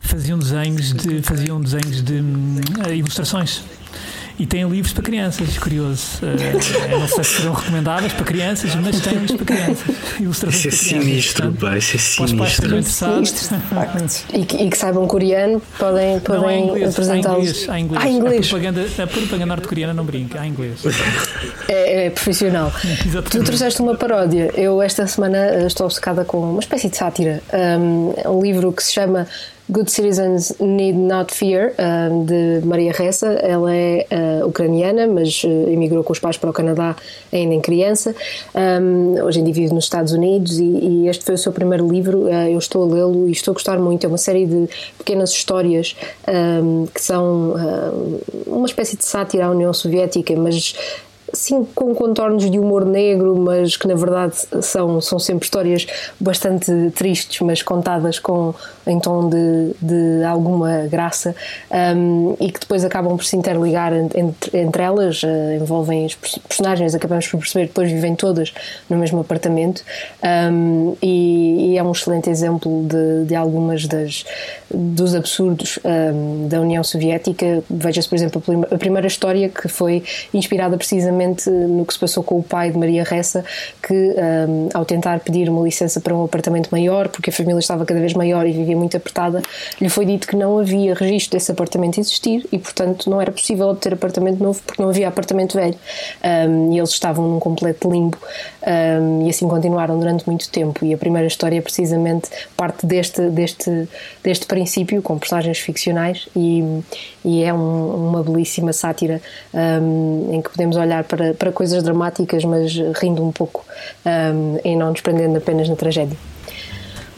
faziam 0.00 0.38
desenhos 0.38 0.92
de, 0.92 1.22
faziam 1.22 1.60
desenhos 1.60 2.02
de 2.02 2.20
uh, 2.20 2.92
ilustrações 2.92 3.62
e 4.38 4.46
tem 4.46 4.68
livros 4.68 4.92
para 4.92 5.02
crianças, 5.02 5.56
curioso. 5.58 6.20
Uh, 6.22 6.98
não 6.98 7.08
sei 7.08 7.24
se 7.24 7.34
serão 7.36 7.52
recomendáveis 7.52 8.12
para 8.12 8.24
crianças, 8.24 8.74
mas 8.74 9.00
tem 9.00 9.14
livros 9.14 9.32
para 9.32 9.46
crianças. 9.46 9.96
Ilustrações 10.20 10.64
isso 10.66 10.94
é 10.94 11.00
sinistro, 11.00 11.52
pá, 11.52 11.76
isso 11.76 11.96
é 11.96 11.98
sinistro. 11.98 12.82
sinistro 12.84 13.56
e, 14.32 14.44
que, 14.44 14.56
e 14.56 14.70
que 14.70 14.76
saibam 14.76 15.06
coreano, 15.06 15.60
podem, 15.78 16.20
podem 16.20 16.84
apresentá-los. 16.84 17.68
Há 17.68 17.80
inglês. 17.80 18.04
Há 18.04 18.08
inglês. 18.08 18.46
A 18.46 18.48
propaganda, 18.48 18.86
a 19.02 19.06
propaganda 19.06 19.46
norte-coreana 19.46 19.94
não 19.94 20.04
brinca, 20.04 20.40
há 20.40 20.46
inglês. 20.46 20.80
É, 21.68 22.06
é 22.06 22.10
profissional. 22.10 22.72
Exatamente. 22.84 23.30
Tu 23.30 23.44
trouxeste 23.44 23.80
uma 23.80 23.96
paródia. 23.96 24.50
Eu, 24.54 24.82
esta 24.82 25.06
semana, 25.06 25.38
eh, 25.38 25.66
estou 25.66 25.86
obcecada 25.86 26.24
com 26.24 26.38
uma 26.38 26.60
espécie 26.60 26.88
de 26.88 26.96
sátira. 26.96 27.42
Um, 27.52 28.14
um 28.30 28.42
livro 28.42 28.72
que 28.72 28.82
se 28.82 28.92
chama 28.92 29.26
Good 29.68 29.90
Citizens 29.90 30.54
Need 30.60 30.96
Not 30.96 31.34
Fear, 31.34 31.74
de 32.24 32.64
Maria 32.64 32.92
Ressa. 32.92 33.26
Ela 33.26 33.74
é 33.74 34.06
uh, 34.12 34.46
ucraniana, 34.46 35.08
mas 35.08 35.42
uh, 35.42 35.68
emigrou 35.68 36.04
com 36.04 36.12
os 36.12 36.20
pais 36.20 36.36
para 36.36 36.50
o 36.50 36.52
Canadá 36.52 36.94
ainda 37.32 37.52
em 37.52 37.60
criança. 37.60 38.14
Um, 38.54 39.20
hoje 39.24 39.40
em 39.40 39.44
dia 39.44 39.54
vive 39.54 39.74
nos 39.74 39.84
Estados 39.84 40.12
Unidos 40.12 40.60
e, 40.60 40.64
e, 40.64 41.08
este 41.08 41.24
foi 41.24 41.34
o 41.34 41.38
seu 41.38 41.50
primeiro 41.50 41.88
livro. 41.88 42.26
Uh, 42.26 42.48
eu 42.48 42.58
estou 42.58 42.84
a 42.84 42.94
lê-lo 42.94 43.28
e 43.28 43.32
estou 43.32 43.50
a 43.50 43.54
gostar 43.54 43.78
muito. 43.78 44.04
É 44.04 44.08
uma 44.08 44.18
série 44.18 44.46
de 44.46 44.68
pequenas 44.98 45.30
histórias 45.30 45.96
um, 46.62 46.86
que 46.86 47.02
são 47.02 47.54
uma 48.46 48.66
espécie 48.66 48.96
de 48.96 49.04
sátira 49.04 49.46
à 49.46 49.50
União 49.50 49.72
Soviética, 49.72 50.34
mas 50.36 50.74
sim 51.32 51.66
com 51.74 51.94
contornos 51.94 52.50
de 52.50 52.58
humor 52.58 52.84
negro, 52.84 53.36
mas 53.36 53.76
que 53.76 53.86
na 53.86 53.94
verdade 53.94 54.36
são, 54.62 55.00
são 55.00 55.18
sempre 55.18 55.44
histórias 55.44 55.86
bastante 56.18 56.72
tristes, 56.94 57.40
mas 57.40 57.62
contadas 57.62 58.18
com 58.18 58.54
em 58.86 59.00
tom 59.00 59.28
de, 59.28 59.74
de 59.82 60.24
alguma 60.24 60.86
graça 60.86 61.34
um, 61.96 62.36
e 62.38 62.52
que 62.52 62.60
depois 62.60 62.84
acabam 62.84 63.16
por 63.16 63.24
se 63.24 63.36
interligar 63.36 63.92
entre, 63.92 64.58
entre 64.58 64.82
elas, 64.82 65.22
uh, 65.24 65.26
envolvem 65.60 66.08
personagens, 66.48 66.94
acabamos 66.94 67.26
por 67.26 67.38
perceber 67.38 67.66
depois 67.66 67.90
vivem 67.90 68.14
todas 68.14 68.54
no 68.88 68.96
mesmo 68.96 69.20
apartamento 69.20 69.82
um, 70.52 70.96
e, 71.02 71.72
e, 71.72 71.78
é 71.78 71.82
um 71.82 71.90
excelente 71.90 72.30
exemplo 72.30 72.84
de, 72.84 73.24
de 73.26 73.34
algumas 73.34 73.86
das 73.86 74.24
dos 74.72 75.14
absurdos 75.14 75.78
um, 75.84 76.48
da 76.48 76.60
União 76.60 76.82
Soviética. 76.82 77.62
Veja-se, 77.68 78.08
por 78.08 78.14
exemplo, 78.14 78.42
a 78.70 78.76
primeira 78.76 79.06
história 79.06 79.48
que 79.48 79.68
foi 79.68 80.02
inspirada 80.32 80.76
precisamente 80.76 81.15
no 81.50 81.84
que 81.84 81.92
se 81.92 81.98
passou 81.98 82.22
com 82.22 82.38
o 82.38 82.42
pai 82.42 82.70
de 82.70 82.78
Maria 82.78 83.04
Ressa, 83.04 83.44
que 83.82 83.94
um, 83.94 84.68
ao 84.74 84.84
tentar 84.84 85.20
pedir 85.20 85.48
uma 85.48 85.62
licença 85.62 86.00
para 86.00 86.14
um 86.14 86.24
apartamento 86.24 86.68
maior, 86.70 87.08
porque 87.08 87.30
a 87.30 87.32
família 87.32 87.58
estava 87.58 87.84
cada 87.84 88.00
vez 88.00 88.14
maior 88.14 88.46
e 88.46 88.52
vivia 88.52 88.76
muito 88.76 88.96
apertada, 88.96 89.42
lhe 89.80 89.88
foi 89.88 90.06
dito 90.06 90.26
que 90.26 90.36
não 90.36 90.58
havia 90.58 90.94
registro 90.94 91.38
desse 91.38 91.50
apartamento 91.50 91.98
existir 91.98 92.46
e, 92.52 92.58
portanto, 92.58 93.08
não 93.10 93.20
era 93.20 93.32
possível 93.32 93.68
obter 93.68 93.94
apartamento 93.94 94.42
novo 94.42 94.60
porque 94.64 94.80
não 94.80 94.90
havia 94.90 95.08
apartamento 95.08 95.54
velho. 95.54 95.74
Um, 96.24 96.72
e 96.72 96.78
eles 96.78 96.90
estavam 96.90 97.28
num 97.28 97.38
completo 97.38 97.90
limbo 97.90 98.18
um, 98.66 99.26
e 99.26 99.30
assim 99.30 99.48
continuaram 99.48 99.98
durante 99.98 100.26
muito 100.26 100.48
tempo. 100.50 100.84
E 100.84 100.92
a 100.92 100.98
primeira 100.98 101.26
história, 101.26 101.60
precisamente, 101.62 102.28
parte 102.56 102.86
deste, 102.86 103.28
deste, 103.30 103.88
deste 104.22 104.46
princípio, 104.46 105.02
com 105.02 105.18
personagens 105.18 105.58
ficcionais, 105.58 106.28
e, 106.34 106.62
e 107.24 107.42
é 107.42 107.52
um, 107.52 108.08
uma 108.08 108.22
belíssima 108.22 108.72
sátira 108.72 109.20
em 110.32 110.42
que 110.42 110.50
podemos 110.50 110.76
olhar 110.76 111.04
para, 111.06 111.34
para 111.34 111.52
coisas 111.52 111.82
dramáticas, 111.82 112.44
mas 112.44 112.72
rindo 113.00 113.24
um 113.24 113.32
pouco 113.32 113.64
um, 114.04 114.58
e 114.64 114.76
não 114.76 114.90
nos 114.90 115.00
prendendo 115.00 115.36
apenas 115.36 115.68
na 115.68 115.76
tragédia. 115.76 116.16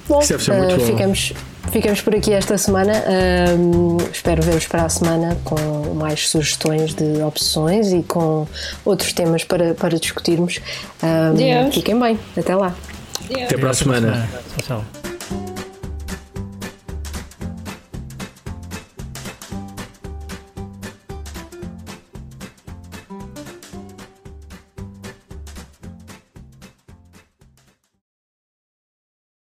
Bom, 0.08 0.20
uh, 0.20 0.80
ficamos, 0.80 1.34
ficamos 1.70 2.00
por 2.00 2.14
aqui 2.14 2.32
esta 2.32 2.56
semana. 2.56 2.92
Um, 3.58 3.98
espero 4.10 4.42
ver-vos 4.42 4.66
para 4.66 4.84
a 4.84 4.88
semana 4.88 5.36
com 5.44 5.94
mais 5.94 6.28
sugestões 6.28 6.94
de 6.94 7.22
opções 7.22 7.92
e 7.92 8.02
com 8.02 8.46
outros 8.84 9.12
temas 9.12 9.44
para, 9.44 9.74
para 9.74 9.98
discutirmos. 9.98 10.60
Um, 11.02 11.70
fiquem 11.70 11.98
bem. 11.98 12.18
Até 12.36 12.56
lá. 12.56 12.74
Até 13.30 13.58
para 13.58 13.70
a 13.70 13.74
semana. 13.74 14.28
Tchau, 14.56 14.82
tchau. 14.82 15.07